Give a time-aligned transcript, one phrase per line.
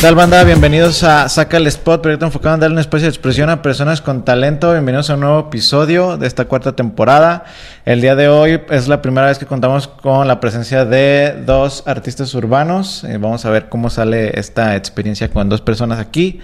[0.00, 0.44] tal banda?
[0.44, 4.00] Bienvenidos a Saca el Spot, proyecto enfocado en darle un espacio de expresión a personas
[4.00, 4.70] con talento.
[4.70, 7.44] Bienvenidos a un nuevo episodio de esta cuarta temporada.
[7.84, 11.82] El día de hoy es la primera vez que contamos con la presencia de dos
[11.84, 13.02] artistas urbanos.
[13.02, 16.40] Eh, vamos a ver cómo sale esta experiencia con dos personas aquí.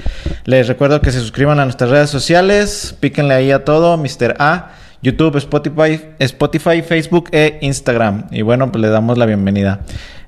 [0.47, 4.35] Les recuerdo que se suscriban a nuestras redes sociales, píquenle ahí a todo, Mr.
[4.41, 4.73] A.
[5.01, 8.27] YouTube, Spotify, Spotify, Facebook e Instagram.
[8.33, 9.81] Y bueno, pues le damos la bienvenida.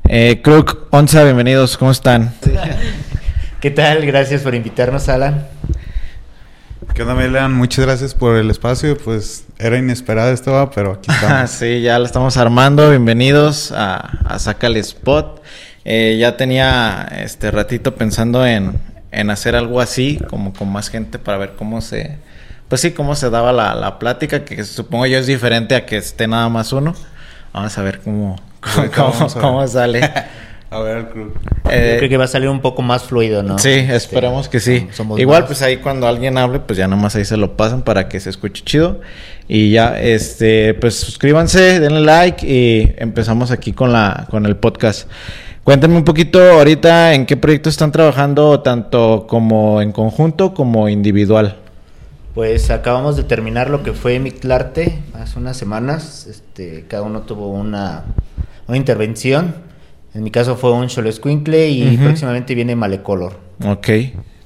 [0.09, 2.33] Eh, Crook, Onza, bienvenidos, ¿cómo están?
[3.61, 4.05] ¿Qué tal?
[4.05, 5.47] Gracias por invitarnos, Alan.
[6.95, 7.55] ¿Qué onda, Melan?
[7.55, 8.99] Muchas gracias por el espacio.
[8.99, 11.51] Pues era inesperado esto, pero aquí estamos.
[11.51, 12.91] sí, ya lo estamos armando.
[12.91, 15.43] Bienvenidos a, a Saca el Spot.
[15.87, 18.79] Eh, ya tenía este ratito pensando en,
[19.11, 22.19] en hacer algo así, como con más gente, para ver cómo se,
[22.69, 25.97] pues sí, cómo se daba la, la plática, que supongo yo es diferente a que
[25.97, 26.95] esté nada más uno.
[27.55, 28.37] Vamos a ver cómo,
[28.95, 30.01] cómo, cómo, sale.
[30.71, 31.35] a ver el club.
[31.71, 33.59] Eh, yo creo que va a salir un poco más fluido, ¿no?
[33.59, 34.89] Sí, esperamos que sí.
[35.17, 38.21] Igual, pues ahí cuando alguien hable, pues ya nomás ahí se lo pasan para que
[38.21, 39.01] se escuche chido.
[39.49, 45.09] Y ya, este, pues suscríbanse, denle like y empezamos aquí con la, con el podcast.
[45.63, 51.57] Cuéntenme un poquito ahorita en qué proyecto están trabajando, tanto como en conjunto como individual.
[52.35, 56.27] Pues acabamos de terminar lo que fue Mictlarte hace unas semanas.
[56.29, 58.05] Este, cada uno tuvo una,
[58.69, 59.66] una intervención.
[60.17, 63.39] En mi caso fue un Xolescuincle y próximamente viene Malecolor.
[63.63, 63.89] Ok.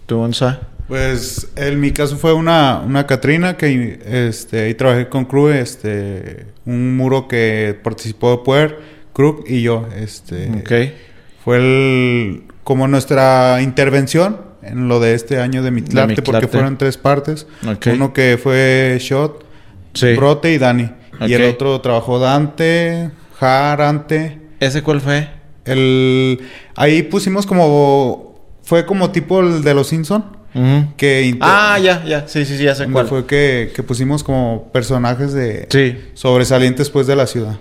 [0.06, 0.58] ¿Tú, Onza?
[0.88, 6.46] Pues en mi caso fue una, una Catrina que este, ahí trabajé con Crew, este,
[6.66, 8.78] un muro que participó de Puer,
[9.12, 9.86] Krug y yo.
[9.96, 10.92] Este, ok.
[11.44, 16.96] Fue el, como nuestra intervención en lo de este año de Mitlarte, porque fueron tres
[16.96, 17.46] partes.
[17.86, 19.44] Uno que fue Shot,
[20.16, 20.91] Brote y Dani.
[21.28, 24.41] Y el otro trabajó Dante, Jarante.
[24.58, 25.38] ¿Ese cuál fue?
[25.70, 26.41] El
[26.76, 30.25] ahí pusimos como fue como tipo el de los Simpson.
[30.97, 33.06] que ah, ya, ya, sí, sí, sí, ya sé cuál.
[33.06, 37.58] Fue que, que pusimos como personajes de sobresalientes pues de la ciudad.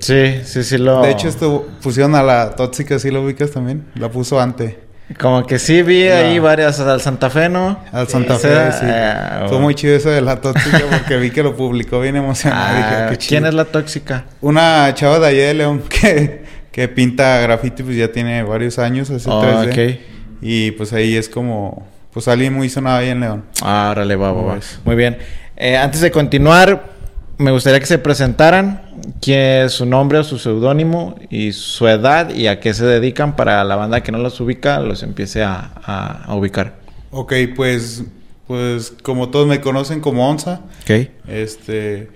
[0.00, 1.02] Sí, sí, sí lo.
[1.02, 3.86] De hecho, esto pusieron a la tóxica, ¿sí lo ubicas también?
[3.94, 4.84] La puso Ante.
[5.18, 7.78] Como que sí vi ahí varias al Santa Fe, ¿no?
[7.92, 8.86] Al Santa Fe, sí.
[8.88, 13.10] Ah, Fue muy chido eso de la tóxica porque vi que lo publicó bien emocionado.
[13.10, 14.24] Ah, ¿Quién es la tóxica?
[14.40, 16.43] Una chava de allá de León que,
[16.74, 19.96] que pinta graffiti, pues ya tiene varios años, hace oh, 3D.
[20.42, 23.44] Y pues ahí es como, pues alguien muy sonado ahí en León.
[23.62, 25.16] Ah, órale, va, va, Muy bien.
[25.56, 26.90] Eh, antes de continuar,
[27.38, 28.82] me gustaría que se presentaran
[29.22, 33.36] quién es su nombre o su seudónimo y su edad y a qué se dedican
[33.36, 36.74] para la banda que no los ubica los empiece a, ubicar.
[37.12, 38.02] Ok, pues,
[38.48, 40.62] pues como todos me conocen como Onza.
[40.82, 41.08] Ok.
[41.28, 42.08] Este,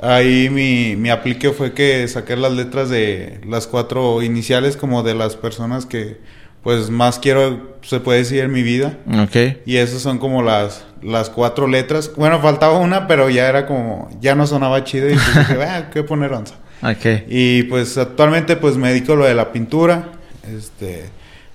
[0.00, 5.14] ahí mi, mi aplique fue que saqué las letras de las cuatro iniciales como de
[5.14, 6.18] las personas que
[6.66, 8.98] pues más quiero, se puede decir, en mi vida.
[9.22, 9.60] Ok.
[9.66, 12.10] Y esas son como las, las cuatro letras.
[12.16, 15.90] Bueno, faltaba una, pero ya era como, ya no sonaba chido y pues dije, ah,
[15.92, 16.56] ¿qué poner onza?
[16.82, 17.22] Ok.
[17.28, 20.10] Y pues actualmente pues me dedico a lo de la pintura.
[20.56, 21.04] Este,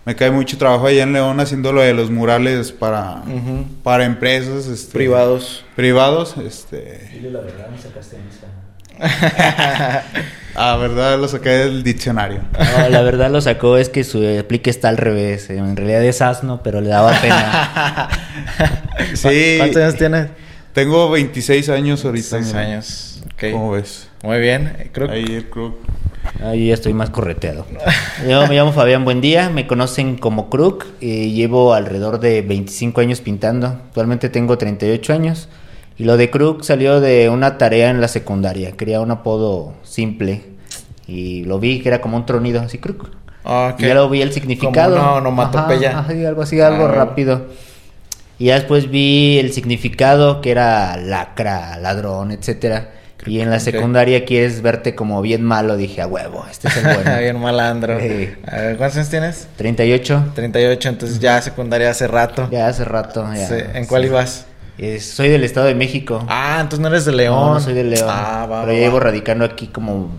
[0.05, 3.21] me cae mucho trabajo allá en León haciendo lo de los murales para,
[3.83, 4.67] para empresas.
[4.67, 5.63] Este, privados.
[5.75, 7.09] Privados, este.
[7.13, 8.17] Dile la verdad, me sacaste
[10.55, 12.41] ah, verdad lo saqué del diccionario.
[12.89, 15.49] la verdad lo sacó es que su aplique está al revés.
[15.49, 18.09] En realidad es asno, pero le daba pena.
[19.15, 19.55] sí.
[19.57, 20.27] ¿Cuántos años tienes?
[20.73, 22.35] Tengo 26 años ahorita.
[22.35, 23.23] 26 años.
[23.51, 24.07] ¿Cómo ves?
[24.23, 24.89] Muy bien.
[24.91, 25.77] Creo Ahí el Crook.
[26.43, 27.65] Ahí ya estoy más correteado.
[28.27, 33.21] Yo me llamo Fabián Buendía, me conocen como Crook y llevo alrededor de 25 años
[33.21, 33.67] pintando.
[33.67, 35.49] Actualmente tengo 38 años.
[35.97, 38.71] Y lo de Crook salió de una tarea en la secundaria.
[38.71, 40.43] Quería un apodo simple.
[41.07, 43.09] Y lo vi que era como un tronido, así Crook.
[43.43, 44.97] Ah, y ya lo vi el significado.
[44.97, 45.31] Como no, no
[46.25, 47.47] algo así, algo ah, rápido.
[48.39, 53.00] Y ya después vi el significado que era lacra, ladrón, etcétera.
[53.25, 56.83] Y en la secundaria quieres verte como bien malo, dije, a huevo, este es el
[56.83, 57.17] bueno.
[57.19, 57.99] bien malandro.
[58.77, 59.47] ¿Cuántos años tienes?
[59.57, 60.31] 38.
[60.33, 62.47] 38, entonces ya secundaria hace rato.
[62.51, 63.77] Ya hace rato, ya.
[63.77, 64.45] ¿En cuál ibas?
[64.99, 66.25] soy del Estado de México.
[66.27, 67.53] Ah, entonces no eres de León.
[67.53, 68.07] No, soy de León.
[68.09, 70.09] Ah, va, Pero llevo radicando aquí como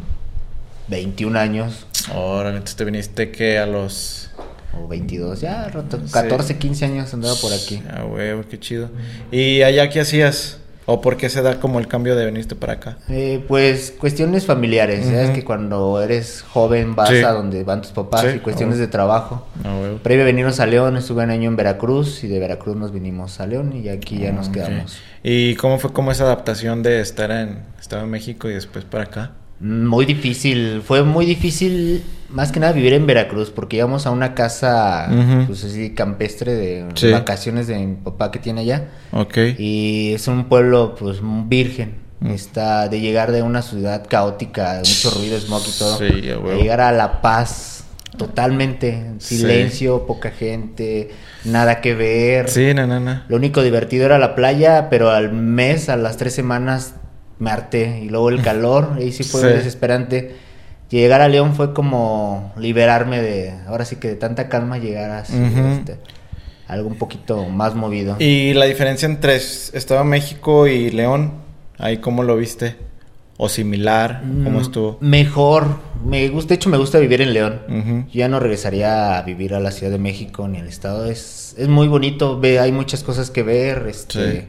[0.88, 1.86] 21 años.
[2.12, 4.30] Ahora, entonces te viniste que a los...
[4.74, 5.70] O 22, ya,
[6.12, 7.82] 14, 15 años andaba por aquí.
[7.90, 8.88] Ah, huevo, qué chido.
[9.30, 10.61] ¿Y allá qué hacías?
[10.92, 12.98] ¿O por qué se da como el cambio de venirte para acá?
[13.08, 15.06] Eh, pues cuestiones familiares.
[15.06, 19.46] Es que cuando eres joven vas a donde van tus papás y cuestiones de trabajo.
[19.64, 22.92] Ah, Previo a venirnos a León, estuve un año en Veracruz y de Veracruz nos
[22.92, 24.98] vinimos a León y aquí ya nos quedamos.
[25.22, 29.04] ¿Y cómo fue como esa adaptación de estar en, estar en México y después para
[29.04, 29.30] acá?
[29.62, 34.34] Muy difícil, fue muy difícil más que nada vivir en Veracruz porque íbamos a una
[34.34, 35.08] casa
[35.46, 38.88] pues así campestre de, vacaciones de mi papá que tiene allá.
[39.12, 39.38] Ok.
[39.58, 42.02] Y es un pueblo pues virgen.
[42.20, 42.30] Mm.
[42.30, 45.98] Está de llegar de una ciudad caótica, de mucho ruido, smog y todo.
[45.98, 47.84] Sí, llegar a La Paz
[48.16, 51.10] totalmente silencio, poca gente,
[51.44, 52.48] nada que ver.
[52.48, 52.86] Sí, no.
[53.28, 56.94] Lo único divertido era la playa, pero al mes, a las tres semanas
[57.38, 58.00] me harté.
[58.02, 60.36] Y luego el calor, ahí sí fue desesperante.
[60.90, 65.20] Llegar a León fue como liberarme de, ahora sí que de tanta calma llegar a
[65.20, 65.96] este,
[66.68, 68.16] algo un poquito más movido.
[68.18, 71.32] ¿Y la diferencia entre Estado de México y León?
[71.78, 72.76] Ahí cómo lo viste?
[73.38, 74.20] ¿O similar?
[74.22, 74.98] ¿Cómo mm, estuvo?
[75.00, 75.80] Mejor.
[76.04, 78.06] Me gusta, de hecho me gusta vivir en León.
[78.12, 81.06] Yo ya no regresaría a vivir a la Ciudad de México ni al estado.
[81.06, 83.86] Es, es muy bonito, ve, hay muchas cosas que ver.
[83.88, 84.48] Este,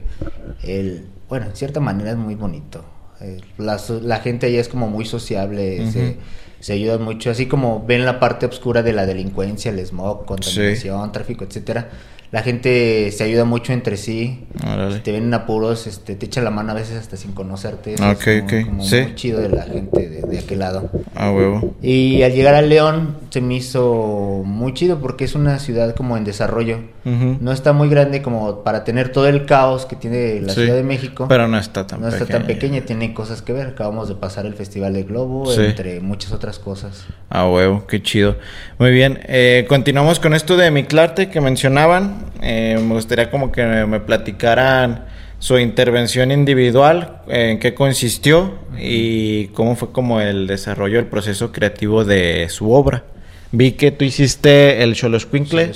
[0.62, 2.86] el, bueno, en cierta manera es muy bonito.
[3.20, 6.18] Eh, la, gente allá es como muy sociable, se,
[6.60, 11.12] se, ayudan mucho, así como ven la parte oscura de la delincuencia, el smog, contaminación,
[11.12, 11.90] tráfico, etcétera
[12.34, 14.48] la gente se ayuda mucho entre sí.
[14.92, 17.94] Si te ven en apuros, este, te echa la mano a veces hasta sin conocerte.
[17.94, 20.90] Ok, es como, muy chido de la gente de, aquel lado.
[21.14, 21.76] Ah, huevo.
[21.84, 26.18] Y al llegar a León se me hizo muy chido porque es una ciudad como
[26.18, 26.80] en desarrollo.
[27.06, 30.84] No está muy grande como para tener todo el caos que tiene la Ciudad de
[30.84, 31.28] México.
[31.28, 32.20] Pero no está tan no pequeña.
[32.20, 33.68] No está tan pequeña, tiene cosas que ver.
[33.68, 37.06] Acabamos de pasar el Festival de Globo, entre muchas otras cosas.
[37.30, 38.38] Ah, huevo, qué chido.
[38.80, 42.23] Muy bien, eh, continuamos con esto de Miclarte que mencionaban.
[42.42, 45.06] Eh, me gustaría como que me, platicaran
[45.40, 52.06] su intervención individual, en qué consistió y cómo fue como el desarrollo, el proceso creativo
[52.06, 53.04] de su obra.
[53.52, 55.72] Vi que tú hiciste el Cholo Squinkle,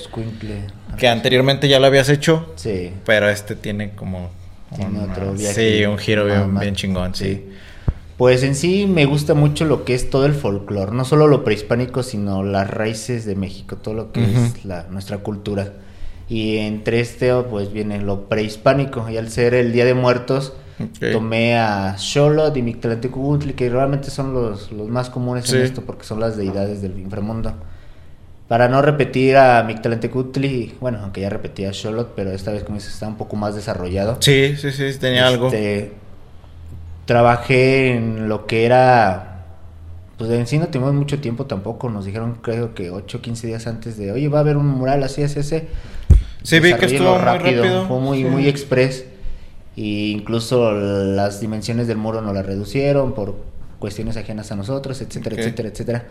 [0.98, 2.92] que anteriormente ya lo habías hecho, sí.
[3.06, 4.32] pero este tiene como
[4.72, 7.46] un, otro sí, un giro bien, chingón, sí.
[8.18, 11.44] Pues en sí me gusta mucho lo que es todo el folclore, no solo lo
[11.44, 15.74] prehispánico, sino las raíces de México, todo lo que es la, nuestra cultura.
[16.30, 19.10] Y entre este, pues viene lo prehispánico.
[19.10, 20.54] Y al ser el Día de Muertos,
[21.12, 26.04] tomé a Xolot y Mictlantecutli, que realmente son los, los más comunes en esto, porque
[26.04, 27.54] son las deidades del inframundo.
[28.48, 32.78] Para no repetir a Mictlantecutli, bueno, aunque ya repetía a Xolot, pero esta vez como
[32.78, 34.18] dices, está un poco más desarrollado.
[34.20, 35.48] Sí, sí, sí, tenía algo.
[35.48, 35.92] Este,
[37.06, 39.38] trabajé en lo que era
[40.18, 41.90] pues en sí no tuvimos mucho tiempo tampoco.
[41.90, 44.66] Nos dijeron, creo que 8 o 15 días antes de, oye, va a haber un
[44.68, 45.62] mural así, así, así.
[46.48, 47.88] Sí, vi que estuvo rápido, muy rápido.
[47.88, 49.04] Fue muy, muy express.
[49.76, 53.36] Y incluso las dimensiones del muro no las reducieron por
[53.80, 56.06] cuestiones ajenas a nosotros, etcétera, etcétera, etcétera.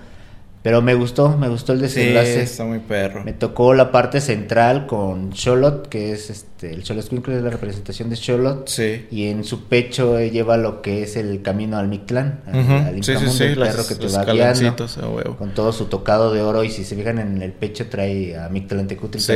[0.66, 2.34] Pero me gustó, me gustó el desenlace.
[2.34, 3.22] Sí, está muy perro.
[3.22, 8.10] Me tocó la parte central con Cholot, que es este, el Cholot es la representación
[8.10, 8.66] de Cholot.
[8.66, 9.06] Sí.
[9.12, 13.28] Y en su pecho lleva lo que es el camino al Mictlán, al, sí, sí,
[13.28, 15.36] sí, el perro que te va guiando.
[15.38, 16.64] Con todo su tocado de oro.
[16.64, 19.20] Y si se fijan en el pecho, trae a Mictlán Tecutli.
[19.20, 19.34] Sí,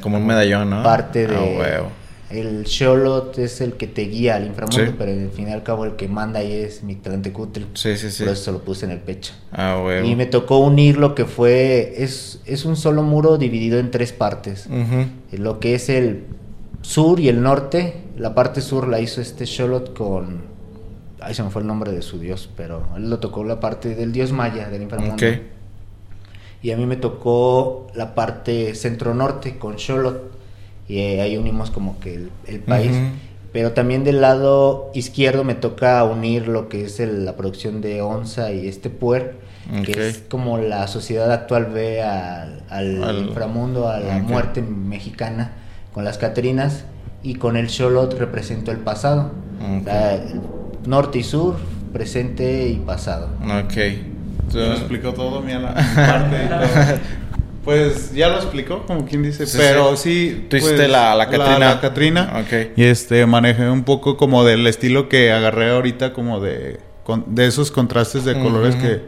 [0.00, 0.82] como un medallón, ¿no?
[0.82, 1.82] Parte de
[2.30, 5.84] el Sholot es el que te guía al inframundo, pero al fin y al cabo
[5.84, 7.66] el que manda ahí es mi Cutri.
[7.74, 8.24] Sí, sí, sí.
[8.24, 9.32] Por eso lo puse en el pecho.
[9.52, 10.06] Ah, bueno.
[10.06, 11.94] Y me tocó unir lo que fue.
[11.98, 14.68] Es, es un solo muro dividido en tres partes.
[15.30, 16.24] Lo que es el
[16.82, 18.02] sur y el norte.
[18.16, 20.42] La parte sur la hizo este Sholot con.
[21.20, 23.94] Ahí se me fue el nombre de su dios, pero él lo tocó la parte
[23.94, 25.24] del dios maya del inframundo.
[26.62, 30.35] Y a mí me tocó la parte centro-norte con Sholot
[30.88, 32.92] y ahí unimos como que el, país.
[33.52, 38.52] Pero también del lado izquierdo me toca unir lo que es la producción de Onza
[38.52, 39.36] y este Puer,
[39.84, 42.62] que es como la sociedad actual ve al,
[43.26, 45.52] inframundo, a la muerte mexicana
[45.92, 46.84] con las Catrinas
[47.22, 49.32] y con el Xolot represento el pasado.
[50.86, 51.56] norte y sur,
[51.92, 53.30] presente y pasado.
[53.42, 53.74] Ok.
[54.52, 55.52] Se explicó todo, mi
[55.96, 56.48] parte.
[57.66, 60.46] Pues ya lo explicó, como quien dice, pero sí.
[60.48, 61.58] Tú hiciste pues, la, la Catrina.
[61.58, 62.44] La, Catrina.
[62.76, 66.78] Y este, manejé un poco como del estilo que agarré ahorita, como de,
[67.26, 69.02] de esos contrastes de colores que,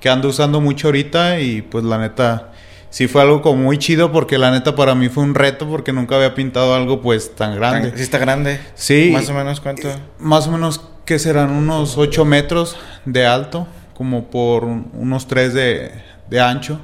[0.00, 1.38] que ando usando mucho ahorita.
[1.38, 2.50] Y pues la neta,
[2.90, 5.92] sí fue algo como muy chido, porque la neta para mí fue un reto, porque
[5.92, 7.92] nunca había pintado algo pues tan grande.
[7.94, 8.58] Sí, está grande.
[8.74, 9.10] Sí.
[9.12, 9.88] Más o menos, ¿cuánto?
[10.18, 11.52] Más o menos, que serán?
[11.52, 15.92] Unos 8 metros de alto, como por unos 3 de,
[16.28, 16.80] de ancho.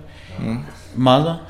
[0.96, 1.40] Más,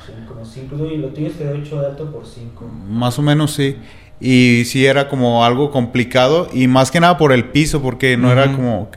[0.91, 2.69] y lo tienes de 8 de alto por 5.
[2.89, 3.77] Más o menos, sí.
[4.19, 8.31] Y sí era como algo complicado y más que nada por el piso, porque no
[8.31, 8.89] era como...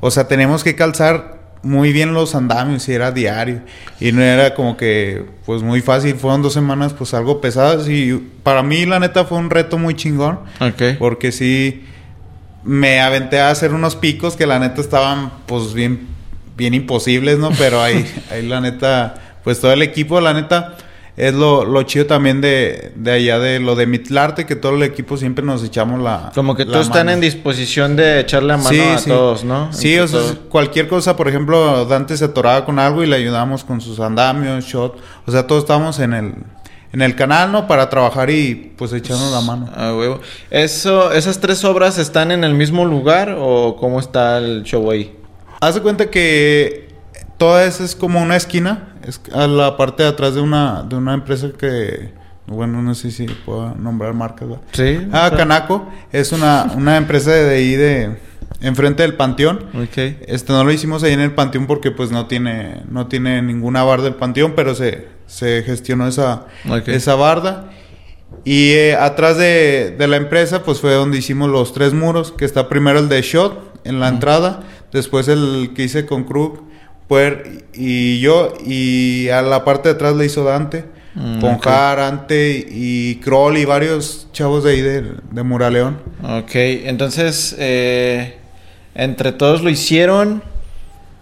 [0.00, 3.62] o sea, tenemos que calzar muy bien los andamios y era diario.
[4.00, 6.14] Y no era como que, pues muy fácil.
[6.16, 7.88] Fueron dos semanas, pues algo pesadas.
[7.88, 10.40] Y para mí, la neta, fue un reto muy chingón.
[10.60, 10.98] Ok.
[10.98, 11.84] Porque sí
[12.64, 16.06] me aventé a hacer unos picos que la neta estaban pues bien,
[16.56, 17.50] bien imposibles, ¿no?
[17.58, 20.76] Pero ahí, ahí la neta, pues todo el equipo, la neta,
[21.16, 24.82] es lo, lo chido también de, de, allá de lo de Mitlarte, que todo el
[24.82, 26.32] equipo siempre nos echamos la.
[26.34, 29.72] Como que todos están en disposición de echarle la mano a todos, ¿no?
[29.72, 33.62] Sí, o sea, cualquier cosa, por ejemplo, Dante se atoraba con algo y le ayudamos
[33.62, 34.98] con sus andamios, shot.
[35.24, 36.34] O sea, todos estamos en el,
[36.92, 37.68] en el canal, ¿no?
[37.68, 39.70] Para trabajar y pues echarnos la mano.
[39.76, 40.18] Ah, huevo.
[40.50, 45.16] Eso, ¿Esas tres obras están en el mismo lugar o cómo está el show ahí?
[45.60, 46.88] Haz de cuenta que
[47.38, 50.96] toda esa es como una esquina es a la parte de atrás de una, de
[50.96, 52.12] una empresa que,
[52.46, 54.48] bueno, no sé si puedo nombrar marcas.
[54.72, 55.06] Sí.
[55.12, 55.88] Ah, Canaco.
[56.12, 58.18] Es una, una empresa de ahí de
[58.60, 59.66] enfrente del panteón.
[59.90, 60.18] Okay.
[60.26, 63.82] Este no lo hicimos ahí en el panteón porque pues no tiene no tiene ninguna
[63.82, 66.46] barda del panteón, pero se, se gestionó esa
[66.86, 67.70] esa barda.
[68.44, 72.44] Y eh, atrás de, de, la empresa pues fue donde hicimos los tres muros, que
[72.44, 76.64] está primero el de Shot en la entrada, después el que hice con Krug
[77.72, 83.16] y yo, y a la parte de atrás le hizo Dante, mm, Ponjar, Ante y
[83.16, 85.98] Kroll y varios chavos de ahí de, de Muraleón.
[86.22, 88.36] Ok, entonces, eh,
[88.94, 90.42] entre todos lo hicieron.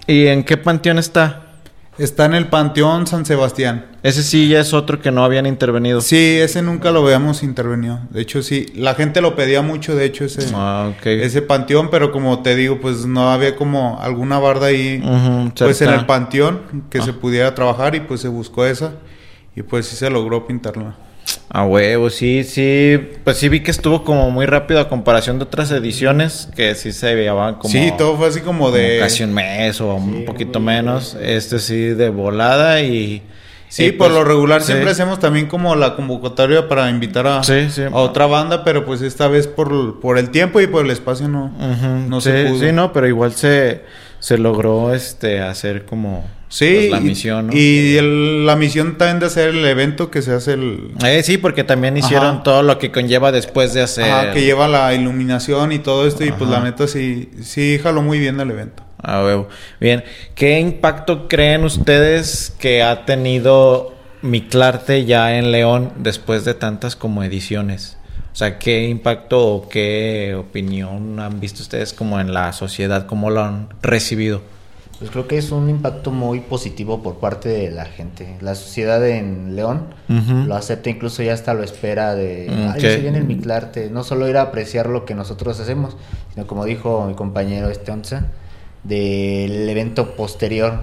[0.07, 1.52] ¿Y en qué panteón está?
[1.99, 3.87] Está en el Panteón San Sebastián.
[4.03, 6.01] Ese sí ya es otro que no habían intervenido.
[6.01, 8.01] Sí, ese nunca lo habíamos intervenido.
[8.09, 12.11] De hecho, sí, la gente lo pedía mucho, de hecho, ese, ah, ese panteón, pero
[12.11, 15.03] como te digo, pues no había como alguna barda ahí,
[15.57, 18.95] pues en el panteón que se pudiera trabajar y pues se buscó esa
[19.55, 20.97] y pues sí se logró pintarla.
[21.49, 22.99] A huevo, sí, sí.
[23.25, 26.93] Pues sí vi que estuvo como muy rápido a comparación de otras ediciones que sí
[26.93, 27.73] se veían como.
[27.73, 28.99] Sí, todo fue así como de.
[28.99, 31.17] casi un mes o un poquito menos.
[31.21, 33.23] Este sí de volada y.
[33.69, 37.97] Sí, por pues, lo regular siempre hacemos también como la convocatoria para invitar a, a,
[37.97, 41.49] otra banda, pero pues esta vez por, por el tiempo y por el espacio no,
[42.07, 42.61] no se pudo.
[42.61, 43.81] Sí, no, pero igual se,
[44.19, 46.23] se logró este hacer como
[46.53, 47.99] Sí, pues, la misión, Y
[48.45, 50.91] la misión también de hacer el evento que se hace el...
[51.03, 54.05] Eh, sí, porque también hicieron todo lo que conlleva después de hacer...
[54.05, 58.03] Ajá, que lleva la iluminación y todo esto y pues la neta sí, sí jaló
[58.03, 58.83] muy bien el evento.
[58.99, 59.49] Ah, huevo.
[59.81, 60.05] Bien,
[60.35, 67.23] ¿qué impacto creen ustedes que ha tenido Miclarte ya en León después de tantas como
[67.23, 67.97] ediciones?
[68.31, 73.07] O sea, ¿qué impacto o qué opinión han visto ustedes como en la sociedad?
[73.07, 74.43] ¿Cómo lo han recibido?
[75.03, 78.37] Pues creo que es un impacto muy positivo por parte de la gente.
[78.41, 83.19] La sociedad en León lo acepta, incluso ya hasta lo espera de, ay, se viene
[83.19, 83.91] el Miclarte.
[83.91, 85.97] No solo ir a apreciar lo que nosotros hacemos,
[86.33, 88.27] sino como dijo mi compañero este Onza,
[88.85, 90.83] del evento posterior.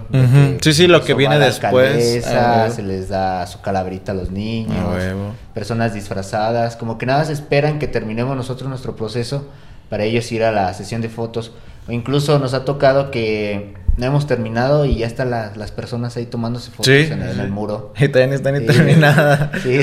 [0.60, 2.28] sí, sí, lo que viene después.
[2.28, 7.24] Ah, se les da su calabrita a los niños, ah, personas disfrazadas, como que nada
[7.24, 9.48] se esperan que terminemos nosotros nuestro proceso
[9.90, 11.54] para ellos ir a la sesión de fotos.
[11.88, 16.26] O incluso nos ha tocado que no hemos terminado y ya están las personas ahí
[16.26, 17.94] tomándose fotos en, el muro.
[18.00, 19.62] Y también están sí, terminadas.
[19.62, 19.82] Sí,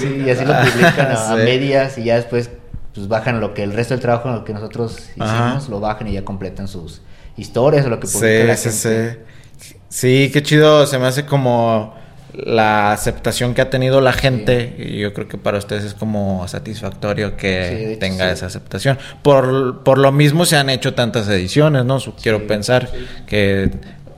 [0.00, 2.50] sí, y así lo publican a, medias y ya después
[2.94, 6.12] pues bajan lo que el resto del trabajo lo que nosotros hicimos, lo bajan y
[6.12, 7.02] ya completan sus
[7.36, 8.88] historias o lo que publican sí, sí,
[9.58, 11.94] Sí, sí, qué chido, se me hace como
[12.44, 16.46] la aceptación que ha tenido la gente y yo creo que para ustedes es como
[16.46, 18.98] satisfactorio que tenga esa aceptación.
[19.22, 21.98] Por, por lo mismo se han hecho tantas ediciones, ¿no?
[22.22, 22.88] Quiero pensar
[23.26, 23.70] que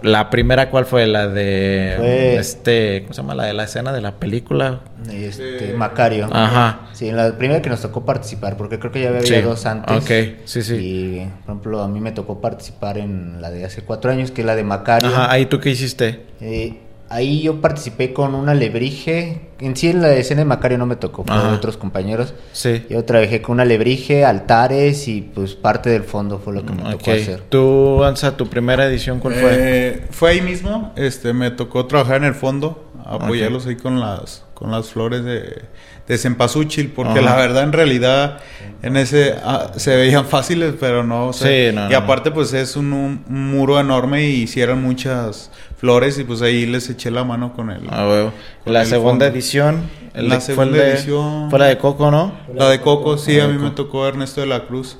[0.03, 3.35] la primera cuál fue la de este, ¿cómo se llama?
[3.35, 4.81] La de la escena de la película.
[5.11, 6.29] Este, Macario.
[6.33, 6.89] Ajá.
[6.93, 9.97] Sí, la primera que nos tocó participar, porque creo que ya había dos antes.
[9.97, 10.75] Ok, sí, sí.
[10.75, 14.43] Y, por ejemplo, a mí me tocó participar en la de hace cuatro años, que
[14.43, 15.09] es la de Macario.
[15.09, 16.21] Ajá, ahí tú qué hiciste?
[16.41, 19.40] Eh, Ahí yo participé con una lebrige.
[19.59, 22.35] En sí, en la escena de Macario no me tocó, fue otros compañeros.
[22.52, 22.87] Sí.
[22.88, 26.83] Yo trabajé con una lebrige, altares y pues parte del fondo fue lo que me
[26.83, 27.43] tocó hacer.
[27.49, 29.50] ¿Tú, Ansa, tu primera edición cuál fue?
[29.52, 30.93] Eh, fue ahí mismo.
[30.95, 35.62] Este, me tocó trabajar en el fondo, apoyarlos ahí con las, con las flores de,
[36.07, 38.40] de cempasúchil, porque la verdad, en realidad,
[38.83, 41.33] en ese ah, se veían fáciles, pero no.
[41.33, 46.25] sí, no, y aparte, pues es un, un, muro enorme y hicieron muchas flores y
[46.25, 47.81] pues ahí les eché la mano con él.
[47.88, 48.31] Ah,
[48.67, 49.88] la segunda edición.
[50.14, 51.49] la segunda edición.
[51.49, 52.35] Fue la de Coco, ¿no?
[52.55, 54.99] La de Coco, sí, a mí me tocó Ernesto de la Cruz.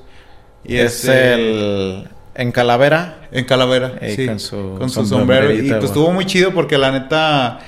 [0.65, 2.09] Y es este el...
[2.35, 3.29] En Calavera.
[3.33, 4.27] En Calavera, sí.
[4.27, 4.39] Con
[4.89, 5.53] su, sombrero.
[5.53, 7.59] Y pues estuvo muy chido porque la neta,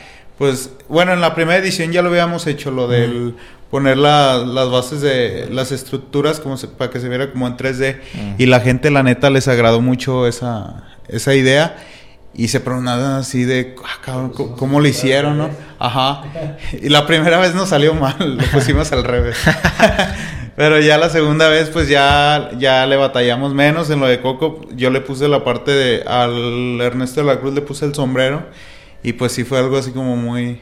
[0.42, 3.36] pues, bueno, en la primera edición ya lo habíamos hecho, lo del
[3.70, 8.00] poner las bases de las estructuras como para que se viera como en 3D.
[8.38, 11.76] Y la gente, la neta, les agradó mucho esa, esa idea.
[12.34, 15.48] Y se preguntaban así de, ah, ¿cómo, lo hicieron, no?
[15.78, 16.24] Ajá.
[16.72, 19.36] Y la primera vez nos salió mal, lo pusimos al revés.
[20.56, 23.90] Pero ya la segunda vez, pues ya, ya le batallamos menos.
[23.90, 26.02] En lo de Coco, yo le puse la parte de.
[26.02, 28.42] Al Ernesto de la Cruz le puse el sombrero.
[29.02, 30.60] Y pues sí fue algo así como muy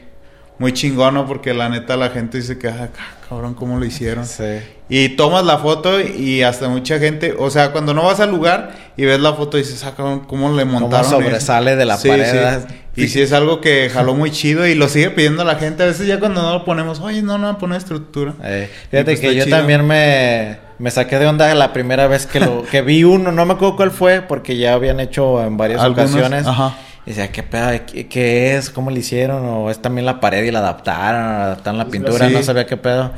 [0.61, 2.89] muy chingón, Porque la neta la gente dice que, ah,
[3.27, 4.25] cabrón, ¿cómo lo hicieron?
[4.31, 4.59] Sí.
[4.89, 8.71] Y tomas la foto y hasta mucha gente, o sea, cuando no vas al lugar
[8.97, 11.09] y ves la foto y dices, ah, cabrón, ¿cómo le montaron?
[11.09, 12.59] ¿Cómo sobresale de la pared?
[12.95, 15.83] Y si es algo que jaló muy chido y lo sigue pidiendo la gente.
[15.83, 18.33] A veces ya cuando no lo ponemos, oye, no, no, pone estructura.
[18.43, 22.41] Eh, fíjate pues que yo también me, me saqué de onda la primera vez que
[22.41, 23.31] lo que vi uno.
[23.31, 26.45] No me acuerdo cuál fue porque ya habían hecho en varias ocasiones.
[26.45, 26.75] Ajá.
[27.05, 27.79] Y decía, ¿qué pedo?
[28.09, 28.69] ¿Qué, es?
[28.69, 29.43] ¿Cómo le hicieron?
[29.45, 31.21] ¿O es también la pared y la adaptaron?
[31.23, 32.29] ¿Adaptaron la pintura?
[32.29, 33.11] No sabía qué pedo.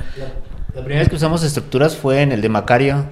[0.74, 3.06] La, primera vez que usamos estructuras fue en el de Macario.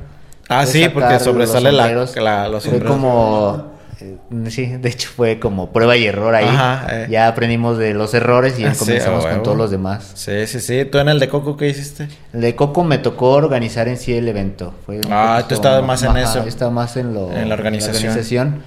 [0.48, 3.72] Ah, sí, porque sobresale la, la, los Fue como...
[4.00, 4.18] Eh,
[4.50, 6.48] sí, de hecho fue como prueba y error ahí.
[6.48, 7.08] Ajá, eh.
[7.10, 10.12] Ya aprendimos de los errores y ya ah, comenzamos con todos los demás.
[10.16, 10.86] Sí, sí, sí.
[10.86, 12.08] ¿Tú en el de Coco qué hiciste?
[12.34, 14.74] El de Coco me tocó organizar en sí el evento.
[15.12, 16.42] ah, tú estabas más en eso.
[16.42, 17.96] Yo estaba más en, lo, en la organización.
[17.96, 18.64] En la organización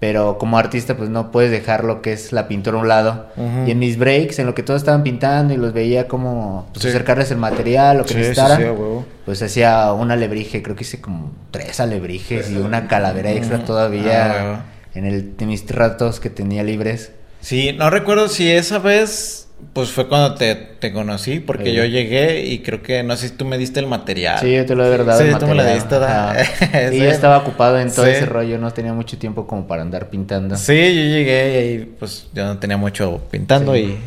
[0.00, 3.26] pero como artista pues no puedes dejar lo que es la pintura a un lado.
[3.66, 6.86] Y en mis breaks, en lo que todos estaban pintando y los veía como pues,
[6.86, 8.76] acercarles el material, lo que necesitaran,
[9.24, 14.54] pues hacía un alebrije, creo que hice como tres alebrijes y una calavera extra todavía
[14.54, 14.64] ah,
[14.94, 17.10] en el de mis ratos que tenía libres.
[17.40, 22.44] Sí, no recuerdo si esa vez pues fue cuando te, te conocí, porque yo llegué
[22.46, 24.38] y creo que, no sé si tú me diste el material.
[24.40, 25.18] Sí, yo te lo he verdad.
[25.18, 25.96] Sí, tú me lo diste.
[26.92, 30.10] y yo estaba ocupado en todo ese rollo, no tenía mucho tiempo como para andar
[30.10, 30.56] pintando.
[30.56, 33.98] Sí, yo llegué y ahí pues yo no tenía mucho pintando y,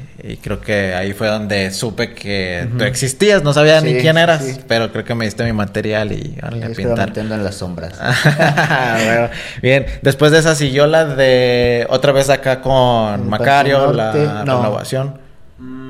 [0.41, 4.91] creo que ahí fue donde supe que tú existías, no sabía ni quién eras, pero
[4.91, 7.17] creo que me diste mi material y ahora a pintar.
[7.17, 7.99] en las sombras.
[9.61, 14.11] bien, después de esa siguió la de otra vez acá con Macario, la
[14.43, 15.20] renovación.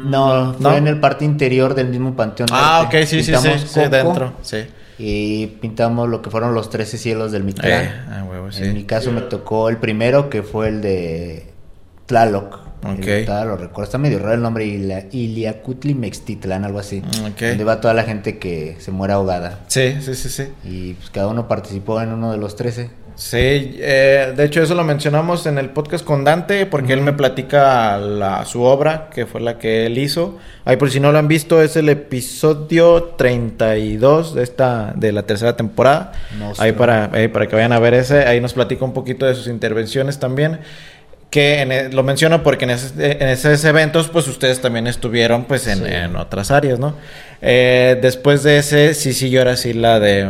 [0.03, 2.50] No, fue en el parte interior del mismo panteón.
[2.51, 4.65] Ah, ok, sí, sí, sí, dentro, sí.
[4.98, 7.84] Y pintamos lo que fueron los 13 cielos del Mictlán.
[7.84, 8.25] Eh, ah,
[8.58, 11.48] en mi caso me tocó el primero, que fue el de
[12.05, 12.59] Tlaloc.
[12.83, 13.27] Ok.
[13.46, 17.01] lo recuerdo, está medio raro el nombre, Iliacutli Mextitlán, algo así.
[17.01, 17.42] Mm, ok.
[17.42, 19.59] Donde va toda la gente que se muere ahogada.
[19.68, 20.48] Sí, sí, sí, sí.
[20.64, 22.90] Y pues cada uno participó en uno de los 13.
[23.15, 27.13] Sí, eh, de hecho eso lo mencionamos en el podcast con Dante porque él me
[27.13, 30.39] platica la, su obra, que fue la que él hizo.
[30.65, 35.24] Ahí por si no lo han visto, es el episodio 32 de esta de la
[35.24, 36.13] tercera temporada.
[36.57, 39.47] Ahí para, para que vayan a ver ese, ahí nos platica un poquito de sus
[39.47, 40.59] intervenciones también
[41.31, 46.15] que e, lo menciono porque en, en, esos eventos pues ustedes también estuvieron pues en,
[46.17, 46.94] otras áreas, ¿no?
[47.41, 50.29] Eh, después de ese sí siguió ahora sí la de,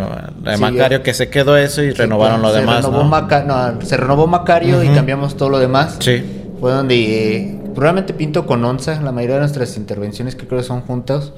[0.60, 2.88] Macario que se quedó eso y renovaron lo demás.
[2.88, 3.82] ¿no?
[3.82, 5.98] se renovó Macario y cambiamos todo lo demás.
[6.00, 6.24] Sí.
[6.60, 10.82] Fue donde eh, probablemente pinto con onza la mayoría de nuestras intervenciones que creo son
[10.82, 11.34] juntas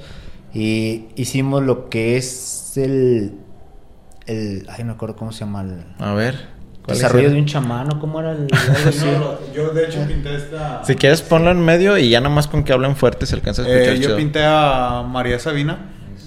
[0.52, 3.38] y hicimos lo que es el
[4.26, 6.53] el ay no acuerdo cómo se llama el, a ver
[6.86, 8.46] Desarrollo de un chamano, ¿cómo era el.?
[9.54, 10.84] yo de hecho pinté esta.
[10.84, 13.66] Si quieres, ponlo en medio y ya nomás con que hablen fuerte se alcanza a
[13.66, 13.94] escuchar.
[13.94, 15.78] Eh, yo pinté a María Sabina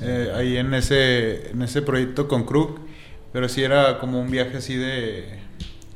[0.02, 2.80] eh, ahí en ese, en ese proyecto con Krug,
[3.34, 5.40] pero sí era como un viaje así de.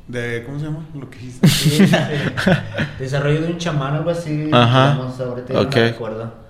[0.06, 0.86] de ¿Cómo se llama?
[0.94, 1.98] Lo que hiciste.
[3.00, 4.48] Desarrollo de un chamán, algo así.
[4.52, 4.92] Ajá.
[4.92, 6.41] ahorita no recuerdo.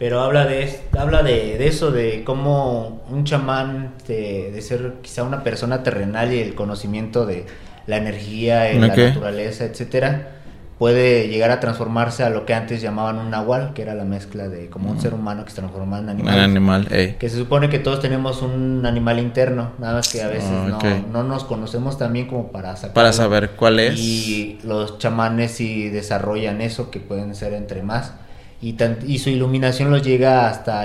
[0.00, 5.82] Pero habla de, habla de, eso, de cómo un chamán, de, ser quizá una persona
[5.82, 7.44] terrenal y el conocimiento de
[7.86, 10.38] la energía, la naturaleza, etcétera,
[10.78, 14.48] puede llegar a transformarse a lo que antes llamaban un nahual, que era la mezcla
[14.48, 15.00] de como un mm.
[15.00, 16.34] ser humano que se transforma en animal.
[16.34, 20.28] Un animal, Que se supone que todos tenemos un animal interno, nada más que a
[20.28, 22.74] veces ah, no, nos conocemos también como para.
[22.94, 24.00] Para saber cuál es.
[24.00, 28.14] Y los chamanes sí desarrollan eso, que pueden ser entre más
[28.62, 30.84] y, y su iluminación los llega hasta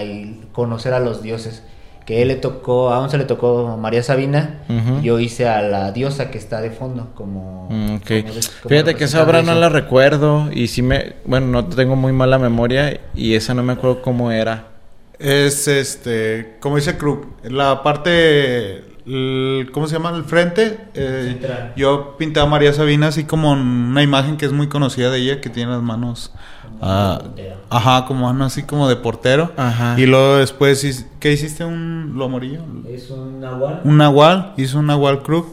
[0.51, 1.63] conocer a los dioses.
[2.05, 4.59] Que él le tocó, aún se le tocó a María Sabina,
[5.01, 7.67] yo hice a la diosa que está de fondo, como...
[7.71, 7.97] Mm,
[8.67, 11.13] Fíjate que esa obra no la recuerdo y sí me...
[11.25, 14.67] Bueno, no tengo muy mala memoria y esa no me acuerdo cómo era.
[15.17, 18.83] Es este, como dice Krug, la parte
[19.71, 20.15] ¿cómo se llama?
[20.15, 20.77] El frente.
[20.93, 21.39] Eh,
[21.75, 25.41] yo pinté a María Sabina así como una imagen que es muy conocida de ella,
[25.41, 26.33] que tiene las manos
[26.81, 27.21] Ah,
[27.69, 29.51] ajá, como así como de portero.
[29.57, 29.95] Ajá.
[29.97, 31.65] Y luego después, ¿qué hiciste?
[31.65, 32.61] ¿Un lomorillo?
[32.89, 33.81] Es un nahual.
[33.83, 35.45] Un nahual, hizo un nahual cruz.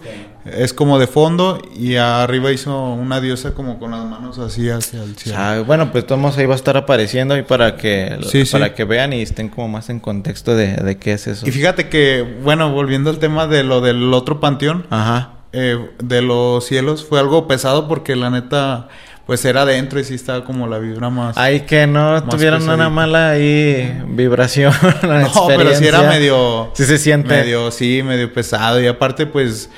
[0.44, 5.04] Es como de fondo y arriba hizo una diosa como con las manos así hacia
[5.04, 5.38] el cielo.
[5.40, 8.18] Ah, bueno, pues todos ahí va a estar apareciendo y para que
[8.50, 11.46] para que vean y estén como más en contexto de, de, qué es eso.
[11.46, 15.34] Y fíjate que, bueno, volviendo al tema de lo del otro panteón, Ajá.
[15.54, 18.88] Eh, de los cielos, fue algo pesado porque la neta
[19.26, 21.36] pues era adentro y sí estaba como la vibra más.
[21.36, 24.72] Ay, que no tuvieron una mala ahí vibración.
[25.02, 26.70] no, pero sí era medio.
[26.74, 27.28] Sí se siente.
[27.28, 28.80] Medio, sí, medio pesado.
[28.80, 29.70] Y aparte, pues.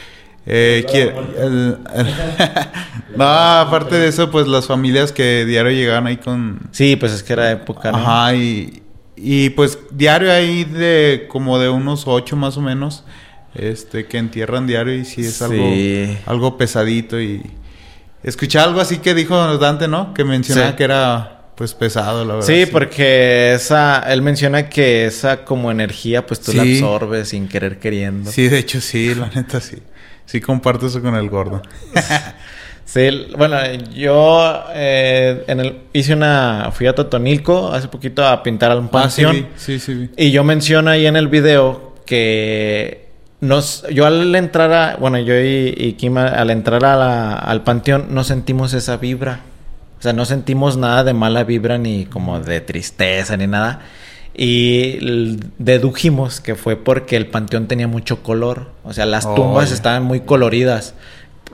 [0.46, 0.84] Eh,
[3.16, 6.68] no, aparte de eso, pues las familias que diario llegaban ahí con.
[6.70, 7.98] Sí, pues es que era época, ¿no?
[7.98, 8.82] Ajá, y,
[9.16, 13.04] y pues diario ahí de como de unos ocho más o menos.
[13.54, 15.64] Este, que entierran diario y sí es algo,
[16.26, 17.40] algo pesadito y
[18.24, 20.14] Escuché algo así que dijo Dante, ¿no?
[20.14, 22.46] Que mencionaba que era pues pesado, la verdad.
[22.48, 27.78] Sí, porque esa, él menciona que esa como energía, pues tú la absorbes sin querer
[27.78, 28.30] queriendo.
[28.30, 29.76] Sí, de hecho sí, la neta sí.
[30.26, 31.62] Sí comparto eso con el gordo.
[32.84, 33.58] sí, bueno,
[33.94, 39.36] yo eh, en el, hice una, fui a Totonilco hace poquito a pintar al panteón.
[39.36, 43.03] Ah, sí, sí, sí, Y yo menciono ahí en el video que
[43.44, 48.72] nos, yo al entrar a, bueno, yo y, Kim al entrar al panteón no sentimos
[48.74, 49.40] esa vibra.
[49.98, 53.80] O sea, no sentimos nada de mala vibra ni como de tristeza ni nada.
[54.36, 58.70] Y dedujimos que fue porque el panteón tenía mucho color.
[58.82, 60.94] O sea, las tumbas estaban muy coloridas.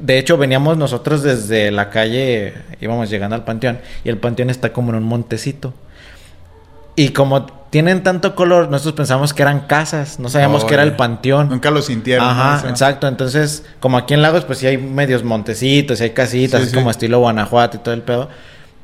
[0.00, 4.72] De hecho, veníamos nosotros desde la calle, íbamos llegando al panteón, y el panteón está
[4.72, 5.74] como en un montecito.
[7.00, 10.96] Y como tienen tanto color, nosotros pensamos que eran casas, no sabíamos que era el
[10.96, 11.48] panteón.
[11.48, 12.28] Nunca lo sintieron.
[12.28, 13.08] Ajá, exacto.
[13.08, 17.20] Entonces, como aquí en Lagos, pues sí hay medios montecitos, hay casitas, es como estilo
[17.20, 18.28] Guanajuato y todo el pedo.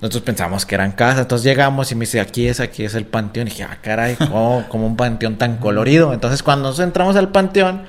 [0.00, 3.04] Nosotros pensamos que eran casas, entonces llegamos y me dice, aquí es, aquí es el
[3.04, 3.48] panteón.
[3.48, 6.14] Y dije, ah, caray, como un panteón tan colorido.
[6.14, 7.82] Entonces, cuando nos entramos al panteón,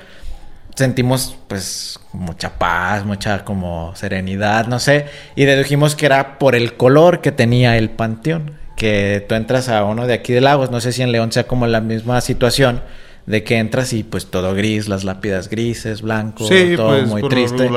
[0.74, 5.06] sentimos pues mucha paz, mucha como serenidad, no sé.
[5.36, 9.84] Y dedujimos que era por el color que tenía el panteón que tú entras a
[9.84, 12.80] uno de aquí de Lagos, no sé si en León sea como la misma situación,
[13.26, 17.68] de que entras y pues todo gris, las lápidas grises, blanco, todo pues, muy triste.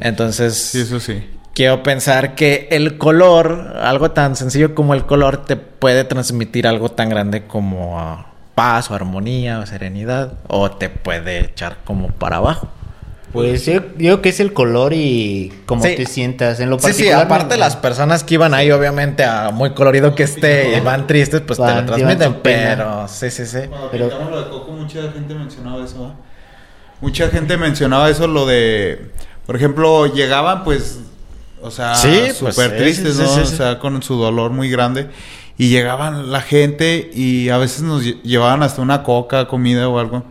[0.00, 1.22] Entonces, sí, eso sí.
[1.54, 6.90] Quiero pensar que el color, algo tan sencillo como el color, te puede transmitir algo
[6.90, 12.38] tan grande como ah, paz o armonía o serenidad, o te puede echar como para
[12.38, 12.68] abajo.
[13.36, 16.96] Pues yo, creo que es el color y cómo te sientas en lo particular.
[16.96, 20.80] Sí, sí, aparte las personas que iban ahí, obviamente, a muy colorido que esté y
[20.80, 23.58] van tristes, pues te lo transmiten, pero sí, sí, sí.
[23.68, 24.30] Cuando pero...
[24.30, 26.14] lo de Coco, mucha gente mencionaba eso,
[27.00, 29.10] Mucha gente mencionaba eso, lo de,
[29.44, 31.00] por ejemplo, llegaban pues,
[31.60, 33.30] o sea, pues súper tristes, ¿no?
[33.30, 35.08] O sea, con su dolor muy grande.
[35.58, 40.24] Y llegaban la gente y a veces nos llevaban hasta una coca, comida o algo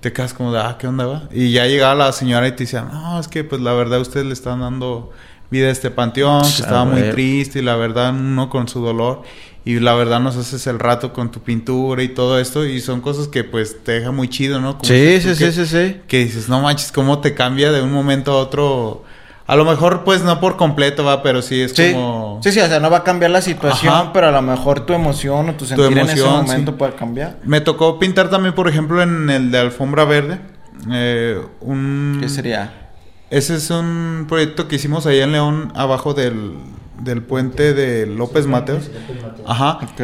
[0.00, 1.28] te quedas como de, ah, ¿qué onda va?
[1.32, 4.26] Y ya llegaba la señora y te decía, no, es que pues la verdad ustedes
[4.26, 5.12] le están dando
[5.50, 9.22] vida a este panteón, que estaba muy triste y la verdad uno con su dolor
[9.64, 13.00] y la verdad nos haces el rato con tu pintura y todo esto y son
[13.00, 14.78] cosas que pues te deja muy chido, ¿no?
[14.82, 15.96] sí, sí, sí, sí, sí.
[16.06, 19.04] Que dices, no manches, cómo te cambia de un momento a otro
[19.46, 22.40] a lo mejor, pues, no por completo, va, pero sí es como...
[22.42, 24.92] Sí, sí, o sea, no va a cambiar la situación, pero a lo mejor tu
[24.92, 27.36] emoción o tu sentir en ese momento puede cambiar.
[27.44, 30.40] Me tocó pintar también, por ejemplo, en el de Alfombra Verde.
[30.90, 32.18] Eh, un...
[32.20, 32.90] ¿Qué sería?
[33.30, 36.54] Ese es un proyecto que hicimos allá en León, abajo del,
[37.00, 38.90] del puente de López Mateos.
[39.46, 39.78] Ajá.
[39.82, 40.00] Ok.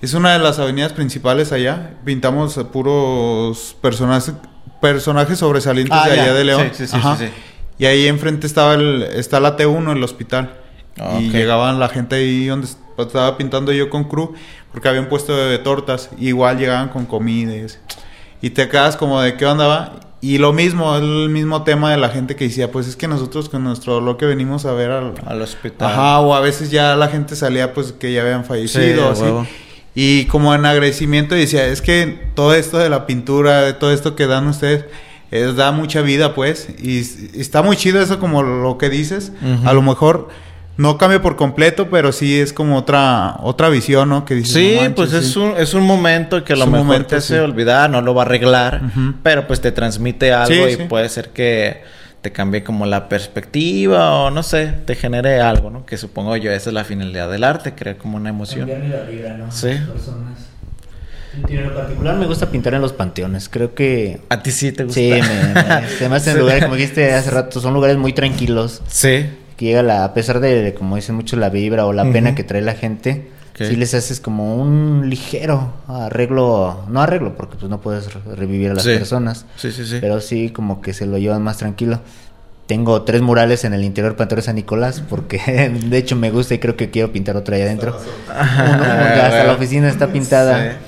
[0.00, 1.94] Es una de las avenidas principales allá.
[2.04, 4.34] Pintamos puros personajes,
[4.80, 6.70] personajes sobresalientes ah, de allá de León.
[6.72, 7.28] Sí, sí, sí, sí.
[7.78, 10.54] Y ahí enfrente estaba el, está la T1, el hospital.
[10.98, 12.66] Ah, y llegaban la gente ahí donde
[12.98, 14.34] estaba pintando yo con crew,
[14.72, 16.10] porque habían puesto de tortas.
[16.18, 17.52] Y igual llegaban con comida
[18.40, 20.00] y, te quedas como de qué onda va.
[20.20, 23.48] Y lo mismo, el mismo tema de la gente que decía, pues es que nosotros
[23.48, 25.92] con nuestro dolor que venimos a ver al, al hospital.
[25.92, 29.24] Ajá, o a veces ya la gente salía pues que ya habían fallecido, así.
[29.94, 34.14] Y como en agradecimiento decía, es que todo esto de la pintura, de todo esto
[34.16, 34.84] que dan ustedes,
[35.30, 36.68] es, da mucha vida, pues.
[36.82, 37.00] Y,
[37.38, 39.32] está muy chido eso como lo que dices.
[39.64, 40.28] A lo mejor
[40.78, 44.24] no cambia por completo, pero sí es como otra otra visión, ¿no?
[44.24, 47.40] Que dices, sí, pues es un es un momento que a lo mejor te hace
[47.40, 48.80] olvidar, no lo va a arreglar,
[49.22, 51.82] pero pues te transmite algo y puede ser que
[52.20, 55.84] te cambie como la perspectiva o no sé, te genere algo, ¿no?
[55.84, 58.68] Que supongo yo esa es la finalidad del arte, crear como una emoción.
[59.50, 59.70] Sí.
[61.48, 63.48] En lo particular me gusta pintar en los panteones.
[63.48, 64.20] Creo que.
[64.28, 65.00] ¿A ti sí te gusta?
[65.00, 68.82] Sí, me, me, en lugares, como dijiste hace rato, son lugares muy tranquilos.
[68.88, 69.26] Sí.
[69.56, 72.44] Que llega la, a pesar de, como dicen mucho, la vibra o la pena que
[72.44, 73.28] trae la gente.
[73.66, 78.74] Sí les haces como un ligero arreglo, no arreglo porque pues no puedes revivir a
[78.74, 79.46] las personas.
[79.56, 79.98] Sí, sí, sí.
[80.00, 82.00] Pero sí como que se lo llevan más tranquilo.
[82.66, 85.38] Tengo tres murales en el interior Panteón de San Nicolás porque
[85.86, 87.98] de hecho me gusta y creo que quiero pintar otra allá adentro.
[88.28, 90.78] hasta la oficina está pintada.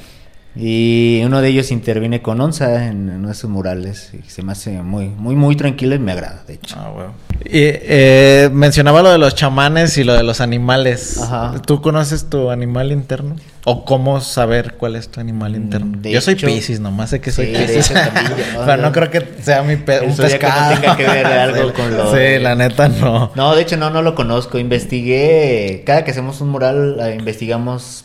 [0.57, 4.11] Y uno de ellos interviene con Onza en, uno de sus murales.
[4.13, 6.77] Y se me hace muy, muy, muy tranquilo y me agrada, de hecho.
[6.79, 7.13] Ah, bueno.
[7.45, 11.19] Y eh, mencionaba lo de los chamanes y lo de los animales.
[11.19, 11.55] Ajá.
[11.65, 13.37] ¿Tú conoces tu animal interno?
[13.65, 15.99] ¿O cómo saber cuál es tu animal mm, interno?
[16.03, 17.93] yo soy Pisces, nomás sé que soy Pisces.
[18.67, 20.75] Pero no creo que sea mi pe un pescado.
[20.75, 22.13] Que tenga que ver algo con lo...
[22.13, 23.31] Sí, la neta no.
[23.37, 24.59] No, de hecho no, no lo conozco.
[24.59, 28.05] Investigué, cada que hacemos un mural, eh, investigamos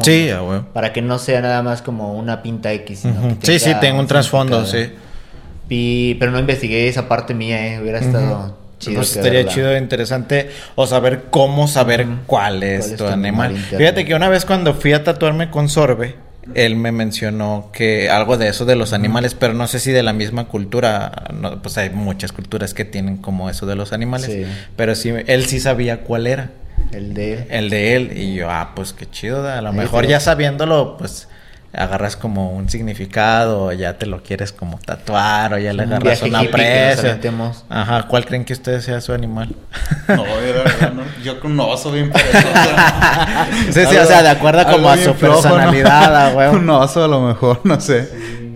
[0.00, 0.30] Sí,
[0.72, 3.04] Para que no sea nada más como una pinta X.
[3.42, 4.90] sí, sí, tengo un trasfondo, sí.
[5.68, 7.80] Y, pero no investigué esa parte mía, eh.
[7.80, 8.96] Hubiera estado chido.
[8.96, 13.56] Pues estaría chido interesante o saber cómo saber cuál, es tu, animal.
[13.56, 16.14] Fíjate que una vez cuando fui a tatuarme con Sorbe,
[16.54, 20.02] él me mencionó que algo de eso de los animales, pero no sé si de
[20.02, 21.10] la misma cultura,
[21.62, 24.30] pues hay muchas culturas que tienen como eso de los animales,
[24.76, 26.50] pero sí, él sí sabía cuál era.
[26.92, 27.46] El de él.
[27.50, 28.12] El de él.
[28.16, 29.48] Y yo, ah, pues qué chido.
[29.48, 31.28] A lo mejor ya sabiéndolo, pues
[31.76, 36.22] agarras como un significado, o ya te lo quieres como tatuar, o ya le agarras
[36.22, 37.18] una presa.
[37.68, 39.54] Ajá, ¿cuál creen que ustedes sea su animal?
[40.08, 42.48] No, yo, no, yo con un oso bien perezoso.
[43.70, 46.48] sí, sí, o sea, de acuerdo como a su personalidad, güey.
[46.48, 48.08] Un oso a lo mejor, no sé.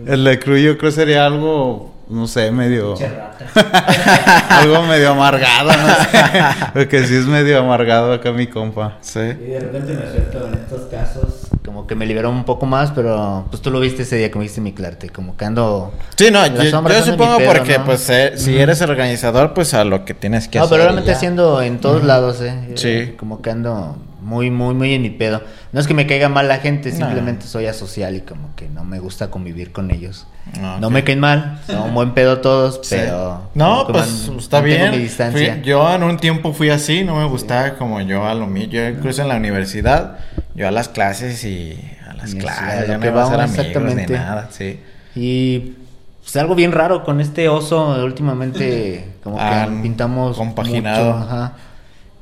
[0.07, 2.94] El de Cruz yo creo sería algo no sé, medio...
[4.49, 6.18] Algo medio amargado, no sé.
[6.75, 8.99] Porque sí es medio amargado acá mi compa.
[9.01, 9.20] Sí.
[9.20, 12.90] Y de repente me suelto en estos casos, como que me liberó un poco más,
[12.90, 15.92] pero pues tú lo viste ese día, como viste mi clate, como que ando...
[16.16, 20.14] Sí, no, yo, supongo porque pues eh, si eres el organizador, pues a lo que
[20.14, 20.68] tienes que hacer.
[20.68, 22.73] No, pero realmente haciendo en todos lados, eh.
[22.75, 23.14] Sí.
[23.16, 25.42] Como que ando muy, muy, muy en mi pedo.
[25.72, 28.85] No es que me caiga mal la gente, simplemente soy asocial y como que no
[28.85, 30.26] me gusta convivir con ellos.
[30.61, 33.50] Ah, no me caen mal, son buen pedo todos, pero...
[33.54, 35.62] No, pues está bien.
[35.62, 38.66] yo en un tiempo fui así, no me gustaba como yo a lo mío.
[38.68, 40.18] Yo incluso en la universidad,
[40.54, 41.78] yo a las clases y
[42.09, 44.80] a las clases, ya no iba a hacer amigos ni nada, sí.
[45.14, 45.74] Y
[46.20, 51.12] pues algo bien raro con este oso, últimamente como que pintamos compaginado.
[51.12, 51.52] Mucho, ajá.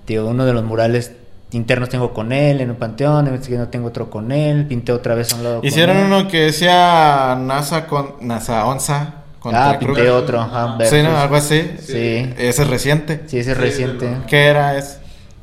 [0.04, 1.12] Tío, uno de los murales
[1.52, 4.92] internos tengo con él en un panteón, en el no tengo otro con él, pinté
[4.92, 9.14] otra vez a un lado Hicieron uno que decía NASA con NASA Onza.
[9.44, 11.16] Ah, pinté otro, ajá, Sí, ¿no?
[11.16, 11.62] Algo así.
[11.80, 12.32] Sí.
[12.36, 13.22] Ese es reciente.
[13.26, 14.08] Sí, ese es reciente.
[14.26, 14.98] ¿Qué era ese?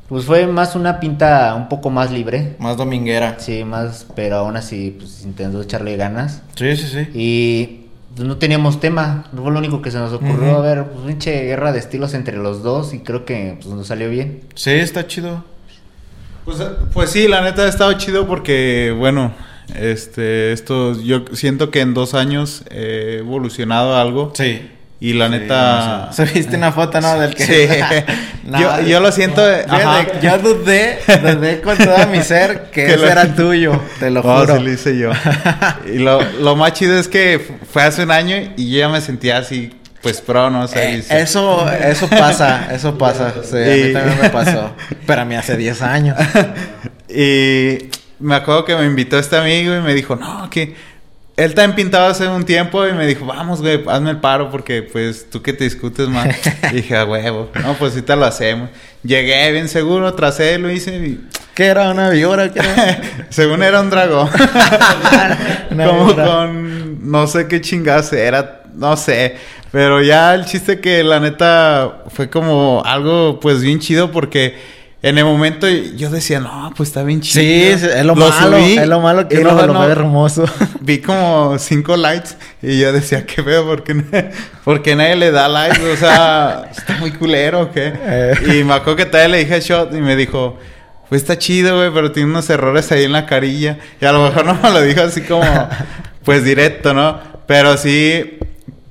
[0.08, 2.56] Pues fue más una pinta un poco más libre.
[2.60, 3.38] Más dominguera.
[3.40, 6.44] Sí, más, pero aún así, pues intentó echarle ganas.
[6.56, 7.10] Sí, sí, sí.
[7.16, 10.58] Y pues, no teníamos tema, fue lo único que se nos ocurrió.
[10.58, 13.88] A ver, pues pinche guerra de estilos entre los dos y creo que pues nos
[13.88, 14.42] salió bien.
[14.54, 15.44] Sí, está chido.
[16.46, 16.60] Pues,
[16.94, 19.34] pues sí, la neta ha estado chido porque, bueno,
[19.74, 24.32] este, esto, yo siento que en dos años he evolucionado algo.
[24.36, 24.72] Sí.
[25.00, 26.10] Y la neta.
[26.14, 27.20] Se viste una foto, ¿no?
[27.20, 27.46] Del que.
[27.46, 28.14] Sí.
[28.60, 29.42] yo, yo, lo siento.
[30.22, 33.80] yo dudé, dudé con todo mi ser que, ese era tuyo.
[34.00, 34.58] Te lo oh, juro.
[34.58, 35.12] Sí, lo hice yo.
[35.92, 37.40] y lo, lo más chido es que
[37.72, 39.74] fue hace un año y yo ya me sentía así
[40.06, 40.98] pues pro, no sé.
[40.98, 43.34] Eh, eso, eso pasa, eso pasa.
[43.44, 44.72] Sí, a mí también me pasó.
[45.08, 46.16] Pero a mí hace 10 años.
[47.10, 47.90] y
[48.20, 50.76] me acuerdo que me invitó este amigo y me dijo, no, que
[51.38, 54.84] él también pintaba hace un tiempo y me dijo, vamos, güey, hazme el paro porque
[54.84, 56.28] pues tú que te discutes más.
[56.72, 58.70] y dije, a huevo, no, pues ahorita lo hacemos.
[59.02, 61.28] Llegué bien seguro, tracé, lo hice y...
[61.56, 61.90] ¿Qué era?
[61.90, 62.52] ¿Una víbora?
[63.30, 64.30] Según era un dragón.
[65.70, 67.10] Como con...
[67.10, 68.62] No sé qué chingase era...
[68.76, 69.38] No sé.
[69.76, 74.56] Pero ya el chiste que la neta fue como algo pues bien chido porque
[75.02, 77.42] en el momento yo decía, no, pues está bien chido.
[77.44, 78.56] Sí, es lo, malo.
[78.56, 80.46] es lo malo que uno lo ve hermoso.
[80.80, 82.30] Vi como cinco likes
[82.62, 84.32] y yo decía, qué veo, porque,
[84.64, 85.92] porque nadie le da likes.
[85.92, 87.92] O sea, está muy culero, ¿o qué?
[87.98, 88.60] Eh.
[88.60, 90.58] Y me acuerdo que todavía le dije shot y me dijo,
[91.10, 93.78] pues está chido, güey, pero tiene unos errores ahí en la carilla.
[94.00, 95.68] Y a lo mejor no me lo dijo así como,
[96.24, 97.20] pues directo, ¿no?
[97.46, 98.40] Pero sí,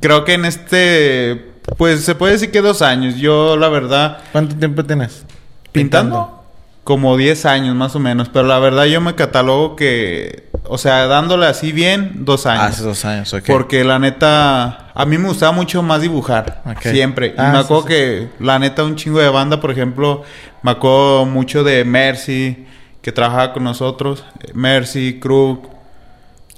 [0.05, 3.17] creo que en este, pues se puede decir que dos años.
[3.17, 4.19] Yo, la verdad.
[4.33, 5.25] ¿Cuánto tiempo tienes?
[5.73, 6.43] Pintando.
[6.85, 11.07] Como 10 años más o menos, pero la verdad yo me catalogo que, o sea,
[11.07, 12.75] dándole así bien, dos años.
[12.75, 13.45] Hace dos años, ok.
[13.47, 17.29] Porque la neta, a mí me gustaba mucho más dibujar, siempre.
[17.29, 20.25] y ah, me acuerdo que la neta un chingo de banda, por ejemplo,
[20.62, 22.67] me acuerdo mucho de Mercy,
[23.01, 25.71] que trabajaba con nosotros, Mercy, Krug,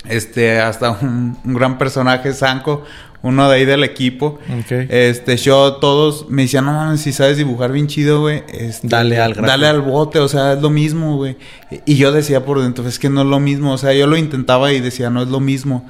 [0.09, 2.83] este, hasta un, un gran personaje, Sanko,
[3.27, 4.39] uno de ahí del equipo.
[4.71, 8.45] Este, yo todos me decían, no mames, si sabes dibujar bien chido, güey.
[8.49, 11.37] Este, dale al Dale al bote, o sea, es lo mismo, güey.
[11.85, 13.73] Y yo decía por dentro, es que no es lo mismo.
[13.73, 15.87] O sea, yo lo intentaba y decía, no es lo mismo.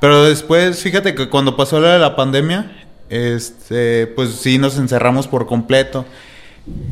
[0.00, 2.70] Pero después, fíjate que cuando pasó la de la pandemia,
[3.08, 6.04] este, pues sí nos encerramos por completo.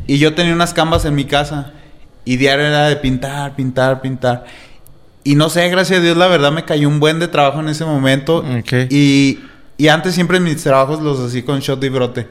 [0.07, 1.73] Y yo tenía unas canvas en mi casa.
[2.25, 4.45] Y diario era de pintar, pintar, pintar.
[5.25, 7.69] y no sé, gracias a Dios, la verdad me cayó un buen de trabajo en
[7.69, 8.45] ese momento.
[8.89, 9.39] Y,
[9.77, 12.27] y antes siempre mis trabajos los hacía con shot y brote.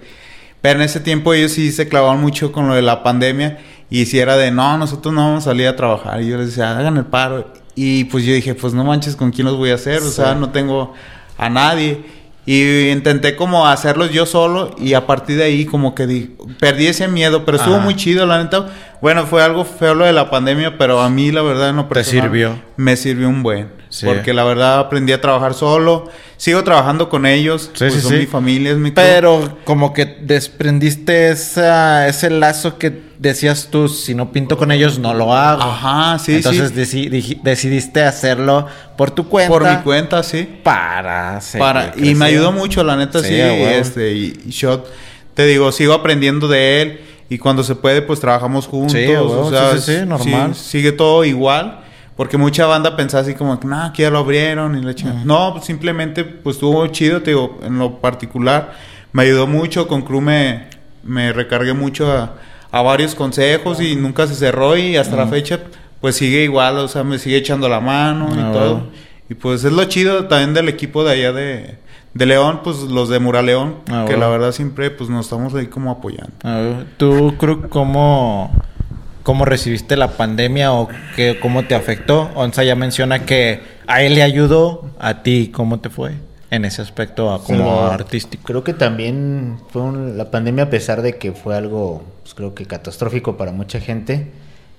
[0.61, 3.59] Pero en ese tiempo ellos sí se clavaban mucho con lo de la pandemia.
[3.91, 6.23] Y si era de, no, nosotros no vamos a salir a trabajar.
[6.23, 7.53] Y yo les decía, hagan el paro.
[7.75, 10.03] Y pues yo dije, pues no manches, ¿con quién los voy a hacer?
[10.03, 10.95] O sea, no tengo
[11.37, 12.05] a nadie.
[12.45, 16.89] Y intenté como hacerlos yo solo y a partir de ahí como que di, perdí
[16.89, 18.69] ese miedo, pero estuvo muy chido, la neta.
[19.01, 22.03] Bueno, fue algo feo lo de la pandemia, pero a mí la verdad no ¿Te
[22.03, 22.61] sirvió?
[22.77, 23.83] Me sirvió un buen.
[24.05, 26.11] Porque la verdad aprendí a trabajar solo.
[26.37, 27.71] Sigo trabajando con ellos.
[27.75, 33.12] Sí, pues son mi familia, es mi Pero como que desprendiste esa, ese lazo que
[33.23, 35.63] decías tú, si no pinto con ellos, no lo hago.
[35.63, 39.49] Ajá, sí, Entonces decidiste hacerlo por tu cuenta.
[39.49, 40.49] Por mi cuenta, sí.
[40.63, 43.35] Para Para Y me ayudó mucho, la neta, sí.
[43.35, 44.87] este, y, Shot,
[45.35, 47.01] te digo, sigo aprendiendo de él.
[47.29, 48.93] Y cuando se puede, pues trabajamos juntos.
[48.93, 50.55] Sí, o sea, sí, sí, normal.
[50.55, 51.79] sigue todo igual.
[52.15, 55.65] Porque mucha banda pensaba así como nada, que ya lo abrieron y la No, pues
[55.65, 58.75] simplemente, pues estuvo chido, te digo, en lo particular.
[59.13, 60.67] Me ayudó mucho, con Crew me,
[61.05, 62.35] me recargué mucho a,
[62.73, 65.61] a varios consejos y nunca se cerró y hasta la fecha,
[66.01, 68.87] pues sigue igual, o sea, me sigue echando la mano y ah, todo.
[69.29, 71.79] Y pues es lo chido también del equipo de allá de,
[72.15, 75.67] de León, pues los de Muraleón, ah, que la verdad siempre pues nos estamos ahí
[75.67, 76.33] como apoyando.
[76.43, 78.51] Ah, ¿Tú, Cruz, cómo
[79.23, 82.31] cómo recibiste la pandemia o que, cómo te afectó.
[82.35, 86.15] Onza ya menciona que a él le ayudó, a ti, ¿cómo te fue
[86.53, 88.45] en ese aspecto como artístico?
[88.45, 92.67] Creo que también fue la pandemia, a pesar de que fue algo, pues, creo que
[92.67, 94.31] catastrófico para mucha gente,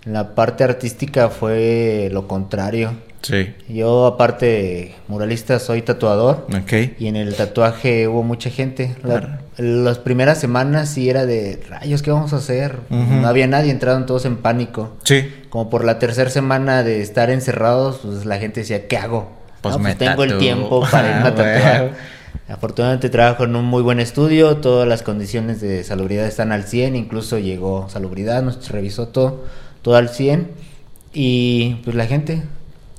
[0.05, 2.93] en la parte artística fue lo contrario.
[3.23, 3.55] Sí.
[3.69, 6.45] Yo, aparte, muralista, soy tatuador.
[6.55, 6.73] Ok.
[6.99, 8.95] Y en el tatuaje hubo mucha gente.
[9.57, 12.81] las primeras semanas sí era de rayos, ¿qué vamos a hacer?
[12.89, 14.91] No había nadie, entraron todos en pánico.
[15.05, 15.27] Sí.
[15.49, 19.42] Como por la tercera semana de estar encerrados, pues la gente decía, ¿qué hago?
[19.63, 21.91] Pues, me pues tengo el tiempo para irme a ah, tatuar.
[22.49, 26.95] Afortunadamente trabajo en un muy buen estudio, todas las condiciones de salubridad están al 100,
[26.95, 29.45] incluso llegó salubridad, nos revisó todo,
[29.81, 30.51] todo al 100.
[31.13, 32.43] Y pues la gente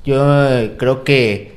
[0.03, 1.54] yo eh, creo que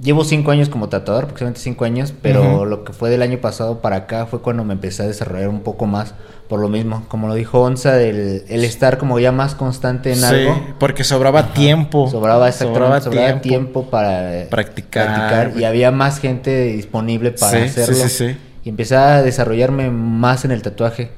[0.00, 3.80] llevo cinco años como tatuador, aproximadamente cinco años, pero lo que fue del año pasado
[3.80, 6.14] para acá fue cuando me empecé a desarrollar un poco más
[6.48, 7.04] por lo mismo.
[7.08, 10.46] Como lo dijo Onza, el, el estar como ya más constante en sí,
[10.78, 12.08] porque sobraba tiempo.
[12.10, 15.52] Sobraba, sobraba, sobraba tiempo, para practicar.
[15.56, 18.36] y había más gente disponible para hacerlo.
[18.64, 21.10] Y empecé a desarrollarme más en el tatuaje.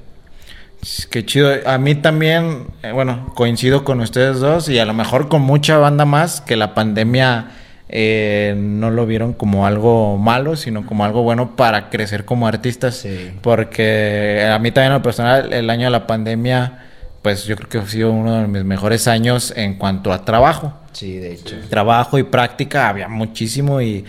[1.11, 1.51] Qué chido.
[1.65, 5.79] A mí también, eh, bueno, coincido con ustedes dos y a lo mejor con mucha
[5.79, 7.51] banda más que la pandemia
[7.89, 13.07] eh, no lo vieron como algo malo, sino como algo bueno para crecer como artistas.
[13.43, 16.87] Porque a mí también, en lo personal, el año de la pandemia,
[17.23, 20.75] pues yo creo que ha sido uno de mis mejores años en cuanto a trabajo.
[20.93, 21.57] Sí, de hecho.
[21.69, 24.05] Trabajo y práctica había muchísimo y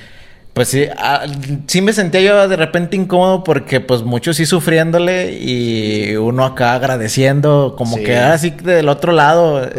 [0.58, 1.28] pues sí, ah,
[1.68, 6.74] sí me sentía yo de repente incómodo porque pues muchos sí sufriéndole y uno acá
[6.74, 9.70] agradeciendo, como que así del otro lado.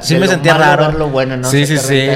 [0.00, 0.92] sí me sentía raro.
[0.92, 1.50] Lo bueno, ¿no?
[1.50, 2.08] Sí, sí, sí.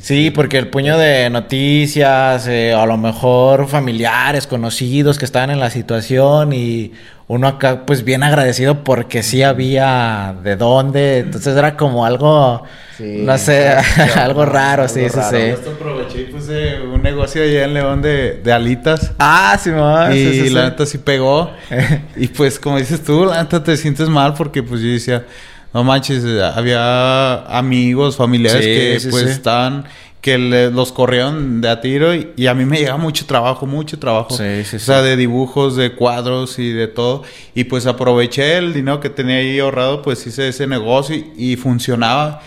[0.00, 0.30] sí.
[0.30, 5.70] porque el puño de noticias, eh, a lo mejor familiares, conocidos que estaban en la
[5.70, 6.92] situación y
[7.30, 12.64] uno acá pues bien agradecido porque sí había de dónde, entonces era como algo,
[12.98, 13.68] no sé,
[14.16, 15.36] algo raro, sí, sí, sí.
[15.36, 19.12] Esto aproveché y puse un negocio allá en León de, de alitas.
[19.20, 20.12] Ah, sí, mamá.
[20.12, 21.52] Y la neta sí pegó.
[22.16, 25.24] y pues como dices tú, la neta te sientes mal porque pues yo decía,
[25.72, 29.84] no manches, había amigos, familiares que pues estaban
[30.20, 34.36] que los corrieron de a tiro y, a mí me llega mucho trabajo, mucho trabajo.
[34.36, 37.22] Sí, sí, o sea, de dibujos, de cuadros y de todo.
[37.54, 42.42] Y pues aproveché el dinero que tenía ahí ahorrado, pues hice ese negocio y, funcionaba.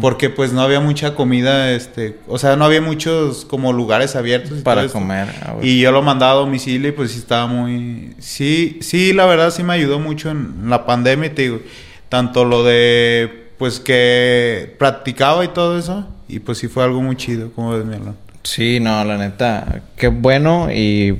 [0.00, 4.62] Porque pues no había mucha comida, este, o sea, no había muchos como lugares abiertos.
[4.62, 5.28] Para comer.
[5.42, 8.14] Ah, y yo lo mandaba a domicilio y pues sí estaba muy...
[8.18, 11.60] Sí, sí, la verdad sí me ayudó mucho en la pandemia, te digo,
[12.08, 16.06] tanto lo de pues que practicaba y todo eso.
[16.28, 17.96] Y pues sí fue algo muy chido, como ves, mi
[18.42, 21.18] Sí, no, la neta, qué bueno y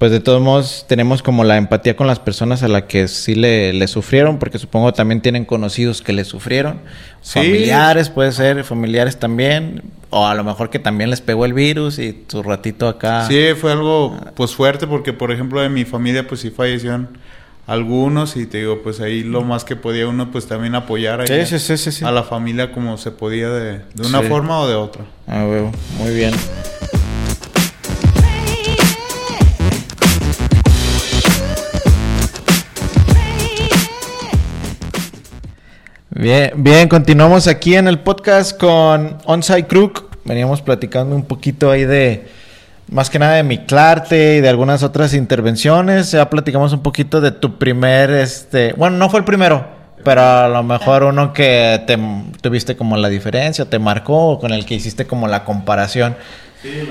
[0.00, 3.34] pues de todos modos tenemos como la empatía con las personas a las que sí
[3.34, 6.80] le, sufrieron, porque supongo también tienen conocidos que le sufrieron.
[7.22, 11.98] Familiares puede ser, familiares también, o a lo mejor que también les pegó el virus
[11.98, 13.28] y su ratito acá.
[13.28, 17.18] Sí, fue algo pues fuerte porque por ejemplo de mi familia pues sí fallecieron
[17.70, 22.10] algunos y te digo, pues ahí lo más que podía uno pues también apoyar a
[22.10, 25.04] la familia como se podía de, una forma o de otra.
[25.28, 25.46] Ah,
[25.96, 26.34] muy bien.
[36.08, 40.16] Bien, bien, continuamos aquí en el podcast con Onside Crook.
[40.24, 42.28] Veníamos platicando un poquito ahí de,
[42.90, 46.10] más que nada de mi Clarte y de algunas otras intervenciones.
[46.12, 49.66] Ya platicamos un poquito de tu primer, este, bueno, no fue el primero,
[50.04, 51.98] pero a lo mejor uno que te
[52.40, 56.16] tuviste como la diferencia, te marcó, con el que hiciste como la comparación.
[56.62, 56.88] Sí,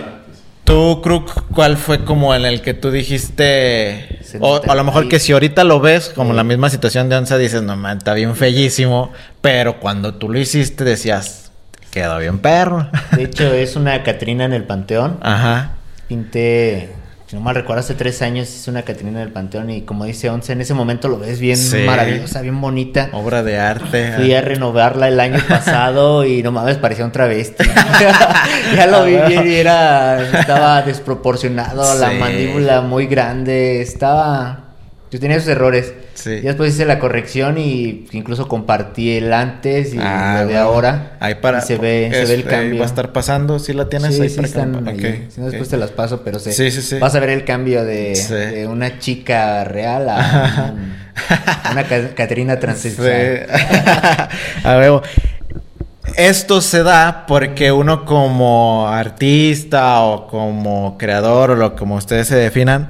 [0.70, 4.20] Tú, Crook, ¿cuál fue como en el que tú dijiste?
[4.40, 7.40] O a lo mejor que si ahorita lo ves, como la misma situación de Onza,
[7.40, 9.12] dices, no man, está bien fellísimo.
[9.42, 11.52] Pero cuando tú lo hiciste, decías,
[11.90, 12.88] quedó bien perro.
[13.14, 15.18] De hecho, es una Catrina en el Panteón.
[15.24, 15.79] Ajá.
[16.10, 16.90] Pinté
[17.30, 20.32] si no mal recuerdo, hace tres años hice una Catrina del Panteón y como dice
[20.32, 23.10] Once, en ese momento lo ves bien maravillosa, bien bonita.
[23.14, 24.14] Obra de arte.
[24.16, 27.64] Fui a renovarla el año pasado y no mames, parecía un travesti.
[28.76, 34.70] ya lo vi bien y era, estaba desproporcionado, la mandíbula muy grande, estaba...
[35.12, 35.94] Yo tenía esos errores.
[36.14, 36.32] Sí.
[36.32, 41.18] Y después hice la corrección y incluso compartí el antes y ah, de ahora.
[41.20, 41.62] Ahí para.
[41.62, 42.80] se ve, se ve el cambio.
[42.80, 44.86] Va a estar pasando, si la tienes ahí sí están
[45.30, 47.00] Si no, después te las paso, pero se, sí, sí, sí.
[47.00, 50.74] vas a ver el cambio de, una chica real a
[51.72, 53.48] una Caterina transexual.
[54.64, 55.02] a ver.
[56.18, 62.36] Esto se da porque uno como artista o como creador o lo como ustedes se
[62.36, 62.90] definan,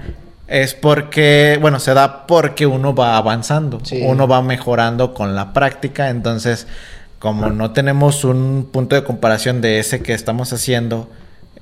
[0.50, 6.10] es porque, bueno, se da porque uno va avanzando, uno va mejorando con la práctica,
[6.10, 6.68] entonces
[7.20, 11.10] como no tenemos un punto de comparación de ese que estamos haciendo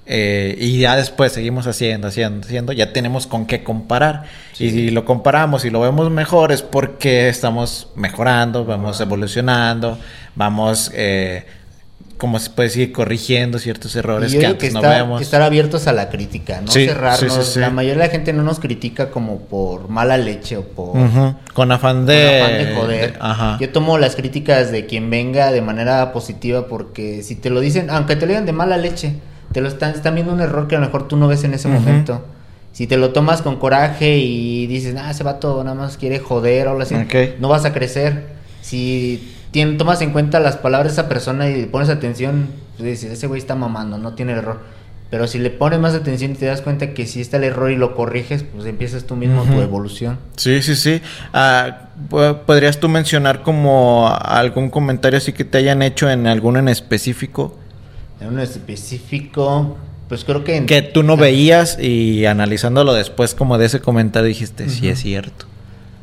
[0.05, 4.23] eh, y ya después seguimos haciendo, haciendo, haciendo, ya tenemos con qué comparar.
[4.57, 9.97] y si lo comparamos y lo vemos mejor es porque estamos mejorando, vamos evolucionando,
[10.35, 11.45] vamos eh,
[12.17, 15.21] como se puede decir, corrigiendo ciertos errores que antes no vemos.
[15.21, 17.55] Estar abiertos a la crítica, no cerrarnos.
[17.57, 20.95] la mayoría de la gente no nos critica como por mala leche o por...
[21.53, 22.73] Con afán de...
[22.75, 23.19] joder.
[23.59, 27.89] Yo tomo las críticas de quien venga de manera positiva porque si te lo dicen,
[27.91, 29.15] aunque te lo digan de mala leche,
[29.51, 31.53] te lo están, están viendo un error que a lo mejor tú no ves en
[31.53, 32.25] ese momento.
[32.71, 36.67] Si te lo tomas con coraje y dices, ah, ese vato nada más quiere joder
[36.67, 36.95] o algo así,
[37.39, 38.25] no vas a crecer.
[38.61, 39.35] Si
[39.77, 43.39] tomas en cuenta las palabras de esa persona y pones atención, pues dices, ese güey
[43.39, 44.59] está mamando, no tiene error.
[45.09, 47.71] Pero si le pones más atención y te das cuenta que si está el error
[47.71, 50.19] y lo corriges, pues empiezas tú mismo tu evolución.
[50.35, 51.01] Sí, sí, sí.
[51.31, 51.89] Ah,
[52.45, 57.57] ¿Podrías tú mencionar como algún comentario así que te hayan hecho en alguno en específico?
[58.19, 59.77] En uno específico,
[60.09, 60.65] pues creo que...
[60.65, 65.45] Que tú no veías y analizándolo después como de ese comentario dijiste, sí es cierto.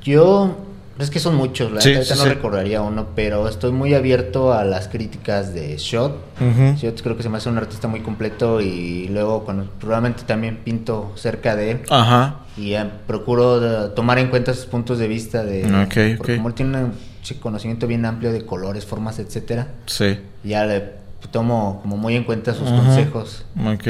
[0.03, 0.57] Yo
[0.99, 4.89] es que son muchos, la verdad, no recordaría uno, pero estoy muy abierto a las
[4.89, 6.39] críticas de Shot.
[6.77, 10.59] Shot creo que se me hace un artista muy completo y luego cuando probablemente también
[10.59, 11.81] pinto cerca de él.
[11.91, 12.41] Ajá.
[12.57, 16.55] Y eh, procuro tomar en cuenta sus puntos de vista de okay, porque como él
[16.55, 16.93] tiene un
[17.41, 19.69] conocimiento bien amplio de colores, formas, etcétera.
[19.87, 20.19] Sí.
[20.45, 23.45] Ya le tomo como muy en cuenta sus consejos.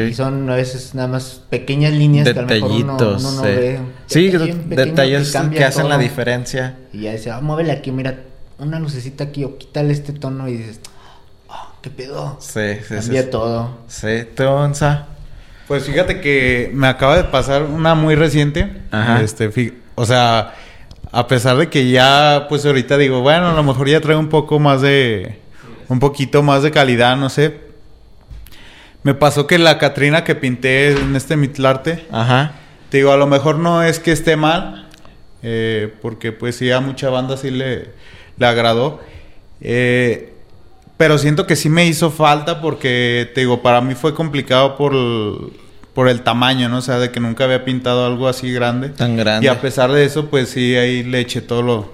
[0.09, 3.81] Y son a veces nada más pequeñas líneas que a lo mejor uno, no ve.
[4.07, 4.31] Sí,
[4.67, 6.77] detalles que, hacen la diferencia.
[6.93, 8.21] Y ya dice, ah, muévele aquí, mira,
[8.59, 10.81] una lucecita aquí o quítale este tono y dices,
[11.49, 12.37] oh, ¿qué pedo?
[12.41, 13.79] Sí, sí, Cambia todo.
[13.89, 15.07] Sí, tonza.
[15.67, 18.83] Pues fíjate que me acaba de pasar una muy reciente.
[18.91, 19.23] Ajá.
[19.23, 19.51] Este,
[19.95, 20.55] o sea,
[21.11, 24.29] a pesar de que ya, pues ahorita digo, bueno, a lo mejor ya traigo un
[24.29, 25.44] poco más de
[25.89, 27.61] un poquito más de calidad, no sé.
[29.03, 32.53] Me pasó que la Catrina que pinté en este Mitlarte, Ajá.
[32.89, 34.89] te digo, a lo mejor no es que esté mal,
[35.43, 37.91] eh, porque pues sí a mucha banda sí le,
[38.39, 39.01] le agradó.
[39.61, 40.33] Eh,
[40.97, 44.95] pero siento que sí me hizo falta porque, te digo, para mí fue complicado por
[44.95, 45.53] el,
[45.93, 46.79] por el tamaño, ¿no?
[46.79, 48.91] O sea, de que nunca había pintado algo así grande.
[48.91, 49.45] Tan grande.
[49.45, 51.93] Y a pesar de eso, pues sí, ahí le eché todo lo,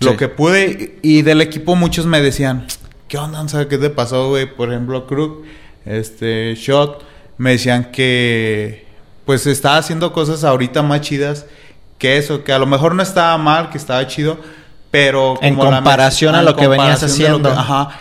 [0.00, 0.98] lo que pude.
[1.02, 2.66] Y del equipo muchos me decían,
[3.12, 3.46] ¿qué onda?
[3.46, 4.46] ¿Sabes qué te pasó, güey?
[4.46, 5.44] Por ejemplo, Crook,
[5.84, 7.04] este, Shot,
[7.36, 8.86] me decían que,
[9.26, 11.44] pues, estaba haciendo cosas ahorita más chidas
[11.98, 14.38] que eso, que a lo mejor no estaba mal, que estaba chido,
[14.90, 15.38] pero...
[15.42, 17.50] en comparación a lo que venías haciendo.
[17.50, 18.00] ajá.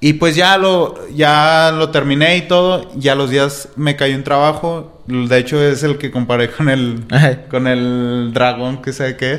[0.00, 2.90] Y pues ya lo, ya lo terminé y todo.
[2.96, 5.00] Ya los días me cayó un trabajo.
[5.06, 7.04] De hecho, es el que comparé con el,
[7.48, 9.38] con el dragón, que sé qué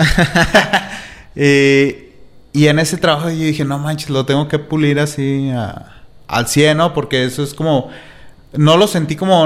[1.35, 2.04] y,
[2.55, 5.51] y en ese trabajo yo dije, no manches, lo tengo que pulir así
[6.25, 6.93] al 100, ¿no?
[6.93, 7.89] Porque eso es como...
[8.53, 9.45] No lo sentí como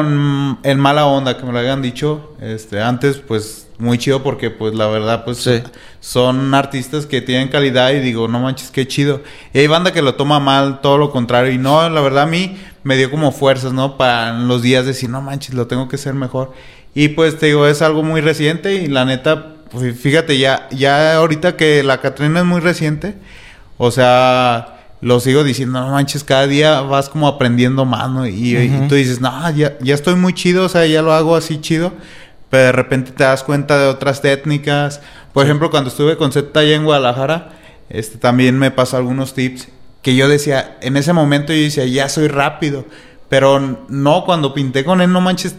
[0.62, 2.36] en, mala onda, que me lo hayan dicho.
[2.40, 5.50] Este, antes, pues, muy chido porque, pues, la verdad, pues,
[6.00, 9.24] son artistas que tienen calidad y digo, no manches, qué chido.
[9.56, 11.52] Y hay banda que lo toma mal, todo lo contrario.
[11.52, 13.98] Y no, la verdad, a mí me dio como fuerzas, ¿no?
[13.98, 16.54] Para los días decir, no manches, lo tengo que hacer mejor.
[16.94, 19.56] Y, pues, te digo, es algo muy reciente y la neta,
[19.96, 23.16] fíjate, ya, ya ahorita que la Catrina es muy reciente,
[23.78, 28.28] o sea, lo sigo diciendo, no manches, cada día vas como aprendiendo más, ¿no?
[28.28, 31.62] Y, tú dices, no, ya, ya estoy muy chido, o sea, ya lo hago así
[31.62, 31.94] chido,
[32.50, 35.02] pero de repente te das cuenta de otras técnicas.
[35.34, 37.50] Por ejemplo, cuando estuve con Z en Guadalajara,
[37.90, 39.70] este, también me pasó algunos tips
[40.02, 42.86] que yo decía, en ese momento yo decía, ya soy rápido,
[43.28, 45.56] pero no, cuando pinté con él, no manches,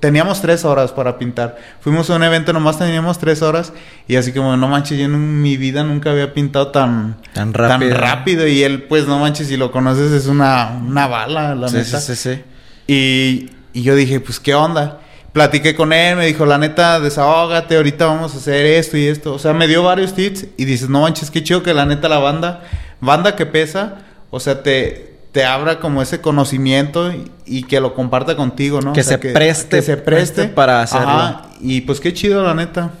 [0.00, 1.58] teníamos tres horas para pintar.
[1.80, 3.72] Fuimos a un evento, nomás teníamos tres horas.
[4.08, 8.46] Y así como, no manches, yo en mi vida nunca había pintado tan, tan, rápido.
[8.46, 12.00] Y él, pues, no manches, si lo conoces, es una, una bala, la neta.
[12.00, 12.42] Sí, sí, sí.
[12.86, 15.00] Y, y yo dije, pues, ¿qué onda?
[15.32, 19.34] Platiqué con él, me dijo, la neta, desahógate, ahorita vamos a hacer esto y esto.
[19.34, 22.08] O sea, me dio varios tips y dices, no manches, qué chido que la neta
[22.08, 22.62] la banda,
[23.00, 23.96] banda que pesa,
[24.30, 27.12] o sea, te, te abra como ese conocimiento
[27.44, 28.92] y, que lo comparta contigo, ¿no?
[28.92, 31.40] Que, se, preste, que se preste para hacerlo.
[31.60, 32.92] y pues qué chido, la neta.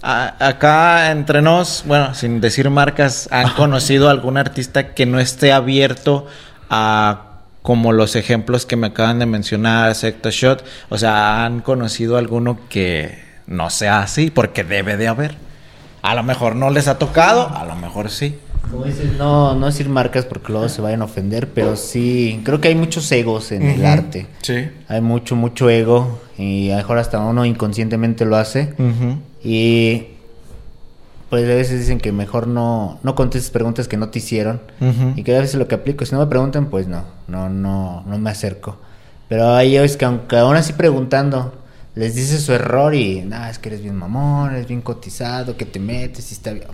[0.00, 6.28] acá entre nos, bueno, sin decir marcas, ¿han conocido algún artista que no esté abierto
[6.70, 10.64] a como los ejemplos que me acaban de mencionar, Sector Shot?
[10.90, 13.18] O sea, ¿han conocido alguno que
[13.48, 14.30] no sea así?
[14.30, 15.34] Porque debe de haber.
[16.02, 18.38] A lo mejor no les ha tocado, a lo mejor sí.
[18.68, 22.60] Como dices, no, no decir marcas porque luego se vayan a ofender, pero sí, creo
[22.60, 24.26] que hay muchos egos en el arte.
[24.42, 24.68] Sí.
[24.88, 28.74] Hay mucho, mucho ego y a lo mejor hasta uno inconscientemente lo hace.
[29.42, 30.06] Y
[31.30, 34.60] pues a veces dicen que mejor no, no contestes preguntas que no te hicieron
[35.16, 36.04] y que a veces lo que aplico.
[36.04, 38.76] Si no me preguntan, pues no, no, no, no me acerco.
[39.28, 41.54] Pero hay es que aunque aún así preguntando,
[41.94, 45.66] les dices su error y nada, es que eres bien mamón, eres bien cotizado, que
[45.66, 46.66] te metes y está bien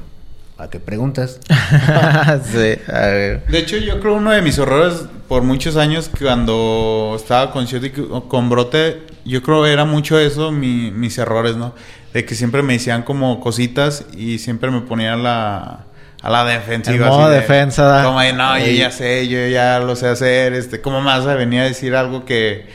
[0.58, 1.38] ¿A qué preguntas?
[1.48, 3.46] sí, a ver.
[3.46, 7.90] De hecho, yo creo uno de mis errores por muchos años cuando estaba con y
[8.28, 11.74] con Brote, yo creo era mucho eso, mis errores, ¿no?
[12.14, 15.84] De que siempre me decían como cositas y siempre me ponían la,
[16.22, 17.28] a la defensiva.
[17.28, 18.02] Defensa.
[18.04, 21.64] Como, no, yo ya sé, yo ya lo sé hacer, este, como más venía a
[21.64, 22.66] decir algo que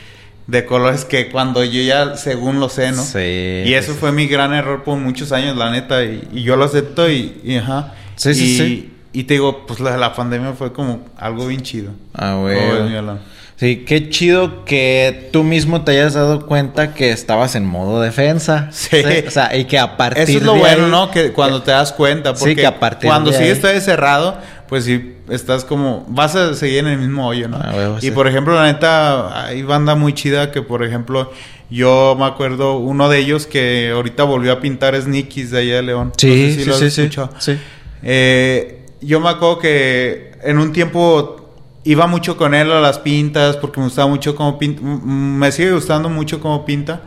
[0.46, 3.02] de colores que cuando yo ya según lo sé, ¿no?
[3.02, 3.62] Sí.
[3.64, 7.10] Y eso fue mi gran error por muchos años, la neta, y, yo lo acepto
[7.10, 7.94] y, ajá.
[8.16, 8.92] Sí, sí, sí.
[9.12, 11.92] Y te digo, pues la, la, pandemia fue como algo bien chido.
[12.14, 12.56] Ah, güey.
[13.56, 18.70] Sí, qué chido que tú mismo te hayas dado cuenta que estabas en modo defensa.
[18.72, 18.96] Sí.
[19.26, 21.10] O sea, y que a partir Eso es lo bueno, ¿no?
[21.10, 22.32] Que cuando te das cuenta.
[22.32, 24.38] Porque sí, que a partir cuando de sigue está cerrado,
[24.68, 27.56] pues sí, estás como, vas a seguir en el mismo hoyo, ¿no?
[27.58, 31.32] Ah, y por ejemplo, la neta, hay banda muy chida que, por ejemplo,
[31.70, 35.76] yo me acuerdo, uno de ellos que ahorita volvió a pintar es Nikis de allá
[35.76, 36.12] de León.
[36.16, 37.58] Sí, sí, sí, sí, sí.
[38.02, 41.54] Eh, yo me acuerdo que en un tiempo
[41.84, 45.72] iba mucho con él a las pintas porque me gustaba mucho cómo pinta, me sigue
[45.72, 47.02] gustando mucho cómo pinta.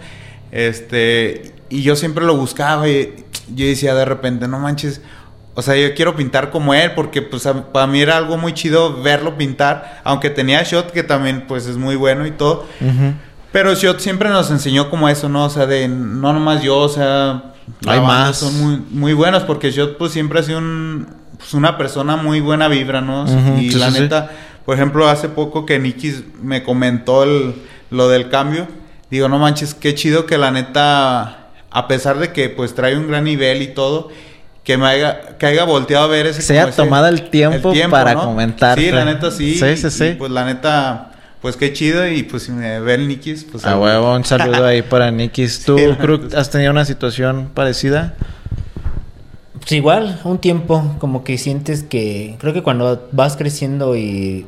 [0.52, 3.14] Este, y yo siempre lo buscaba y
[3.54, 5.02] yo decía de repente, no manches,
[5.56, 9.02] o sea, yo quiero pintar como él porque pues para mí era algo muy chido
[9.02, 12.66] verlo pintar, aunque tenía Shot que también pues es muy bueno y todo.
[13.54, 15.46] Pero Shot siempre nos enseñó como eso, ¿no?
[15.46, 17.54] O sea, de no nomás yo, o sea,
[17.88, 18.38] hay más.
[18.38, 22.42] Son muy, muy buenos porque Shot pues siempre ha sido un, pues, una persona muy
[22.42, 23.26] buena vibra, ¿no?
[23.58, 24.32] y la neta,
[24.66, 27.56] por ejemplo, hace poco que Nikis me comentó el,
[27.92, 28.68] lo del cambio,
[29.10, 33.08] digo, no manches, qué chido que la neta, a pesar de que pues trae un
[33.08, 34.10] gran nivel y todo,
[34.66, 36.42] que me haya, que haya volteado a ver ese...
[36.42, 38.78] Se haya tomado el tiempo, para comentar.
[38.78, 39.54] Sí, la neta sí.
[39.54, 40.16] Sí, sí, sí.
[40.18, 43.64] pues la neta, pues qué chido y pues si me ve el Nikis, pues...
[43.64, 45.64] A huevo, un saludo ahí para Nikis.
[45.66, 45.78] ¿Tú,
[46.36, 48.16] has tenido una situación parecida?
[49.54, 52.36] Pues igual, un tiempo, como que sientes que...
[52.40, 54.48] Creo que cuando vas creciendo y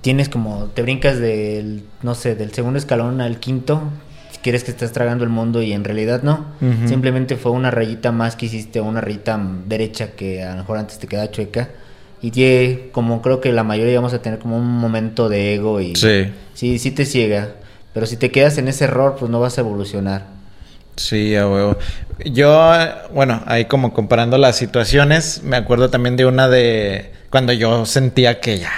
[0.00, 0.64] tienes como...
[0.74, 3.80] Te brincas del, no sé, del segundo escalón al quinto
[4.46, 6.46] quieres que estés tragando el mundo y en realidad no.
[6.86, 11.00] Simplemente fue una rayita más que hiciste, una rayita derecha que a lo mejor antes
[11.00, 11.70] te queda chueca.
[12.22, 15.80] Y que, como creo que la mayoría vamos a tener como un momento de ego
[15.80, 17.54] y sí, sí, sí te ciega.
[17.92, 20.26] Pero si te quedas en ese error, pues no vas a evolucionar.
[20.94, 21.76] Sí, a huevo.
[22.24, 22.72] Yo,
[23.12, 28.38] bueno, ahí como comparando las situaciones, me acuerdo también de una de cuando yo sentía
[28.38, 28.70] que ya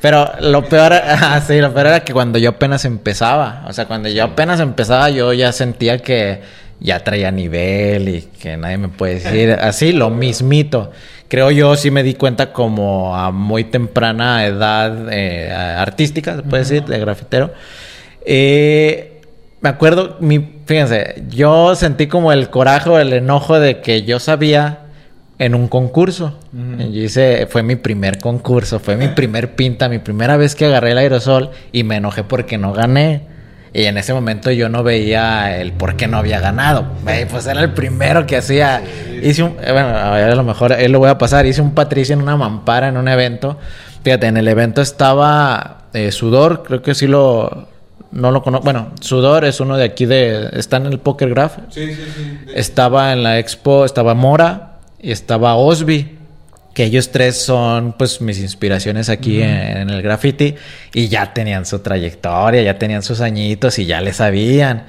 [0.00, 0.92] pero lo peor,
[1.46, 5.10] sí, lo peor era que cuando yo apenas empezaba, o sea, cuando yo apenas empezaba,
[5.10, 6.40] yo ya sentía que
[6.80, 10.90] ya traía nivel y que nadie me puede decir así, lo mismito.
[11.28, 16.64] Creo yo sí me di cuenta como a muy temprana edad eh, artística, se puede
[16.64, 17.52] decir, de grafitero.
[18.24, 19.20] Eh,
[19.60, 24.18] me acuerdo, mi, fíjense, yo sentí como el coraje o el enojo de que yo
[24.18, 24.89] sabía
[25.40, 26.34] en un concurso.
[26.52, 30.92] Yo hice, fue mi primer concurso, fue mi primer pinta, mi primera vez que agarré
[30.92, 33.22] el aerosol y me enojé porque no gané.
[33.72, 36.84] Y en ese momento yo no veía el por qué no había ganado.
[37.30, 38.82] pues era el primero que hacía.
[39.22, 39.56] Hice un.
[39.62, 41.46] Eh, bueno, a lo mejor él lo voy a pasar.
[41.46, 43.56] Hice un Patricio en una mampara en un evento.
[44.04, 47.68] Fíjate, en el evento estaba eh, Sudor, creo que sí lo.
[48.10, 48.64] No lo conozco.
[48.64, 50.50] Bueno, Sudor es uno de aquí de.
[50.52, 51.58] Está en el Poker Graph.
[51.70, 52.38] Sí, sí, sí.
[52.54, 54.69] Estaba en la expo, estaba Mora
[55.02, 56.18] estaba Osby
[56.74, 60.54] que ellos tres son pues mis inspiraciones aquí en, el graffiti
[60.94, 64.84] y ya tenían su trayectoria, ya tenían sus añitos y ya le sabían.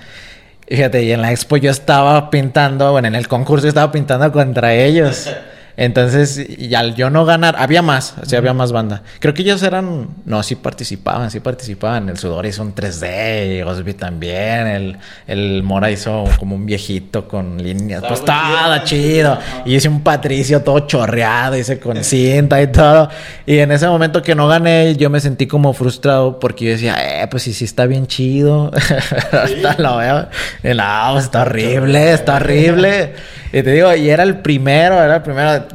[0.68, 4.74] Fíjate, y en la expo yo estaba pintando, bueno, en el concurso estaba pintando contra
[4.74, 5.30] ellos.
[5.78, 9.04] Entonces, y al yo no ganar, había más, sí, había más banda.
[9.20, 12.10] Creo que ellos eran, no, sí participaban, sí participaban.
[12.10, 14.68] El Sudor hizo un 3D, Osby también.
[14.68, 14.98] El,
[15.28, 18.04] el Mora hizo como un viejito con líneas.
[18.08, 19.38] Pues estaba chido.
[19.66, 23.10] Y hice un Patricio todo chorreado, hice con cinta y todo.
[23.46, 27.24] Y en ese momento que no gané, yo me sentí como frustrado porque yo decía,
[27.24, 28.72] eh, pues sí, sí está bien chido.
[29.32, 30.28] Hasta lo veo.
[30.64, 33.14] Y no, está horrible, está horrible.
[33.54, 35.66] Y te digo, y era el primero, era el primero.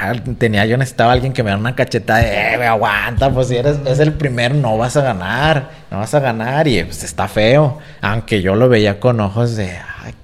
[0.00, 3.56] Ah, tenía, yo necesitaba alguien que me diera una cacheta de, eh, aguanta, pues si
[3.56, 6.66] eres, es el primero, no vas a ganar, no vas a ganar.
[6.68, 7.78] Y pues está feo.
[8.00, 9.70] Aunque yo lo veía con ojos de,
[10.04, 10.14] ay,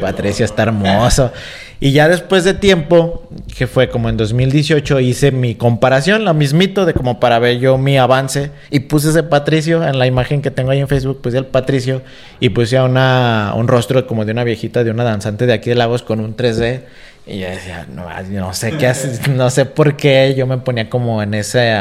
[0.00, 1.32] Patricio está hermoso.
[1.80, 3.28] Y ya después de tiempo,
[3.58, 7.76] que fue como en 2018, hice mi comparación, lo mismito, de como para ver yo
[7.76, 8.52] mi avance.
[8.70, 12.00] Y puse ese Patricio en la imagen que tengo ahí en Facebook, puse el Patricio
[12.40, 15.70] y puse a una, un rostro como de una viejita, de una danzante de aquí
[15.70, 16.84] de Lagos con un 3D.
[17.26, 20.90] Y yo decía, no, no sé qué hace, no sé por qué yo me ponía
[20.90, 21.72] como en ese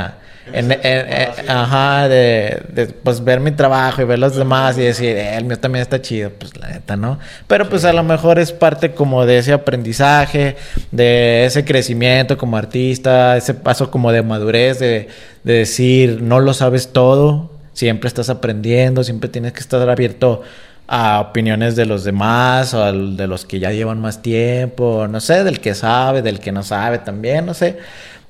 [0.51, 5.45] en, ajá, de, pues ver mi trabajo y ver los demás y decir, eh, el
[5.45, 7.17] mío también está chido, pues la neta, ¿no?
[7.47, 10.57] Pero pues a lo mejor es parte como de ese aprendizaje,
[10.91, 15.07] de ese crecimiento como artista, ese paso como de madurez, de,
[15.43, 20.41] de decir, no lo sabes todo, siempre estás aprendiendo, siempre tienes que estar abierto
[20.87, 25.43] a opiniones de los demás o de los que ya llevan más tiempo, no sé,
[25.43, 27.77] del que sabe, del que no sabe también, no sé.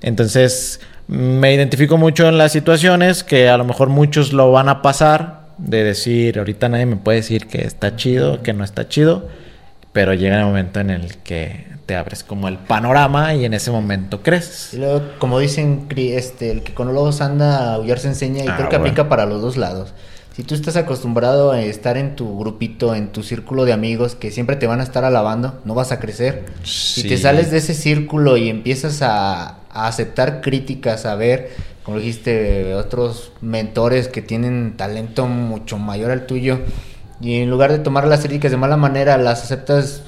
[0.02, 4.82] Entonces, me identifico mucho en las situaciones que a lo mejor muchos lo van a
[4.82, 9.28] pasar, de decir, ahorita nadie me puede decir que está chido, que no está chido,
[9.92, 13.72] pero llega el momento en el que te abres como el panorama y en ese
[13.72, 14.74] momento creces.
[14.74, 18.56] Y luego, como dicen, este, el que con los anda, aullar se enseña y ah,
[18.56, 19.94] creo que aplica para los dos lados.
[20.34, 24.32] Si tú estás acostumbrado a estar en tu grupito, en tu círculo de amigos que
[24.32, 26.46] siempre te van a estar alabando, no vas a crecer.
[26.64, 31.52] Si te sales de ese círculo y empiezas a, a aceptar críticas, a ver,
[31.84, 36.62] como dijiste, otros mentores que tienen talento mucho mayor al tuyo,
[37.22, 40.02] y en lugar de tomar las críticas de mala manera, las aceptas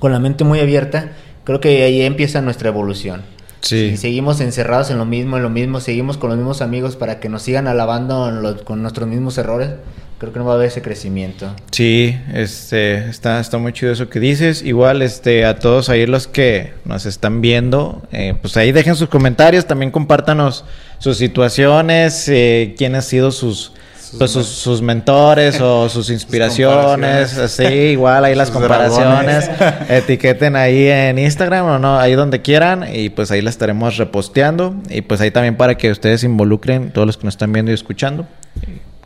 [0.00, 1.12] con la mente muy abierta,
[1.44, 3.22] creo que ahí empieza nuestra evolución.
[3.62, 7.20] Si seguimos encerrados en lo mismo, en lo mismo, seguimos con los mismos amigos para
[7.20, 8.30] que nos sigan alabando
[8.64, 9.70] con nuestros mismos errores,
[10.18, 11.54] creo que no va a haber ese crecimiento.
[11.70, 14.62] Sí, este, está, está muy chido eso que dices.
[14.62, 19.08] Igual, este, a todos ahí los que nos están viendo, eh, pues ahí dejen sus
[19.08, 20.64] comentarios, también compártanos
[20.98, 23.72] sus situaciones, eh, quién ha sido sus,
[24.18, 29.50] pues, sus, mentores o sus inspiraciones, así, igual ahí las comparaciones,
[29.88, 32.86] etiqueten ahí en Instagram o no, ahí donde quieran.
[32.92, 34.74] Y pues ahí la estaremos reposteando.
[34.88, 37.74] Y pues ahí también para que ustedes involucren, todos los que nos están viendo y
[37.74, 38.26] escuchando.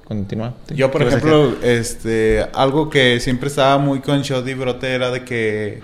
[0.05, 0.55] Continúa.
[0.69, 5.25] Yo, por ejemplo, este, algo que siempre estaba muy con Shot y Brote era de
[5.25, 5.81] que,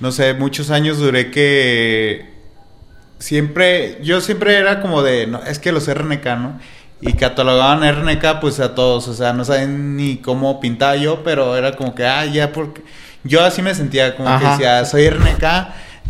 [0.00, 2.34] no sé, muchos años duré que
[3.18, 6.60] siempre, yo siempre era como de, no, es que los RNK, ¿no?
[7.06, 11.56] Y catalogaban RNK pues a todos, o sea, no saben ni cómo pintaba yo, pero
[11.56, 12.82] era como que, ah, ya, porque
[13.24, 15.44] yo así me sentía, como que decía, soy RNK,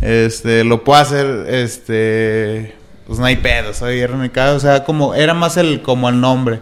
[0.01, 2.75] este, lo puedo hacer, este
[3.05, 6.61] pues no hay pedo, soy RNK, o sea, como era más el como el nombre.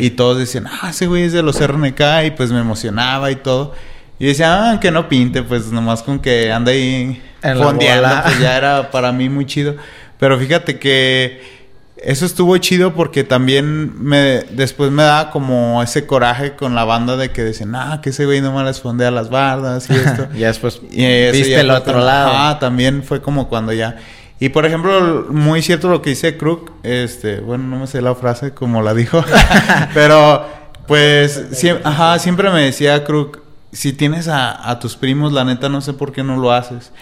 [0.00, 3.36] Y todos decían, ah, ese güey es de los RNK y pues me emocionaba y
[3.36, 3.74] todo.
[4.18, 8.56] Y decía, ah, que no pinte, pues nomás con que anda ahí fondeando, pues ya
[8.56, 9.76] era para mí muy chido.
[10.18, 11.59] Pero fíjate que
[12.02, 17.16] eso estuvo chido porque también me después me daba como ese coraje con la banda
[17.16, 20.28] de que decían, ah, que ese güey nomás les fondea las bardas y esto.
[20.34, 22.30] y después y viste el otro lado.
[22.34, 23.96] Ah, también fue como cuando ya
[24.40, 28.14] y por ejemplo, muy cierto lo que dice Crook, este, bueno, no me sé la
[28.14, 29.22] frase como la dijo,
[29.94, 30.46] pero
[30.86, 33.42] pues ajá, siempre me decía Crook,
[33.72, 36.92] si tienes a, tus primos, la neta no sé por qué no lo haces.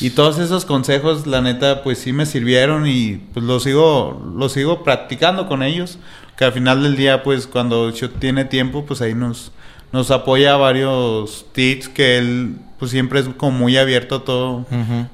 [0.00, 4.48] Y todos esos consejos, la neta, pues sí me sirvieron y pues lo sigo, lo
[4.48, 5.98] sigo practicando con ellos.
[6.36, 9.50] Que al final del día, pues cuando yo tiene tiempo, pues ahí nos,
[9.92, 14.64] nos apoya varios tips que él pues siempre es como muy abierto a todo.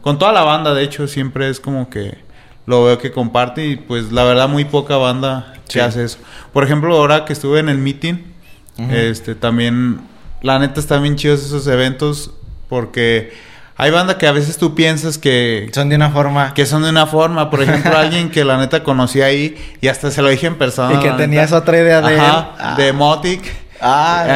[0.02, 2.18] Con toda la banda, de hecho, siempre es como que
[2.66, 6.18] lo veo que comparte y pues la verdad muy poca banda que hace eso.
[6.52, 8.16] Por ejemplo, ahora que estuve en el meeting,
[8.90, 10.00] Este, también,
[10.44, 12.30] la neta, están bien chidos esos eventos
[12.68, 13.32] porque
[13.76, 15.70] hay banda que a veces tú piensas que...
[15.72, 16.52] Son de una forma.
[16.52, 17.48] Que son de una forma.
[17.48, 21.00] Por ejemplo, alguien que la neta conocí ahí y hasta se lo dije en persona.
[21.00, 23.40] Y que tenías otra idea de Ajá, de Motic.
[23.80, 24.26] Ah,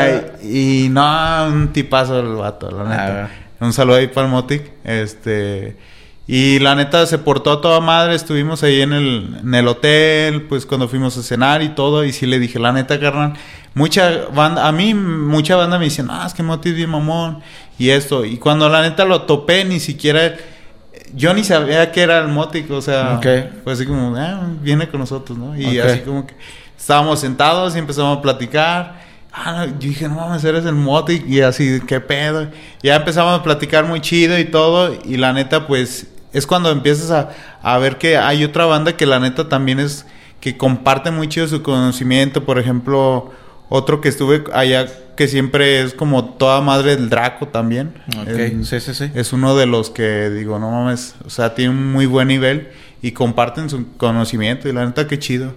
[0.43, 3.31] y no, un tipazo el vato, la neta.
[3.61, 4.63] Ah, un saludo ahí para el Motic.
[4.85, 5.77] Este...
[6.31, 10.43] Y la neta se portó a toda madre, estuvimos ahí en el, en el hotel,
[10.43, 13.33] pues cuando fuimos a cenar y todo, y sí le dije, la neta, carnal,
[13.73, 17.41] mucha banda, a mí mucha banda me dice, no, es que Motic es bien mamón,
[17.79, 18.27] y esto.
[18.27, 20.37] Y cuando la neta lo topé, ni siquiera.
[21.15, 23.19] Yo ni sabía que era el Motic, o sea,
[23.65, 25.59] fue así como, ah, viene con nosotros, ¿no?
[25.59, 26.35] Y así como que
[26.77, 29.01] estábamos sentados y empezamos a platicar.
[29.33, 32.49] Ah, yo dije, no mames, eres el Motic, y así, qué pedo.
[32.83, 37.11] Ya empezamos a platicar muy chido y todo, y la neta, pues, es cuando empiezas
[37.11, 37.31] a,
[37.63, 40.07] a ver que hay otra banda que la neta también es,
[40.41, 43.33] que comparte muy chido su conocimiento, por ejemplo
[43.69, 47.93] otro que estuve allá que siempre es como toda madre del Draco también.
[48.21, 49.11] Ok, sí, sí, sí.
[49.15, 52.69] Es uno de los que digo, no mames, o sea, tiene un muy buen nivel
[53.03, 55.55] y comparten su conocimiento y la neta qué chido.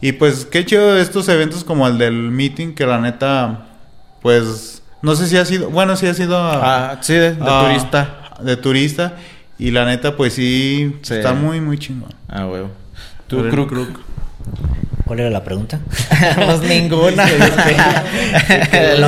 [0.00, 3.66] Y pues qué chido estos eventos como el del meeting que la neta,
[4.22, 6.36] pues, no sé si ha sido, bueno, sí ha sido...
[6.36, 8.34] ah, sí, de, turista.
[8.42, 9.16] De turista.
[9.62, 12.12] Y la neta, pues sí, está muy, muy chingón.
[12.26, 12.68] Ah, huevo.
[13.28, 14.00] Tú, Kruk.
[15.04, 15.78] ¿Cuál era la pregunta?
[16.46, 17.24] pues ninguna.
[18.72, 19.04] el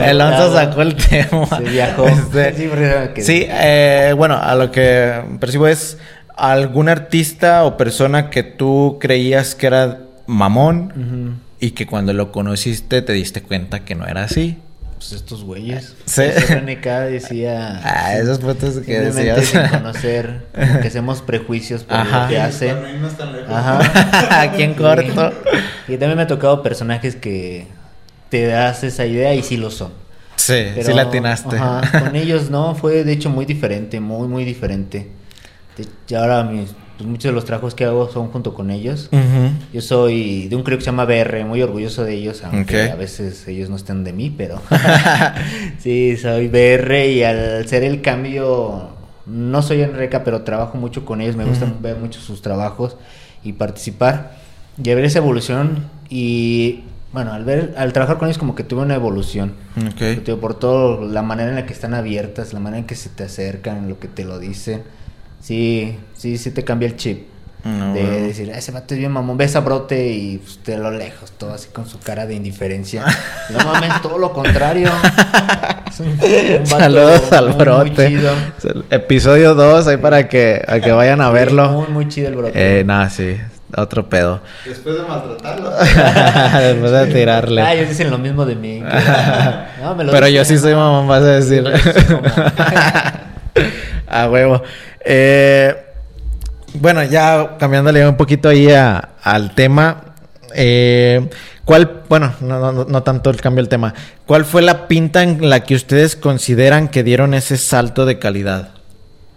[0.00, 1.44] Alonso sacó el tema.
[1.44, 2.08] Se viajó.
[2.08, 5.98] Este, sí, eh, bueno, a lo que percibo es
[6.38, 13.02] algún artista o persona que tú creías que era mamón y que cuando lo conociste
[13.02, 14.56] te diste cuenta que no era así
[14.98, 15.94] pues estos güeyes.
[16.04, 16.22] Sí.
[16.22, 17.80] RNK decía.
[17.84, 19.46] Ah, esas fotos que decías.
[19.46, 22.76] Sin conocer, que hacemos prejuicios por lo que hacen.
[23.48, 24.40] Ajá.
[24.42, 25.32] Aquí en corto.
[25.86, 27.66] Y también me ha tocado personajes que
[28.28, 29.92] te das esa idea y sí lo son.
[30.36, 31.56] Sí, sí la atinaste.
[31.56, 35.10] Ajá, con ellos no, fue de hecho muy diferente, muy, muy diferente.
[36.08, 39.08] Y ahora mis pues muchos de los trabajos que hago son junto con ellos.
[39.72, 42.96] Yo soy de un creo que se llama BR, muy orgulloso de ellos, aunque a
[42.96, 44.60] veces ellos no estén de mí, pero
[45.78, 48.88] sí, soy BR y al ser el cambio,
[49.26, 52.96] no soy en RECA, pero trabajo mucho con ellos, me gusta ver mucho sus trabajos
[53.44, 54.32] y participar
[54.76, 56.82] y ver esa evolución y
[57.12, 59.54] bueno, al ver, al trabajar con ellos como que tuve una evolución.
[60.40, 63.22] Por todo la manera en la que están abiertas, la manera en que se te
[63.22, 64.82] acercan, lo que te lo dicen
[65.40, 67.26] sí, sí, sí te cambia el chip.
[67.64, 71.32] de decir, ese vato es bien mamón, ves a brote y pues, de lo lejos,
[71.32, 73.04] todo así con su cara de indiferencia.
[73.50, 74.90] no mames, todo lo contrario.
[76.64, 78.20] Saludos al brote.
[78.90, 81.70] Episodio 2, ahí para que, a que vayan a verlo.
[81.70, 82.80] Muy, muy chido el brote.
[82.80, 83.36] Eh, nada, sí.
[83.76, 84.40] Otro pedo.
[84.64, 85.70] Después de maltratarlo.
[86.60, 87.60] Después de tirarle.
[87.60, 88.82] Ah, ellos dicen lo mismo de mí.
[90.10, 91.64] Pero yo sí soy mamón, vas a decir.
[94.08, 94.62] A huevo.
[95.04, 95.74] Eh,
[96.74, 100.14] bueno, ya cambiándole un poquito ahí al tema.
[100.54, 101.28] Eh,
[101.64, 103.94] ¿Cuál, bueno, no, tanto el cambio del tema.
[104.26, 108.70] ¿Cuál fue la pinta en la que ustedes consideran que dieron ese salto de calidad?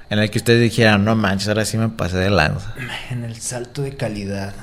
[0.09, 2.73] En el que ustedes dijeran, no manches, ahora sí me pasé de lanza.
[3.09, 4.53] En el salto de calidad.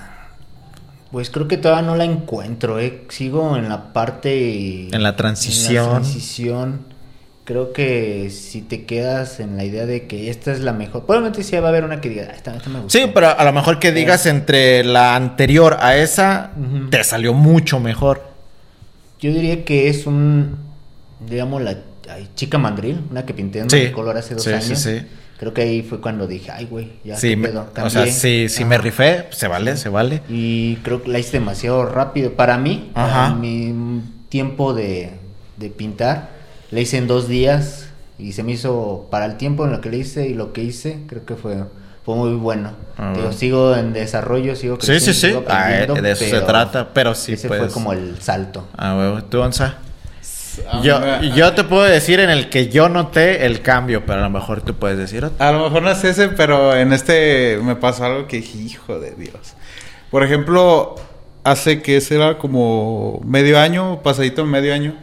[1.10, 3.04] Pues creo que todavía no la encuentro, ¿eh?
[3.08, 4.94] Sigo en la parte...
[4.94, 5.84] En la transición.
[5.84, 6.97] En la transición
[7.48, 11.42] creo que si te quedas en la idea de que esta es la mejor, probablemente
[11.42, 12.98] sí va a haber una que diga, ah, esta, me gusta.
[12.98, 16.50] Sí, pero a lo mejor que digas entre la anterior a esa,
[16.90, 18.22] te salió mucho mejor.
[19.18, 20.58] Yo diría que es un,
[21.26, 21.78] digamos, la
[22.34, 24.64] chica mandril, una que pinté en color hace dos años.
[24.66, 25.06] Sí, sí.
[25.38, 27.34] Creo que ahí fue cuando dije, ay, güey, ya sí,
[27.82, 30.20] O sea, sí, sí me rifé, se vale, se vale.
[30.28, 32.34] Y creo que la hice demasiado rápido.
[32.34, 33.34] Para mí, Ajá.
[33.34, 35.12] mi tiempo de,
[35.56, 36.36] de pintar,
[36.70, 37.88] le hice en dos días
[38.18, 40.62] y se me hizo para el tiempo en lo que le hice y lo que
[40.62, 41.56] hice, creo que fue,
[42.04, 42.72] fue muy bueno.
[42.96, 45.04] Ah, sigo en desarrollo, sigo creciendo.
[45.04, 45.44] Sí, sí, sí.
[45.48, 47.34] Ah, eh, de eso se trata, pero sí.
[47.34, 48.66] Ese fue como el salto.
[48.76, 49.24] Ah, huevo.
[49.24, 49.76] ¿Tú, Onza?
[50.82, 54.30] Yo, yo te puedo decir en el que yo noté el cambio, pero a lo
[54.30, 55.44] mejor tú puedes decir otro.
[55.44, 58.98] A lo mejor no es ese, pero en este me pasó algo que dije, hijo
[58.98, 59.54] de Dios.
[60.10, 60.96] Por ejemplo,
[61.44, 64.96] hace que será como medio año, pasadito medio año,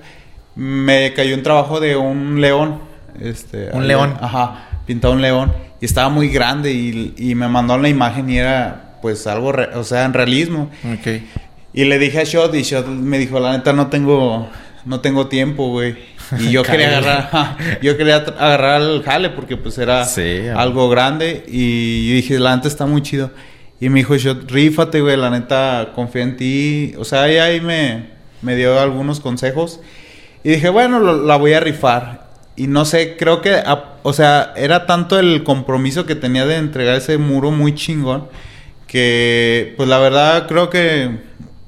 [0.55, 2.79] me cayó un trabajo de un león.
[3.19, 4.17] Este, un león.
[4.19, 5.53] Ajá, pintado un león.
[5.81, 9.83] Y estaba muy grande y, y me mandó la imagen y era pues algo, o
[9.83, 10.71] sea, en realismo.
[10.83, 11.21] Ok.
[11.73, 14.49] Y le dije a Shot y Shot me dijo, la neta no tengo,
[14.85, 15.95] no tengo tiempo, güey.
[16.39, 20.05] Y yo quería agarrar, yo quería agarrar el jale porque pues era
[20.55, 23.31] algo grande y dije, la neta está muy chido.
[23.79, 26.93] Y me dijo Shot, rífate, güey, la neta confía en ti.
[26.97, 29.79] O sea, ahí, ahí me me dio algunos consejos.
[30.45, 32.27] Y dije, bueno, la voy a rifar.
[32.55, 33.63] Y no sé, creo que,
[34.03, 38.27] o sea, era tanto el compromiso que tenía de entregar ese muro muy chingón,
[38.85, 41.17] que pues la verdad creo que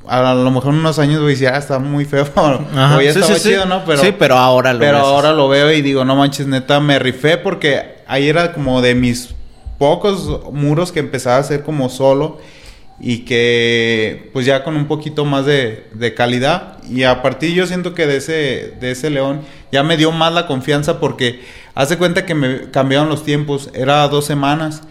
[0.08, 2.28] a lo mejor en unos años voy a decir, ah, está muy feo.
[2.36, 3.84] o ya estaba chido, ¿no?
[3.84, 7.00] Pero, sí, pero ahora lo Pero ahora lo veo y digo, no manches, neta, me
[7.00, 9.34] rifé porque ahí era como de mis
[9.80, 12.38] pocos muros que empezaba a hacer como solo
[13.00, 17.68] y que pues ya con un poquito más de, de, calidad y a partir yo
[17.68, 19.42] siento que de ese de ese león
[19.72, 21.42] ya me dio más la confianza porque
[21.76, 24.82] hace cuenta que me cambiaron los tiempos era dos semanas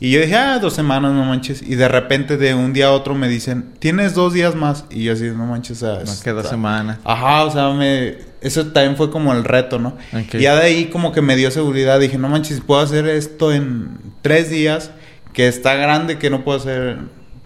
[0.00, 1.60] y yo dije, ah, dos semanas, no manches.
[1.60, 4.84] Y de repente, de un día a otro, me dicen, tienes dos días más.
[4.90, 6.04] Y yo así, no manches, o sea.
[6.04, 6.98] Más que dos semanas.
[7.02, 8.16] Ajá, o sea, me.
[8.40, 9.96] Eso también fue como el reto, ¿no?
[10.32, 11.98] Y ya de ahí, como que me dio seguridad.
[11.98, 14.92] Dije, no manches, puedo hacer esto en tres días,
[15.32, 16.98] que está grande, que no puedo hacer,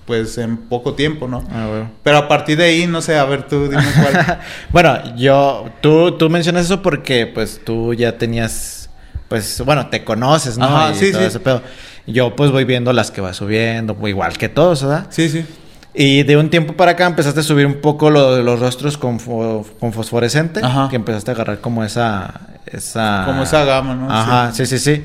[0.06, 1.44] pues, en poco tiempo, ¿no?
[1.50, 1.90] Ah, bueno.
[2.02, 4.38] Pero a partir de ahí, no sé, a ver, tú dime cuál.
[4.70, 5.70] bueno, yo.
[5.80, 8.90] Tú, tú mencionas eso porque, pues, tú ya tenías.
[9.28, 10.66] Pues, bueno, te conoces, ¿no?
[10.66, 11.18] Ajá, sí, sí.
[11.18, 11.62] Ese pedo.
[12.06, 15.06] Yo pues voy viendo las que va subiendo, igual que todos, ¿verdad?
[15.10, 15.46] Sí, sí.
[15.94, 19.18] Y de un tiempo para acá empezaste a subir un poco lo los rostros con,
[19.18, 20.60] con fosforescente.
[20.62, 20.88] Ajá.
[20.88, 23.24] Que empezaste a agarrar como esa, esa...
[23.26, 24.10] Como esa gama, ¿no?
[24.10, 25.04] Ajá, sí, sí, sí.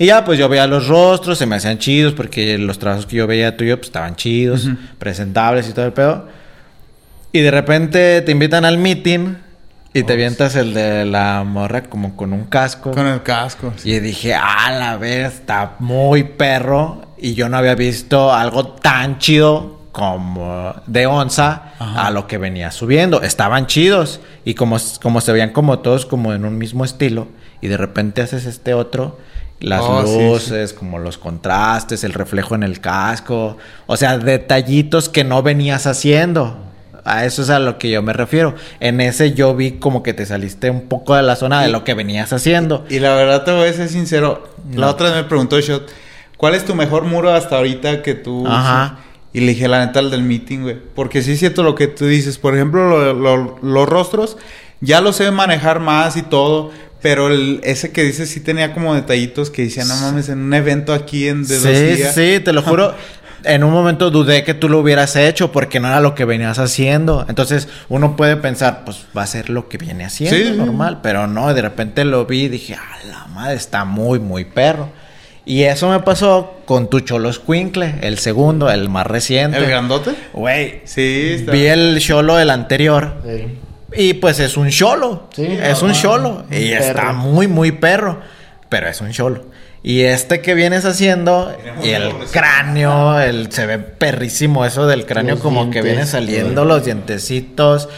[0.00, 3.16] Y ya, pues yo veía los rostros, se me hacían chidos porque los trabajos que
[3.16, 4.66] yo veía tuyo pues estaban chidos,
[4.98, 6.26] presentables y todo el pedo.
[7.32, 9.34] Y de repente te invitan al meeting
[9.92, 12.92] y te avientas el de la morra como con un casco.
[12.92, 13.74] Con el casco.
[13.84, 17.02] Y dije, ah, la vez está muy perro.
[17.18, 22.70] Y yo no había visto algo tan chido como de onza a lo que venía
[22.70, 23.20] subiendo.
[23.20, 24.20] Estaban chidos.
[24.46, 27.28] Y como, como se veían como todos como en un mismo estilo.
[27.60, 29.18] Y de repente haces este otro.
[29.60, 33.58] Las oh, luces, como los contrastes, el reflejo en el casco.
[33.86, 36.56] O sea, detallitos que no venías haciendo.
[37.04, 38.54] A eso es a lo que yo me refiero.
[38.80, 41.84] En ese yo vi como que te saliste un poco de la zona de lo
[41.84, 42.84] que venías haciendo.
[42.88, 44.48] Y la verdad te voy a ser sincero.
[44.74, 45.90] La otra vez me preguntó Shot,
[46.36, 48.46] ¿cuál es tu mejor muro hasta ahorita que tú...
[48.46, 48.98] Ajá.
[49.32, 50.76] Y le dije la neta al del meeting, güey.
[50.94, 52.38] Porque sí es cierto lo que tú dices.
[52.38, 54.36] Por ejemplo, los rostros
[54.80, 56.72] ya lo sé manejar más y todo.
[57.02, 60.52] Pero el, ese que dices sí tenía como detallitos que decían, no mames, en un
[60.52, 62.14] evento aquí en de sí, dos días.
[62.14, 62.94] Sí, sí, te lo juro.
[63.44, 66.58] en un momento dudé que tú lo hubieras hecho porque no era lo que venías
[66.58, 67.24] haciendo.
[67.28, 71.00] Entonces uno puede pensar, pues va a ser lo que viene haciendo, normal.
[71.02, 74.88] Pero no, de repente lo vi y dije, ah, la madre está muy, muy perro.
[75.46, 79.58] Y eso me pasó con tu Cholo Squinkle, el segundo, el más reciente.
[79.58, 80.12] ¿El grandote?
[80.32, 80.82] Güey.
[80.84, 83.14] Sí, Vi el Cholo del anterior.
[83.96, 85.28] Y pues es un Cholo.
[85.34, 86.44] Sí, es un Cholo.
[86.50, 88.20] Y está muy, muy perro.
[88.68, 89.44] Pero es un Cholo.
[89.82, 95.38] Y este que vienes haciendo, y el cráneo, el, se ve perrísimo eso del cráneo,
[95.38, 97.88] como que viene saliendo los dientecitos,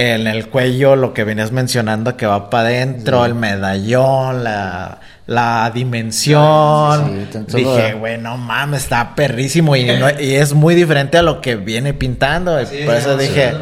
[0.00, 5.70] en el cuello, lo que venías mencionando que va para adentro, el medallón, la, la
[5.74, 7.28] dimensión.
[7.48, 12.52] Dije, bueno, mames, está perrísimo y, y, es muy diferente a lo que viene pintando.
[12.86, 13.52] por eso dije,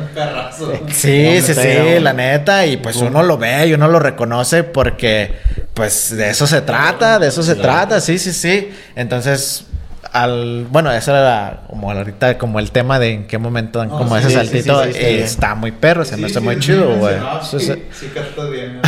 [0.91, 2.65] sí, sí, sí, la neta.
[2.67, 5.35] Y pues uno lo ve y uno lo reconoce porque,
[5.75, 8.71] pues de eso se trata, de eso se trata, sí, sí, sí.
[8.95, 9.67] Entonces,
[10.13, 14.17] al bueno eso era como ahorita como el tema de en qué momento dan como
[14.17, 18.11] ese saltito está muy perro se me hace muy chido güey sí, sí, sí,
[18.51, 18.81] bien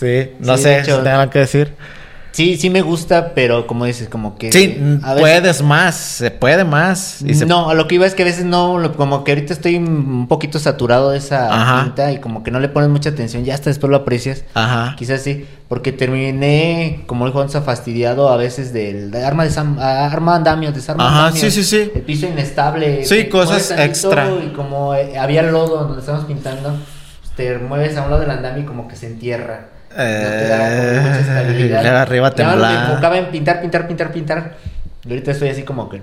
[0.00, 0.90] Sí, no sé, si
[1.30, 1.74] que decir.
[2.32, 4.52] Sí, sí me gusta, pero como dices, como que...
[4.52, 4.78] Sí,
[5.18, 7.22] puedes más, se puede más.
[7.46, 10.28] No, a lo que iba es que a veces no, como que ahorita estoy un
[10.28, 13.70] poquito saturado de esa pinta y como que no le pones mucha atención, ya hasta
[13.70, 14.44] después lo aprecias.
[14.54, 14.94] Ajá.
[14.96, 20.72] Quizás sí, porque terminé, como dijo Juanza, fastidiado a veces del arma de arma andamio,
[20.72, 21.90] desarma Ajá, sí, sí, sí.
[21.94, 23.04] El piso inestable.
[23.04, 24.30] Sí, cosas extra.
[24.44, 26.70] Y como eh, había lodo donde estamos pintando,
[27.20, 29.68] pues, te mueves a un lado del andamio y como que se entierra.
[29.96, 31.96] Eh, mucha estabilidad.
[32.02, 32.66] arriba temblando.
[32.66, 34.56] me enfocaba en pintar, pintar, pintar, pintar.
[35.04, 36.02] Y ahorita estoy así como que.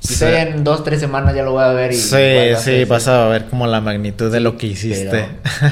[0.00, 1.96] Si estoy en dos, tres semanas ya lo voy a ver y...
[1.96, 5.26] Sí, sí, vas a ver como la magnitud de lo que hiciste.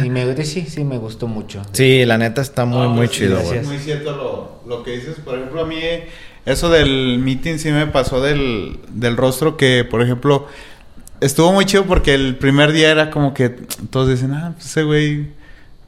[0.05, 1.63] y me, sí, sí, me gustó mucho.
[1.73, 3.59] Sí, la neta está muy, muy chido, güey.
[3.59, 5.17] Es muy cierto lo, lo, que dices.
[5.25, 5.77] Por ejemplo, a mí
[6.47, 10.49] eso del meeting sí me pasó del, del rostro que, por ejemplo,
[11.21, 13.51] estuvo muy chido porque el primer día era como que
[13.91, 15.29] todos dicen, ah, pues ese güey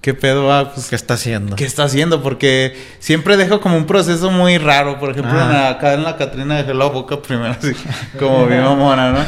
[0.07, 0.53] ¿Qué pedo?
[0.53, 1.57] Ah, pues, ¿Qué está haciendo?
[1.57, 2.23] ¿Qué está haciendo?
[2.23, 5.01] Porque siempre dejo como un proceso muy raro.
[5.01, 5.71] Por ejemplo, ah.
[5.71, 7.73] acá en la Catrina dejé la boca primero así,
[8.17, 9.25] como mi mamona, ¿no?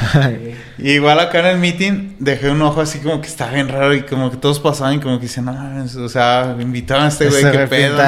[0.78, 4.02] igual acá en el meeting dejé un ojo así como que estaba bien raro y
[4.02, 7.50] como que todos pasaban y como que dicen, no, o sea, invitaron a este güey,
[7.50, 8.00] qué pedo.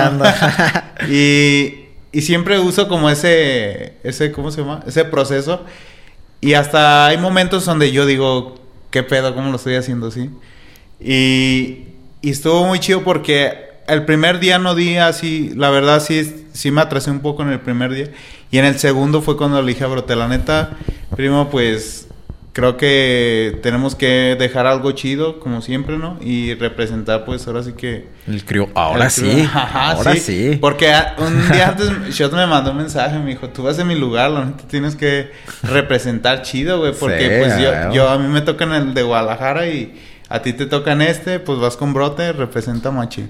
[1.09, 4.85] y, y siempre uso como ese, ese, ¿cómo se llama?
[4.87, 5.65] Ese proceso.
[6.41, 8.61] Y hasta hay momentos donde yo digo,
[8.93, 9.35] ¿qué pedo?
[9.35, 10.31] ¿Cómo lo estoy haciendo así?
[11.01, 11.90] Y,
[12.23, 16.71] y estuvo muy chido porque el primer día no di así, la verdad sí, sí
[16.71, 18.09] me atrasé un poco en el primer día.
[18.51, 20.71] Y en el segundo fue cuando le dije a Brote, la neta,
[21.17, 22.07] primo, pues
[22.53, 26.19] creo que tenemos que dejar algo chido, como siempre, ¿no?
[26.21, 28.09] Y representar, pues ahora sí que...
[28.27, 29.49] El crío, ahora sí.
[29.55, 30.59] ahora sí.
[30.61, 33.95] Porque un día antes Shot me mandó un mensaje, me dijo, tú vas en mi
[33.95, 35.31] lugar, la neta tienes que
[35.63, 36.93] representar chido, güey.
[36.93, 39.95] Porque pues yo, yo, a mí me toca en el de Guadalajara y
[40.31, 43.29] a ti te toca en este, pues vas con Brote, representa machi.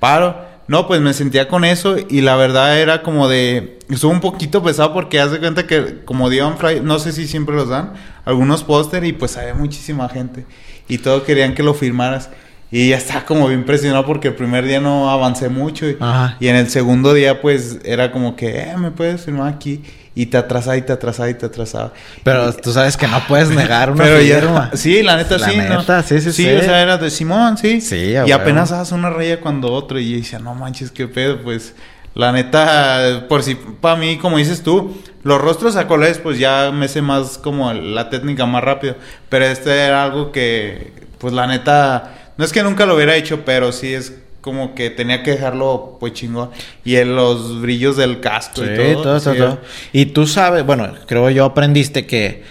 [0.00, 0.58] Paro.
[0.66, 3.78] No, pues me sentía con eso y la verdad era como de...
[3.88, 7.26] Estuvo un poquito pesado porque haz de cuenta que como dieron Fly, no sé si
[7.26, 7.94] siempre los dan,
[8.26, 10.44] algunos póster y pues había muchísima gente
[10.86, 12.28] y todos querían que lo firmaras.
[12.70, 15.96] Y ya estaba como bien presionado porque el primer día no avancé mucho y,
[16.38, 19.82] y en el segundo día pues era como que, eh, me puedes firmar aquí
[20.18, 21.92] y te atrasaba y te atrasaba y te atrasaba.
[22.24, 24.70] Pero tú sabes que no puedes negar una firma.
[24.74, 25.56] sí, la neta sí.
[25.56, 26.42] La neta, sí, sí, sí.
[26.42, 27.80] Sí, o sea, era de Simón, sí.
[27.80, 31.40] Sí, Y apenas haces una raya cuando otro y yo decía, no manches, qué pedo,
[31.42, 31.74] pues...
[32.14, 36.72] La neta, por si, para mí, como dices tú, los rostros a colores, pues ya
[36.72, 38.96] me sé más como la técnica más rápido.
[39.28, 43.44] Pero este era algo que, pues la neta, no es que nunca lo hubiera hecho,
[43.44, 44.14] pero sí es
[44.48, 46.50] como que tenía que dejarlo pues chingón.
[46.84, 49.02] Y en los brillos del casco y todo.
[49.02, 49.58] todo, todo,
[49.92, 52.42] Y tú sabes, bueno, creo yo aprendiste que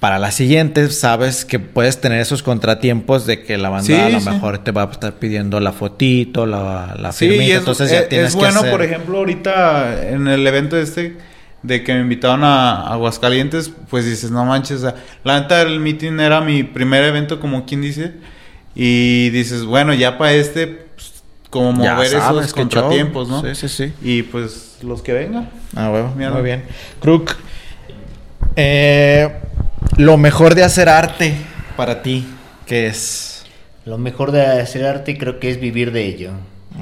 [0.00, 4.20] para la siguiente sabes que puedes tener esos contratiempos de que la banda a lo
[4.20, 7.54] mejor te va a estar pidiendo la fotito, la, la firmita.
[7.54, 11.16] entonces ya tienes es bueno, por ejemplo, ahorita en el evento este
[11.62, 14.82] de que me invitaron a Aguascalientes, pues dices, no manches,
[15.24, 18.12] la neta del meeting era mi primer evento, como quien dice,
[18.74, 20.83] y dices, bueno, ya para este
[21.54, 23.40] como mover esos contratiempos, ¿no?
[23.40, 23.92] Sí, sí, sí.
[24.02, 25.48] Y pues los que vengan.
[25.76, 26.64] Ah, bueno, muy bien.
[27.00, 27.36] Crook,
[28.56, 29.40] eh,
[29.96, 31.36] lo mejor de hacer arte
[31.76, 32.26] para ti,
[32.66, 33.44] ¿qué es?
[33.84, 36.32] Lo mejor de hacer arte creo que es vivir de ello.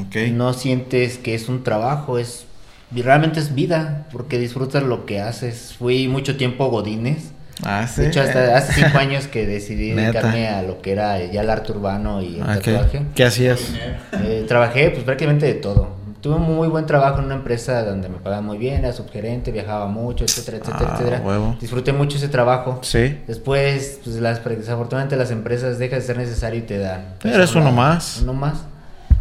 [0.06, 0.30] Okay.
[0.30, 2.46] No sientes que es un trabajo, es
[2.90, 5.74] realmente es vida, porque disfrutas lo que haces.
[5.78, 7.32] Fui mucho tiempo godines
[7.64, 11.42] Ah, de hecho, hasta hace cinco años que decidí dedicarme a lo que era ya
[11.42, 13.02] el arte urbano y el ah, tatuaje.
[13.14, 13.72] ¿Qué hacías?
[14.12, 16.02] Eh, trabajé pues prácticamente de todo.
[16.20, 19.50] Tuve un muy buen trabajo en una empresa donde me pagaban muy bien, era subgerente,
[19.50, 21.56] viajaba mucho, etcétera, etcétera, ah, etcétera.
[21.60, 22.78] Disfruté mucho ese trabajo.
[22.82, 23.18] Sí.
[23.26, 27.14] Después, pues las, desafortunadamente las empresas dejan de ser necesario y te dan.
[27.24, 28.20] Eres uno más.
[28.22, 28.64] Uno más.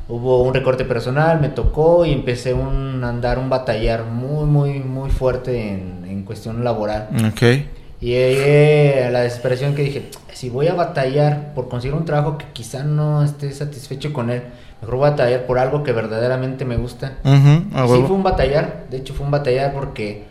[0.07, 5.09] Hubo un recorte personal, me tocó y empecé un andar, un batallar muy, muy, muy
[5.09, 7.07] fuerte en, en cuestión laboral.
[7.25, 7.80] Ok.
[8.01, 12.39] Y llegué a la desesperación que dije, si voy a batallar por conseguir un trabajo
[12.39, 14.41] que quizá no esté satisfecho con él,
[14.81, 17.19] mejor voy a batallar por algo que verdaderamente me gusta.
[17.23, 20.23] sí fue un batallar, de hecho fue un batallar porque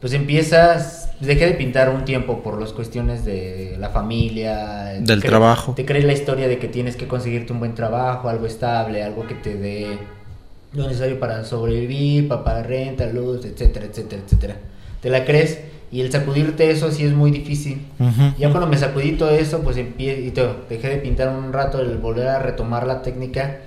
[0.00, 5.74] pues empiezas, dejé de pintar un tiempo por las cuestiones de la familia, del trabajo.
[5.74, 9.26] Te crees la historia de que tienes que conseguirte un buen trabajo, algo estable, algo
[9.26, 9.98] que te dé
[10.72, 14.56] lo necesario para sobrevivir, para pagar renta, luz, etcétera, etcétera, etcétera.
[15.02, 17.82] Te la crees y el sacudirte eso sí es muy difícil.
[18.38, 21.80] Ya cuando me sacudí todo eso, pues empiezo, y te, dejé de pintar un rato,
[21.80, 23.58] el volver a retomar la técnica,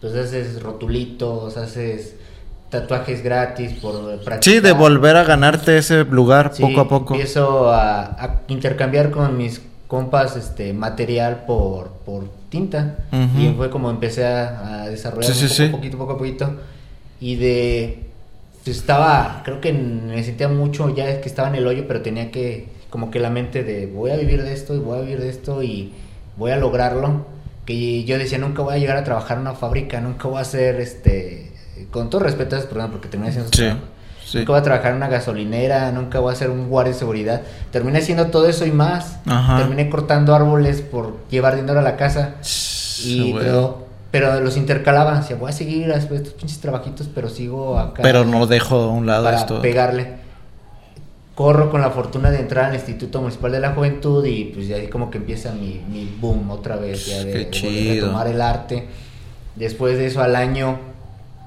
[0.00, 2.16] pues haces rotulitos, haces
[2.68, 4.42] tatuajes gratis por practicar.
[4.42, 7.14] Sí, de volver a ganarte ese lugar poco a poco.
[7.14, 12.96] Empiezo a, intercambiar con mis compas este material por, por tinta.
[13.38, 15.30] Y fue como empecé a, desarrollar
[15.66, 16.56] un poquito, poco a poquito.
[17.20, 18.07] Y de
[18.70, 22.68] estaba, creo que me sentía mucho ya que estaba en el hoyo, pero tenía que,
[22.90, 25.28] como que la mente de voy a vivir de esto y voy a vivir de
[25.28, 25.92] esto y
[26.36, 27.26] voy a lograrlo.
[27.64, 30.40] Que yo decía, nunca voy a llegar a trabajar en una fábrica, nunca voy a
[30.40, 31.52] hacer, este,
[31.90, 34.96] con todo respeto a ese programa, porque terminé haciendo sí, Nunca voy a trabajar en
[34.98, 37.42] una gasolinera, nunca voy a ser un guardia de seguridad.
[37.70, 39.18] Terminé haciendo todo eso y más.
[39.24, 42.34] Terminé cortando árboles por llevar dinero a la casa.
[43.02, 43.32] Y
[44.10, 48.02] pero los intercalaba, decía, voy a seguir estos pinches trabajitos, pero sigo acá.
[48.02, 49.60] Pero no dejo a un lado para esto.
[49.60, 50.28] pegarle.
[51.34, 54.76] Corro con la fortuna de entrar al Instituto Municipal de la Juventud y pues ya
[54.76, 58.88] ahí como que empieza mi, mi boom otra vez, ya de, de retomar el arte.
[59.54, 60.78] Después de eso al año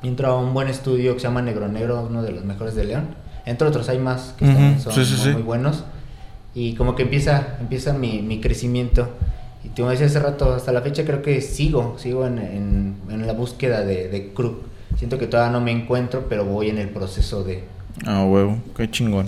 [0.04, 2.86] entro a un buen estudio que se llama Negro Negro, uno de los mejores de
[2.86, 3.16] León.
[3.46, 4.46] Entre otros hay más que
[4.80, 5.84] son muy, buenos.
[6.54, 9.10] Y como que empieza, empieza mi, mi crecimiento.
[9.64, 12.40] Y te decía hace rato, hasta la fecha creo que sigo, sigo en,
[13.10, 14.32] en, la búsqueda de, de
[14.98, 17.64] Siento que todavía no me encuentro, pero voy en el proceso de...
[18.06, 19.28] Ah, huevo, qué chingón.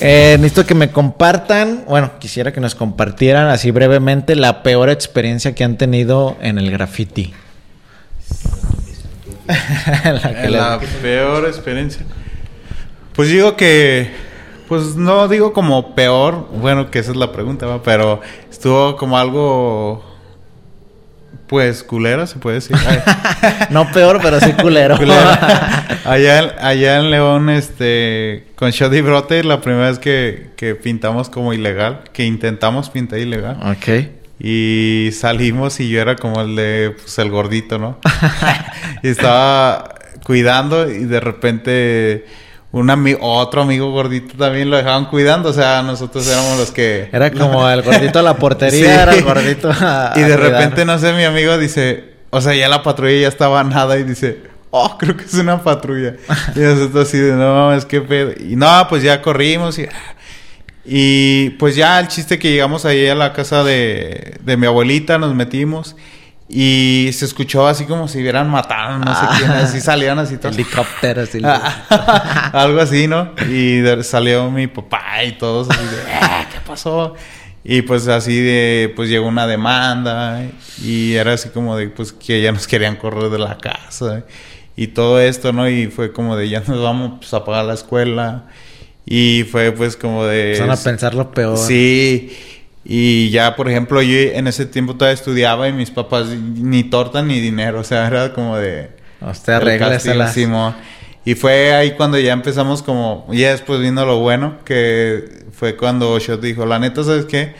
[0.00, 5.54] Eh, necesito que me compartan, bueno, quisiera que nos compartieran así brevemente la peor experiencia
[5.54, 7.32] que han tenido en el graffiti.
[10.48, 12.04] la, peor experiencia.
[13.14, 14.10] Pues digo que,
[14.68, 18.20] pues no digo como peor, bueno, que esa es la pregunta, pero
[18.50, 20.04] estuvo como algo
[21.46, 22.76] pues culero, se puede decir.
[23.70, 24.96] no peor, pero sí culero.
[26.04, 31.54] allá, allá en León, este, con Shoddy Brote, la primera vez que, que pintamos como
[31.54, 33.58] ilegal, que intentamos pintar ilegal.
[33.62, 34.17] Ok.
[34.40, 37.98] Y salimos y yo era como el de, pues, el gordito, ¿no?
[39.02, 42.26] y estaba cuidando y de repente
[42.70, 47.08] un amigo, otro amigo gordito también lo dejaban cuidando, o sea, nosotros éramos los que...
[47.12, 49.70] Era como el gordito a la portería, era el gordito
[50.16, 53.64] Y de repente, no sé, mi amigo dice, o sea, ya la patrulla ya estaba
[53.64, 56.16] nada y dice, oh, creo que es una patrulla.
[56.54, 58.32] y nosotros así de, no, es que pedo.
[58.38, 59.86] Y no, pues ya corrimos y...
[60.90, 65.18] Y pues ya el chiste que llegamos ahí a la casa de, de mi abuelita,
[65.18, 65.94] nos metimos
[66.48, 69.60] y se escuchó así como si hubieran matado, no sé quién, ah.
[69.64, 70.54] así salían así todos.
[70.54, 71.28] Helicópteros.
[72.52, 73.32] Algo así, ¿no?
[73.50, 77.14] Y salió mi papá y todos así de, ah, ¿qué pasó?
[77.64, 80.42] Y pues así de, pues llegó una demanda
[80.82, 84.24] y era así como de, pues que ya nos querían correr de la casa
[84.74, 85.68] y todo esto, ¿no?
[85.68, 88.44] Y fue como de, ya nos vamos pues, a pagar la escuela
[89.10, 90.58] y fue pues como de...
[90.60, 91.56] Van a pensar lo peor.
[91.56, 92.36] Sí.
[92.84, 97.22] Y ya, por ejemplo, yo en ese tiempo todavía estudiaba y mis papás ni torta
[97.22, 98.90] ni dinero, o sea, era como de...
[99.22, 100.76] Usted arregla
[101.24, 103.26] Y fue ahí cuando ya empezamos como...
[103.32, 107.54] Ya después vino lo bueno, que fue cuando Shot dijo, la neta, ¿sabes qué?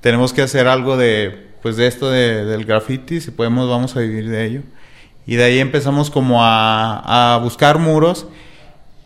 [0.00, 4.00] Tenemos que hacer algo de, pues, de esto de, del graffiti, si podemos, vamos a
[4.00, 4.62] vivir de ello.
[5.26, 8.26] Y de ahí empezamos como a, a buscar muros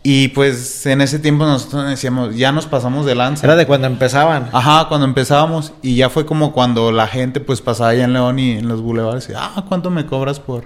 [0.03, 3.45] y pues en ese tiempo nosotros decíamos, ya nos pasamos de lanza.
[3.45, 4.49] Era de cuando empezaban.
[4.51, 5.73] Ajá, cuando empezábamos.
[5.83, 8.81] Y ya fue como cuando la gente pues pasaba allá en León y en los
[8.81, 9.29] bulevares.
[9.29, 10.65] Y, ah, ¿cuánto me cobras por,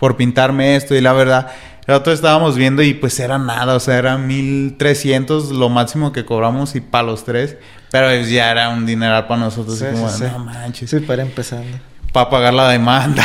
[0.00, 0.96] por pintarme esto?
[0.96, 1.52] Y la verdad,
[1.86, 3.76] nosotros estábamos viendo y pues era nada.
[3.76, 7.56] O sea, era 1300 lo máximo que cobramos y para los tres.
[7.92, 9.78] Pero pues, ya era un dineral para nosotros.
[9.78, 10.90] Sí, como, no manches.
[10.90, 11.78] Sí, para empezando.
[12.12, 13.22] Para pagar la demanda.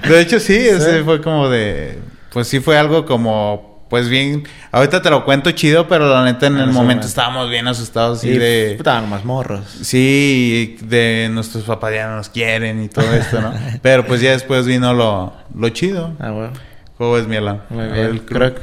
[0.08, 1.98] de hecho, sí, ese fue como de...
[2.32, 6.46] Pues sí fue algo como pues bien, ahorita te lo cuento chido, pero la neta
[6.46, 8.74] en el momento estábamos bien asustados así de...
[8.74, 9.66] Estaban más morros.
[9.82, 13.52] Sí, de nuestros papás ya no nos quieren y todo esto, ¿no?
[13.82, 16.14] pero pues ya después vino lo, lo chido.
[16.18, 16.52] Ah, bueno.
[16.96, 17.62] ¿Cómo es Mielan?
[17.68, 18.54] Muy bien, creo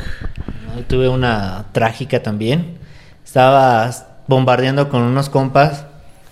[0.84, 2.78] tuve una trágica también.
[3.26, 3.90] Estaba
[4.28, 5.86] bombardeando con unos compas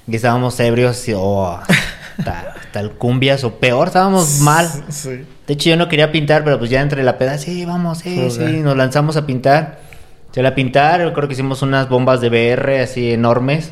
[0.07, 1.13] y estábamos ebrios y...
[1.15, 1.59] Oh,
[2.75, 4.69] tal, cumbias o peor, estábamos mal.
[4.89, 5.23] Sí.
[5.47, 8.29] De hecho, yo no quería pintar, pero pues ya entre la peda, sí, vamos, sí,
[8.29, 9.79] sí, nos lanzamos a pintar.
[10.31, 13.71] Se la pintar, creo que hicimos unas bombas de BR así enormes.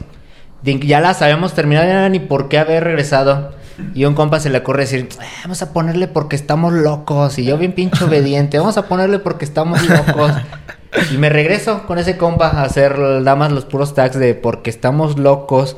[0.64, 3.52] Ya las habíamos terminado, ya ni por qué haber regresado.
[3.94, 7.38] Y un compa se le ocurre decir, eh, vamos a ponerle porque estamos locos.
[7.40, 10.32] Y yo bien pincho obediente, vamos a ponerle porque estamos locos.
[11.12, 15.20] y me regreso con ese compa a hacer damas los puros tags de porque estamos
[15.20, 15.76] locos.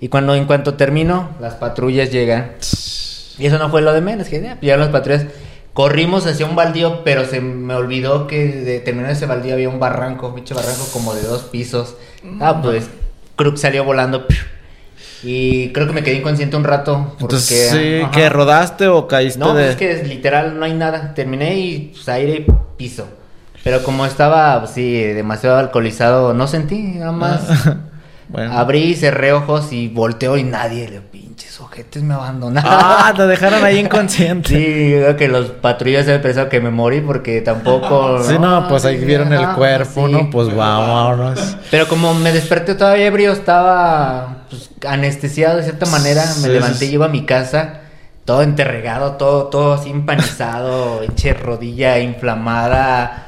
[0.00, 2.52] Y cuando en cuanto termino, las patrullas llegan.
[3.38, 5.26] Y eso no fue lo de menos, que ya, las patrullas.
[5.72, 9.78] Corrimos hacia un baldío, pero se me olvidó que de terminar ese baldío había un
[9.78, 11.96] barranco, un barranco como de dos pisos.
[12.40, 12.88] Ah, pues
[13.36, 14.26] Cruz salió volando.
[15.22, 17.14] Y creo que me quedé inconsciente un rato.
[17.18, 19.38] Porque, Entonces, sí, ¿que rodaste o caíste?
[19.38, 21.14] No, pues es que literal no hay nada.
[21.14, 23.06] Terminé y pues, aire y piso.
[23.62, 27.40] Pero como estaba, pues, sí, demasiado alcoholizado, no sentí nada más.
[28.34, 32.70] Abrí, cerré ojos y volteó y nadie le pinches ojetes me abandonaron.
[32.72, 34.48] Ah, te dejaron ahí inconsciente.
[34.48, 38.22] sí, creo que los patrullas han pensado que me morí porque tampoco.
[38.24, 40.28] sí, no, pues ahí vieron el cuerpo, ¿no?
[40.30, 41.56] Pues vámonos.
[41.70, 46.24] Pero como me desperté todavía ebrio, estaba pues, anestesiado de cierta manera.
[46.42, 47.80] Me levanté y iba a mi casa
[48.26, 53.25] todo enterregado, todo, todo así empanizado, eche rodilla inflamada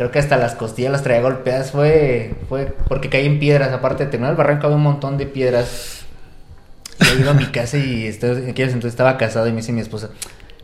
[0.00, 1.72] Creo que hasta las costillas las traía golpeadas.
[1.72, 3.70] Fue, fue porque caí en piedras.
[3.70, 6.06] Aparte de terminar el barranco había un montón de piedras.
[7.00, 10.08] Yo iba a mi casa y entonces estaba casado y me dice mi esposa,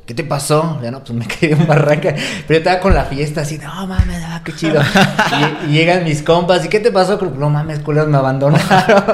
[0.07, 0.81] ¿qué te pasó?
[0.83, 2.15] Ya no, pues me caí en un barranca.
[2.15, 4.81] Pero yo estaba con la fiesta así, no mames, ah, qué chido.
[5.69, 7.21] Y, llegan mis compas, ¿y qué te pasó?
[7.37, 8.65] No mames, culos me abandonaron.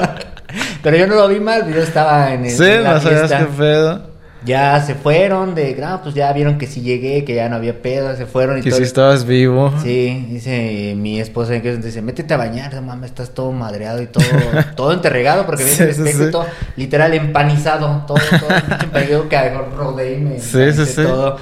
[0.85, 2.53] Pero yo no lo vi mal, yo estaba en el.
[2.53, 4.11] Sí, no sabías qué pedo
[4.44, 7.81] ya se fueron de, ah, pues ya vieron que sí llegué, que ya no había
[7.81, 9.73] pedo, se fueron y que si estabas vivo.
[9.82, 14.06] Sí, dice mi esposa que dice, métete a bañar, no mames, estás todo madreado y
[14.06, 14.24] todo,
[14.77, 16.47] todo enterregado porque viene el espejo todo,
[16.77, 21.02] literal empanizado, todo, todo, que rodé y me sí, sí, sí.
[21.02, 21.39] todo.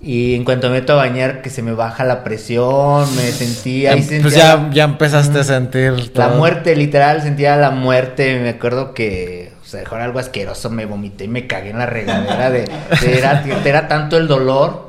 [0.00, 3.94] Y en cuanto me meto a bañar, que se me baja la presión, me sentía...
[3.94, 6.12] Ahí pues ya, ya empezaste a sentir...
[6.14, 8.38] La muerte, literal, sentía la muerte.
[8.38, 11.84] Me acuerdo que o sea, dejó algo asqueroso, me vomité y me cagué en la
[11.84, 12.64] regadera de,
[13.06, 14.88] era, era, tanto el dolor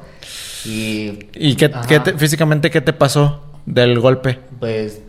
[0.64, 1.28] y...
[1.34, 1.70] ¿Y qué,
[2.16, 4.40] físicamente qué te pasó del golpe?
[4.58, 5.02] Pues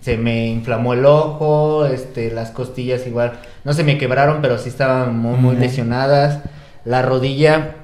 [0.00, 3.32] se me inflamó el ojo, este, las costillas igual,
[3.64, 6.44] no se me quebraron, pero sí estaban muy, muy lesionadas.
[6.84, 7.74] La rodilla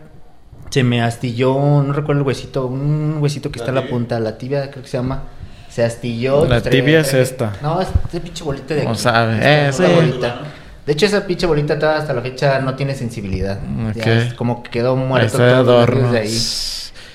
[0.70, 4.38] se me astilló, no recuerdo el huesito, un huesito que está en la punta, la
[4.38, 5.24] tibia creo que se llama.
[5.68, 6.44] Se astilló.
[6.44, 7.54] La tibia es esta.
[7.62, 8.88] No, es de pinche bolita de aquí.
[8.88, 9.38] No sabe.
[9.40, 10.42] Eh, bolita.
[10.86, 13.58] De hecho, esa pinche bolita toda hasta la fecha no tiene sensibilidad.
[13.96, 16.38] es como que quedó muerto todo desde ahí.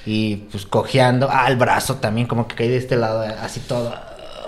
[0.05, 1.27] Y pues cojeando.
[1.29, 3.93] Ah, el brazo también, como que caí de este lado, así todo.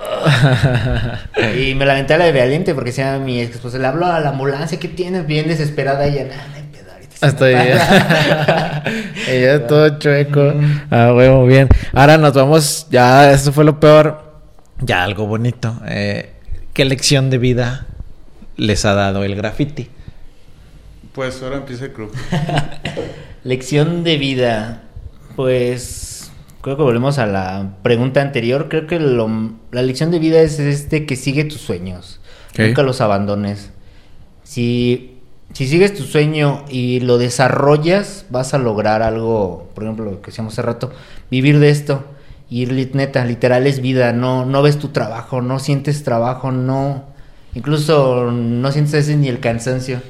[1.57, 4.21] y me lamenté a la de Valiente porque decía mi ex esposa, le habló a
[4.21, 5.27] la ambulancia, ¿qué tienes?
[5.27, 6.59] Bien desesperada ella, nada,
[7.21, 7.53] hasta ahí.
[9.27, 10.53] Ella todo chueco.
[10.89, 11.67] Ah, huevo, bien.
[11.93, 12.87] Ahora nos vamos.
[12.89, 14.41] Ya, eso fue lo peor.
[14.81, 15.79] Ya, algo bonito.
[15.85, 16.31] Eh,
[16.73, 17.87] ¿Qué lección de vida
[18.59, 19.87] les ha dado el graffiti?
[21.13, 22.11] Pues ahora empieza el club.
[23.43, 24.83] lección de vida.
[25.35, 26.31] Pues
[26.61, 28.67] creo que volvemos a la pregunta anterior.
[28.69, 32.19] Creo que la lección de vida es este que sigue tus sueños.
[32.57, 33.71] Nunca los abandones.
[34.43, 35.17] Si,
[35.53, 40.27] si sigues tu sueño y lo desarrollas, vas a lograr algo, por ejemplo, lo que
[40.27, 40.91] decíamos hace rato,
[41.31, 42.03] vivir de esto.
[42.49, 47.05] Y neta, literal es vida, no, no ves tu trabajo, no sientes trabajo, no,
[47.53, 50.01] Incluso no sientes ese ni el cansancio.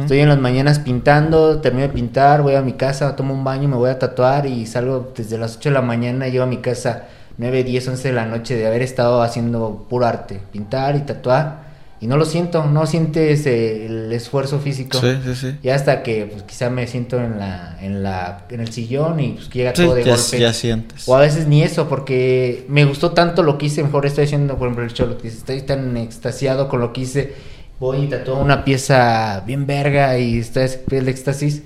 [0.00, 3.68] Estoy en las mañanas pintando, termino de pintar, voy a mi casa, tomo un baño,
[3.68, 6.58] me voy a tatuar y salgo desde las 8 de la mañana, llego a mi
[6.58, 7.04] casa
[7.36, 11.65] 9, 10, 11 de la noche de haber estado haciendo puro arte, pintar y tatuar
[12.06, 15.00] y no lo siento, no sientes el esfuerzo físico.
[15.00, 15.56] Sí, sí, sí.
[15.60, 19.32] Y hasta que pues quizá me siento en la en la en el sillón y
[19.32, 20.38] pues llega todo de golpe.
[20.38, 21.08] ya sientes.
[21.08, 24.56] O a veces ni eso porque me gustó tanto lo que hice, mejor estoy haciendo
[24.56, 27.34] por ejemplo el show, estoy tan extasiado con lo que hice,
[27.80, 31.62] voy y tatúo una pieza bien verga y estoy el éxtasis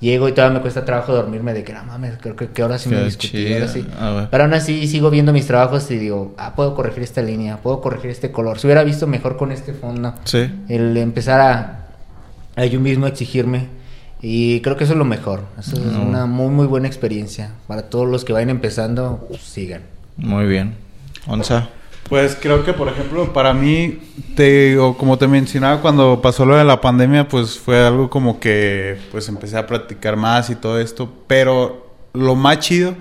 [0.00, 2.88] llego y todavía me cuesta trabajo dormirme de que no mames, creo que, ahora sí
[2.88, 3.86] me discutí, ahora sí.
[4.30, 7.80] Pero aún así sigo viendo mis trabajos y digo, ah, puedo corregir esta línea, puedo
[7.80, 8.58] corregir este color.
[8.58, 10.14] Si hubiera visto mejor con este fondo.
[10.24, 10.50] Sí.
[10.68, 11.86] El empezar a,
[12.56, 13.80] a yo mismo exigirme.
[14.22, 15.44] Y creo que eso es lo mejor.
[15.58, 17.52] Eso es una muy, muy buena experiencia.
[17.66, 19.82] Para todos los que vayan empezando, pues, sigan.
[20.18, 20.74] Muy bien.
[21.26, 21.70] Onza.
[22.08, 23.98] Pues creo que, por ejemplo, para mí,
[24.34, 28.40] te, o como te mencionaba, cuando pasó lo de la pandemia, pues fue algo como
[28.40, 31.12] que pues empecé a practicar más y todo esto.
[31.28, 32.96] Pero lo más chido,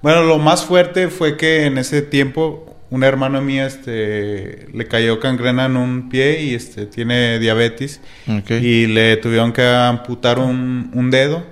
[0.00, 5.18] bueno, lo más fuerte fue que en ese tiempo un hermano mío este, le cayó
[5.20, 8.00] cangrena en un pie y este, tiene diabetes.
[8.48, 11.44] Y le tuvieron que amputar un, un dedo.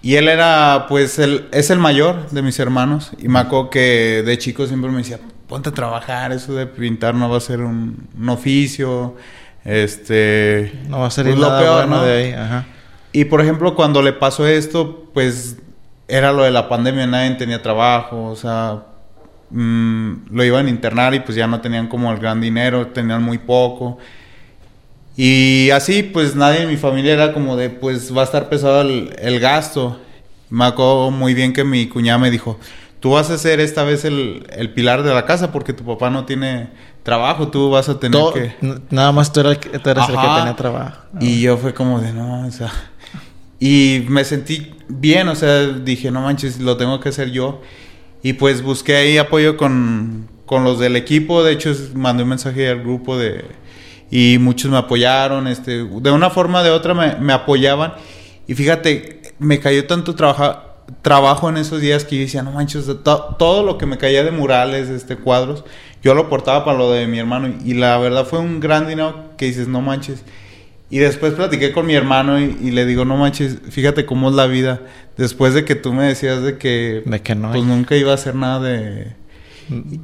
[0.00, 3.12] Y él era, pues, el, es el mayor de mis hermanos.
[3.22, 5.20] Y me acuerdo que de chico siempre me decía,
[5.52, 9.16] ponte a trabajar, eso de pintar no va a ser un, oficio,
[9.66, 10.80] este...
[10.88, 12.02] No va a ser pues, lo peor, ¿no?
[12.02, 12.64] de ahí, ajá.
[13.12, 15.58] Y por ejemplo, cuando le pasó esto, pues
[16.08, 18.86] era lo de la pandemia, nadie tenía trabajo, o sea,
[19.50, 23.22] mm, lo iban a internar y pues ya no tenían como el gran dinero, tenían
[23.22, 23.98] muy poco.
[25.18, 28.80] Y así, pues nadie en mi familia era como de, pues va a estar pesado
[28.80, 30.00] el, el gasto.
[30.48, 32.58] Me acuerdo muy bien que mi cuñada me dijo,
[33.02, 36.24] tú vas a ser esta vez el, pilar de la casa porque tu papá no
[36.24, 36.70] tiene
[37.02, 38.54] trabajo, tú vas a tener que...
[38.90, 41.02] Nada más tú eras, el que tenía trabajo.
[41.20, 42.72] Y yo fue como de, no, o sea...
[43.58, 47.60] Y me sentí bien, o sea, dije, no manches, lo tengo que hacer yo.
[48.22, 52.68] Y pues busqué ahí apoyo con, con los del equipo, de hecho mandé un mensaje
[52.68, 53.44] al grupo de...
[54.12, 57.94] Y muchos me apoyaron, este, de una forma o de otra me, me apoyaban.
[58.46, 62.86] Y fíjate, me cayó tanto trabajo trabajo en esos días que yo decía, no manches,
[63.02, 65.64] todo lo que me caía de murales, este, cuadros,
[66.02, 67.54] yo lo portaba para lo de mi hermano.
[67.64, 70.22] Y, la verdad fue un gran dinero que dices, no manches.
[70.90, 74.46] Y después platiqué con mi hermano y, le digo, no manches, fíjate cómo es la
[74.46, 74.82] vida.
[75.16, 78.34] Después de que tú me decías de que, que no pues nunca iba a hacer
[78.34, 79.14] nada de...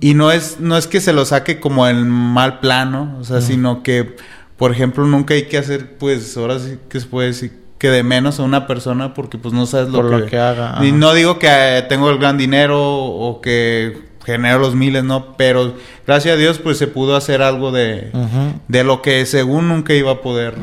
[0.00, 3.42] Y no es, no es que se lo saque como el mal plano, o sea,
[3.42, 4.16] sino que,
[4.56, 8.02] por ejemplo, nunca hay que hacer, pues, ahora sí que se puede decir, que de
[8.02, 10.84] menos a una persona porque pues no sabes lo, que, haga.
[10.84, 15.36] Y no digo que eh, tengo el gran dinero o que genero los miles, no,
[15.36, 15.74] pero
[16.06, 18.10] gracias a Dios pues se pudo hacer algo de,
[18.66, 20.54] de lo que según nunca iba a poder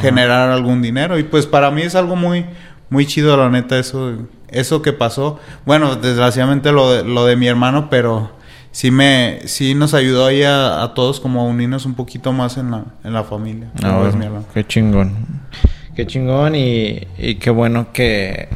[0.00, 2.46] generar algún dinero y pues para mí es algo muy
[2.88, 4.16] muy chido la neta eso
[4.48, 5.40] eso que pasó.
[5.66, 8.30] Bueno, desgraciadamente lo de, lo de mi hermano, pero
[8.70, 12.70] sí me sí nos ayudó ahí a, todos como a unirnos un poquito más en
[12.70, 13.70] la en la familia.
[13.82, 14.08] Ah,
[14.54, 15.12] qué chingón.
[15.94, 17.06] Qué chingón y,
[17.40, 18.48] qué bueno que,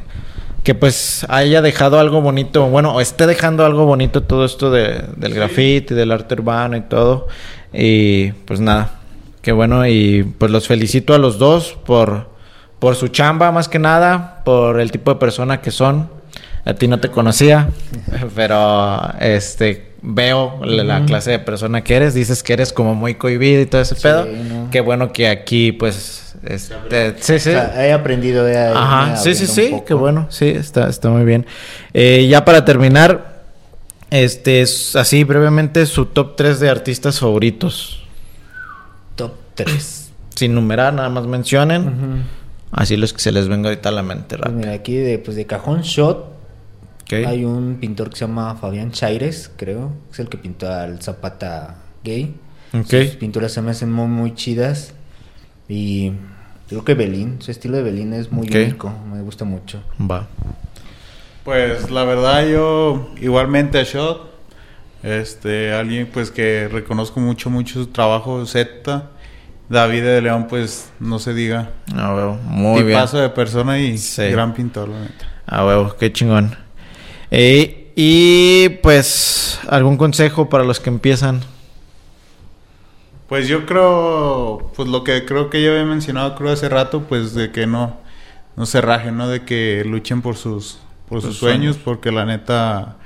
[0.65, 5.05] que pues haya dejado algo bonito, bueno, o esté dejando algo bonito todo esto de,
[5.17, 7.29] del grafiti, del arte urbano y todo.
[7.73, 8.91] Y pues nada,
[9.43, 12.29] qué bueno y pues los felicito a los dos por,
[12.79, 16.11] por su chamba más que nada, por el tipo de persona que son.
[16.65, 17.71] A ti no te conocía,
[18.35, 22.15] pero este veo la, clase de persona que eres.
[22.15, 24.27] Dices que eres como muy cohibido y todo ese pedo.
[24.71, 26.28] Qué bueno que aquí, pues.
[26.49, 27.51] Este, sí, sí.
[27.51, 28.47] he aprendido.
[28.75, 29.83] Ajá, sí, sí, sí.
[29.87, 30.29] Qué bueno.
[30.31, 31.45] Sí, está, está muy bien.
[31.93, 33.43] Eh, ya para terminar,
[34.11, 38.03] este es así brevemente su top 3 de artistas favoritos.
[39.15, 40.11] Top 3.
[40.37, 42.25] Sin numerar, nada más mencionen.
[42.71, 45.37] Así los que se les venga ahorita a la mente pues mira, aquí de, pues
[45.37, 46.33] de cajón shot.
[47.11, 49.93] Hay un pintor que se llama Fabián Chaires, creo.
[50.11, 52.35] Es el que pintó al Zapata gay.
[52.73, 54.95] Sus pinturas se me hacen muy, muy chidas.
[55.69, 56.13] Y
[56.69, 58.93] creo que Belín, su estilo de Belín es muy único.
[59.11, 59.83] Me gusta mucho.
[60.01, 60.29] Va.
[61.45, 64.29] Pues la verdad yo igualmente a Shot.
[65.03, 69.11] Este, alguien pues que reconozco mucho, mucho su trabajo, Z.
[69.69, 71.71] David de León, pues no se diga.
[71.95, 72.99] Ah, huevo, muy bien.
[72.99, 73.97] paso de persona y
[74.31, 75.29] gran pintor, la neta.
[75.47, 76.57] Ah, huevo, qué chingón.
[77.31, 81.41] Eh, y pues, ¿algún consejo para los que empiezan?
[83.29, 87.35] Pues yo creo, pues lo que creo que ya había mencionado creo hace rato, pues
[87.35, 87.99] de que no,
[88.57, 89.29] no se rajen, ¿no?
[89.29, 90.79] De que luchen por sus,
[91.09, 92.97] por sus sueños, porque la neta,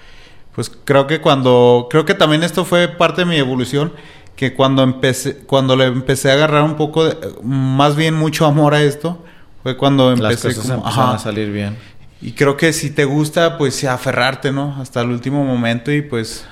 [0.55, 3.93] pues creo que cuando, creo que también esto fue parte de mi evolución
[4.37, 8.75] que cuando empecé, cuando le empecé a agarrar un poco, de, más bien mucho amor
[8.75, 9.25] a esto,
[9.65, 11.77] fue cuando empecé Las cosas a salir bien.
[12.21, 14.77] Y creo que si te gusta, pues aferrarte, ¿no?
[14.81, 16.47] Hasta el último momento y pues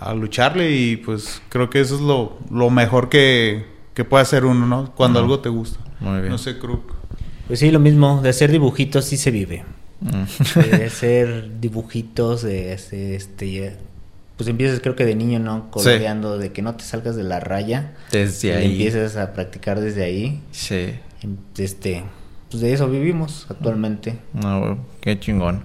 [0.00, 4.44] a lucharle y pues creo que eso es lo, lo mejor que, que puede hacer
[4.44, 4.92] uno, ¿no?
[4.94, 5.78] Cuando algo te gusta.
[6.00, 6.30] Muy bien.
[6.30, 6.94] No sé, Crook.
[7.46, 9.64] Pues sí, lo mismo, de hacer dibujitos sí se vive.
[10.00, 10.24] Mm.
[10.70, 13.76] de hacer dibujitos, de este, este
[14.40, 15.70] pues empiezas creo que de niño, ¿no?
[15.70, 17.92] Coloreando, de que no te salgas de la raya.
[18.10, 18.72] Desde ahí.
[18.72, 20.40] Empiezas a practicar desde ahí.
[20.50, 20.94] Sí.
[21.58, 22.04] Este,
[22.50, 24.18] pues de eso vivimos actualmente.
[24.32, 25.64] No, qué chingón.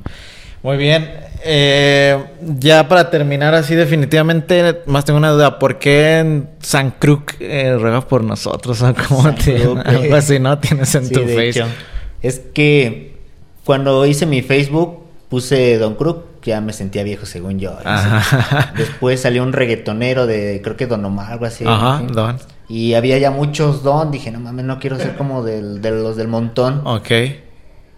[0.66, 1.08] Muy bien.
[1.44, 5.60] Eh, ya para terminar así definitivamente, más tengo una duda.
[5.60, 8.82] ¿Por qué en San Cruz eh, ruega por nosotros?
[8.82, 10.58] ¿O te, algo así, ¿no?
[10.58, 11.70] Tienes en tu Facebook.
[12.24, 13.16] Es que
[13.64, 17.78] cuando hice mi Facebook puse Don Crook ya me sentía viejo según yo.
[18.76, 21.64] Después salió un reggaetonero de, creo que Don Omar, algo así.
[21.68, 22.40] Ajá, Don.
[22.68, 26.16] Y había ya muchos Don, dije, no mames, no quiero ser como del, de los
[26.16, 26.82] del montón.
[26.86, 27.12] Ok.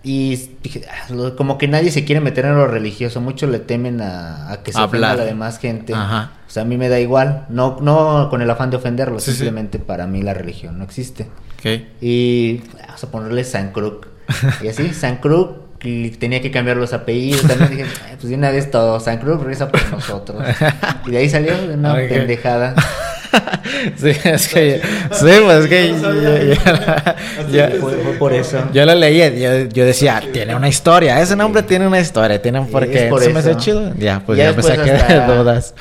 [0.03, 4.01] Y dije, ah, como que nadie se quiere meter en lo religioso, muchos le temen
[4.01, 5.93] a, que se ofenda a la demás gente.
[5.93, 6.31] Ajá.
[6.47, 9.79] O sea, a mí me da igual, no, no con el afán de ofenderlo, simplemente
[9.79, 11.27] para mí la religión no existe.
[11.59, 11.81] Ok.
[11.99, 14.05] Y vamos a ponerle San Cruz.
[14.61, 15.47] Y así, San Cruz
[15.83, 17.43] y tenía que cambiar los apellidos.
[17.43, 17.85] También dije,
[18.19, 20.43] pues de una vez todo, San Cruz regresa por nosotros.
[21.05, 22.75] Y de ahí salió una pendejada.
[23.97, 24.81] sí, es que.
[25.11, 26.57] Sí, pues es que.
[27.51, 27.71] Ya,
[28.19, 28.59] por eso.
[28.73, 31.21] Yo lo leía, yo, yo, decía, tiene una historia.
[31.21, 33.07] Ese nombre tiene una historia, tiene un porqué.
[33.07, 33.93] Eso me hace chido.
[33.97, 34.91] Ya, pues ya, me saqué
[35.27, 35.73] dudas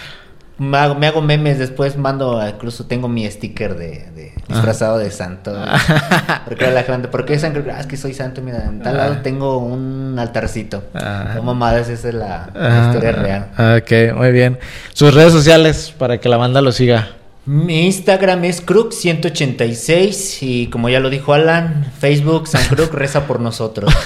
[0.59, 5.53] me hago, memes después, mando, incluso tengo mi sticker de, disfrazado de santo.
[6.47, 9.19] porque la gente, ¿por qué San ah, es que soy santo, mira, en tal lado
[9.19, 10.85] tengo un altarcito.
[11.35, 12.47] No mamadas, esa es la,
[12.87, 13.47] historia real.
[13.79, 14.59] Ok, muy bien.
[14.95, 17.09] Sus redes sociales para que la banda lo siga.
[17.47, 23.41] Mi Instagram es Crook186 y como ya lo dijo Alan, Facebook San Crook reza por
[23.41, 23.93] nosotros.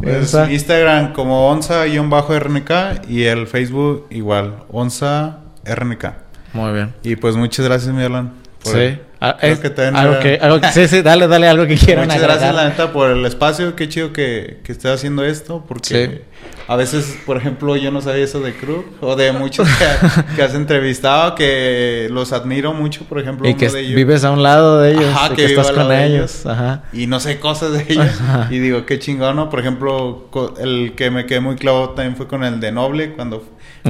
[0.00, 2.70] Pues Instagram como onza-rnk
[3.08, 6.04] y el Facebook igual, onza-rnk.
[6.52, 6.94] Muy bien.
[7.02, 8.32] Y pues muchas gracias, mi Alan.
[8.62, 9.00] sí.
[9.20, 12.92] Ah, algo, que, algo sí, sí, dale, dale algo que quieran Muchas gracias, la neta,
[12.92, 13.74] por el espacio.
[13.74, 16.22] Qué chido que, que esté haciendo esto, porque
[16.68, 19.66] a veces, por ejemplo, yo no sabía eso de Cruz o de muchos
[20.36, 23.48] que, has entrevistado, que los admiro mucho, por ejemplo.
[23.48, 26.44] Y que vives a un lado de ellos, Ajá, que, estás con ellos.
[26.44, 26.84] Ajá.
[26.92, 28.20] Y no sé cosas de ellos.
[28.50, 29.48] Y digo, qué chingón, ¿no?
[29.48, 30.28] Por ejemplo,
[30.60, 33.42] el que me quedé muy clavo también fue con el de Noble, cuando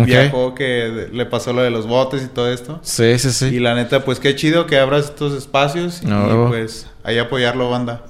[0.05, 2.81] viajó que le pasó lo de los botes y todo esto.
[2.83, 3.47] Sí, sí, sí.
[3.47, 6.09] Y la neta, pues qué chido que abras estos espacios y
[6.49, 8.03] pues ahí apoyarlo, banda.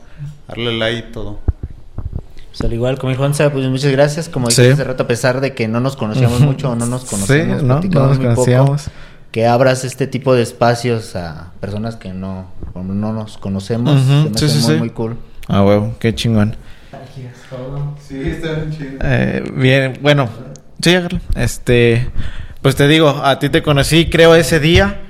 [0.48, 1.38] Darle like y todo.
[2.48, 4.28] Pues al igual, como dijo Juanza, pues muchas gracias.
[4.28, 7.04] Como dije hace rato, a pesar de que no nos conocíamos mucho o no nos
[7.04, 8.90] conocemos, no, nos conocíamos.
[9.30, 14.00] que abras este tipo de espacios a personas que no, no nos conocemos.
[14.00, 15.16] se me hace muy, muy cool.
[15.46, 16.56] Ah, huevo, qué chingón.
[18.06, 18.98] Sí, está bien chido.
[19.02, 20.28] Eh, bien, bueno,
[20.80, 20.94] Sí,
[21.34, 22.10] este,
[22.62, 25.00] pues te digo, a ti te conocí creo ese día,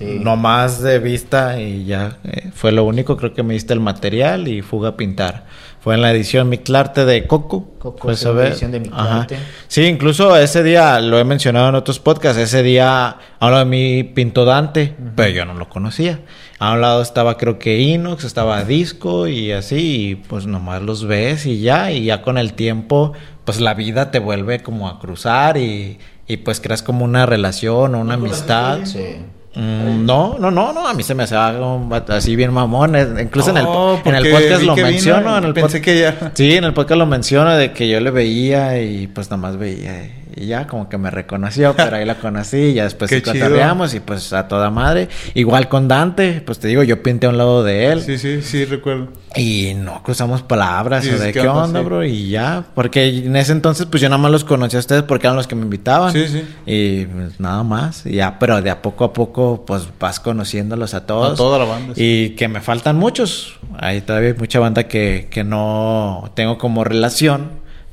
[0.00, 3.80] no más de vista y ya eh, fue lo único, creo que me diste el
[3.80, 5.46] material y fuga a pintar.
[5.80, 7.74] Fue en la edición Miclarte de Coco.
[7.78, 9.38] Coco, pues, la edición de Miclarte.
[9.68, 14.02] Sí, incluso ese día, lo he mencionado en otros podcasts, ese día hablo de mi
[14.02, 16.20] pinto Dante, pero yo no lo conocía.
[16.58, 21.06] A un lado estaba creo que Inox, estaba Disco y así, y pues nomás los
[21.06, 23.12] ves y ya, y ya con el tiempo
[23.48, 27.94] pues la vida te vuelve como a cruzar y, y pues creas como una relación
[27.94, 28.80] o una amistad.
[28.84, 29.16] Sí.
[29.54, 32.94] Mm, no, no, no, no, a mí se me hace algo así bien mamón.
[33.18, 35.38] Incluso en, el, oh, en el podcast lo menciono.
[35.38, 36.32] En el pensé que ya.
[36.34, 39.56] Sí, en el podcast lo menciono de que yo le veía y pues nada más
[39.56, 40.04] veía.
[40.04, 43.94] Y ya como que me reconoció, pero ahí la conocí y ya después sí cotorreamos
[43.94, 45.08] y pues a toda madre.
[45.34, 48.02] Igual con Dante, pues te digo, yo pinté a un lado de él.
[48.02, 49.08] Sí, sí, sí, recuerdo.
[49.34, 52.64] Y no cruzamos palabras o de qué onda, bro, y ya.
[52.74, 55.46] Porque en ese entonces pues yo nada más los conocí a ustedes porque eran los
[55.46, 56.12] que me invitaban.
[56.12, 56.42] Sí, sí.
[56.66, 60.94] Y pues, nada más, y ya, pero de a poco a poco pues vas conociéndolos
[60.94, 61.32] a todos.
[61.32, 61.94] A toda la banda.
[61.96, 63.56] Y que me faltan muchos.
[63.78, 67.50] Hay todavía mucha banda que, que no tengo como relación,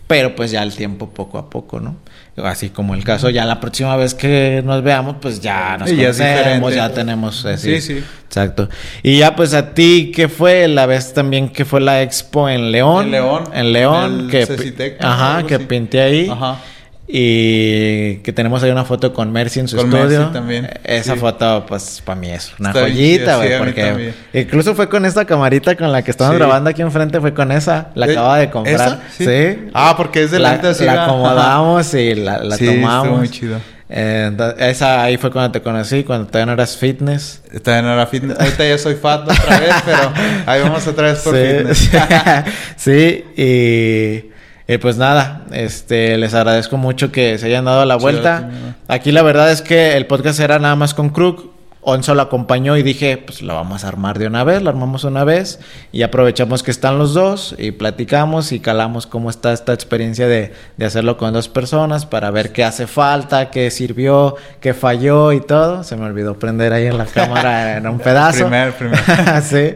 [0.08, 1.96] pero pues ya el tiempo poco a poco, ¿no?
[2.38, 6.76] Así como el caso, ya la próxima vez que nos veamos, pues ya nos conocemos,
[6.76, 7.46] ya, tenemos...
[7.46, 8.04] Eh, sí, sí.
[8.26, 8.70] Exacto.
[9.02, 12.72] Y ya pues a ti, ¿qué fue la vez también que fue la expo en
[12.72, 13.06] León?
[13.06, 13.44] En León.
[13.54, 14.28] En León.
[14.30, 16.30] que, ajá, que pinté ahí.
[16.30, 16.60] Ajá.
[17.08, 20.28] Y que tenemos ahí una foto con Mercy en su estudio.
[20.32, 20.70] también.
[20.84, 23.58] Esa foto, pues, para mí es una joyita, güey.
[23.60, 27.52] porque incluso fue con esta camarita con la que estamos grabando aquí enfrente, fue con
[27.52, 27.92] esa.
[27.94, 29.02] La acaba de comprar.
[29.18, 29.70] Sí.
[29.74, 30.84] Ah, porque es delante la, así.
[30.86, 33.20] La acomodamos y la, la tomamos.
[33.20, 33.60] muy chido.
[33.88, 37.42] Eh, esa ahí fue cuando te conocí, cuando todavía no eras fitness.
[37.64, 38.40] Todavía no era fitness.
[38.40, 40.12] Ahorita ya soy fat otra vez, pero
[40.48, 41.90] ahí vamos otra vez por fitness.
[42.78, 44.35] sí, y
[44.68, 48.50] y pues nada, este, les agradezco mucho que se hayan dado la vuelta.
[48.88, 51.54] Aquí la verdad es que el podcast era nada más con Crook.
[51.88, 55.04] Onzo lo acompañó y dije, pues lo vamos a armar de una vez, lo armamos
[55.04, 55.60] una vez
[55.92, 60.52] y aprovechamos que están los dos y platicamos y calamos cómo está esta experiencia de,
[60.78, 65.42] de hacerlo con dos personas para ver qué hace falta, qué sirvió, qué falló y
[65.42, 65.84] todo.
[65.84, 68.48] Se me olvidó prender ahí en la cámara en un pedazo.
[68.48, 69.00] primer, primer.
[69.44, 69.76] sí.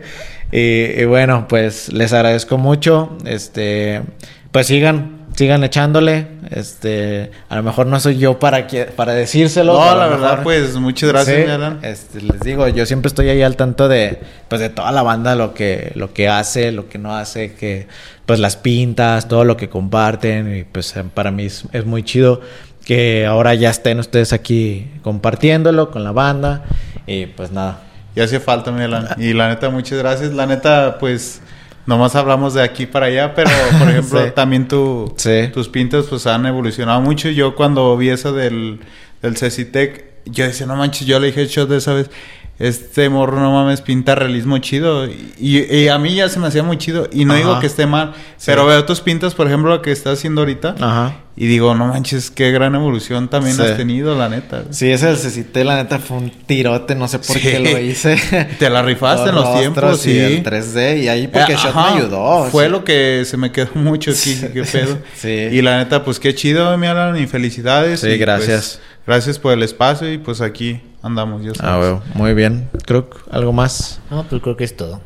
[0.52, 3.16] Y, y, bueno, pues les agradezco mucho.
[3.24, 4.02] Este
[4.52, 6.28] pues sigan, sigan echándole.
[6.50, 9.74] Este, a lo mejor no soy yo para que, para decírselo.
[9.74, 13.88] No, la verdad, pues muchas gracias, este, les digo, yo siempre estoy ahí al tanto
[13.88, 17.54] de, pues de toda la banda, lo que, lo que hace, lo que no hace,
[17.54, 17.88] que,
[18.26, 22.42] pues las pintas, todo lo que comparten, y pues para mí es, muy chido
[22.84, 26.64] que ahora ya estén ustedes aquí compartiéndolo con la banda,
[27.06, 27.82] y pues nada.
[28.16, 28.96] Y hace falta, Miguel.
[29.18, 30.34] Y la neta, muchas gracias.
[30.34, 31.42] La neta, pues
[31.90, 33.50] nomás hablamos de aquí para allá, pero
[33.80, 35.14] por ejemplo, también tu,
[35.52, 37.30] tus pintas pues han evolucionado mucho.
[37.30, 38.80] Yo cuando vi eso del,
[39.24, 42.12] del Cecitec, yo decía, no manches, yo le dije shot de esa vez
[42.60, 46.78] este morro no mames pinta realismo chido y, a mí ya se me hacía muy
[46.78, 48.14] chido y no digo que esté mal
[48.46, 51.16] pero veo tus pintas por ejemplo lo que estás haciendo ahorita Ajá.
[51.42, 55.64] Y digo no manches qué gran evolución también has tenido la neta sí ese necesité
[55.64, 58.18] la neta fue un tirote no sé por qué lo hice.
[58.60, 60.20] Te la rifaste en los tiempos sí.
[60.20, 64.12] el 3D y ahí porque Shot me ayudó fue lo que se me quedó mucho
[64.12, 65.00] aquí qué pedo.
[65.16, 65.30] Sí.
[65.30, 68.82] Y la neta pues qué chido mi Alan y felicidades sí pues, gracias.
[69.08, 72.70] gracias por el espacio y pues aquí andamos, ya Ah, bueno, muy bien.
[72.86, 74.02] Creo algo más.
[74.12, 75.00] No, pues creo que es todo.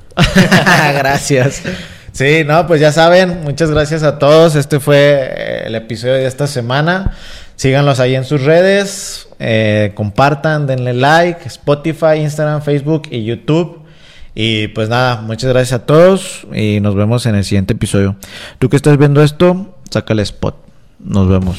[0.96, 1.62] gracias.
[2.14, 4.56] Sí, no, pues ya saben, muchas gracias a todos.
[4.56, 7.18] Este fue el episodio de esta semana.
[7.56, 13.82] Síganlos ahí en sus redes, eh, compartan, denle like, Spotify, Instagram, Facebook y YouTube.
[14.36, 18.16] Y pues nada, muchas gracias a todos y nos vemos en el siguiente episodio.
[18.60, 20.56] Tú que estás viendo esto, saca el spot.
[21.00, 21.58] Nos vemos.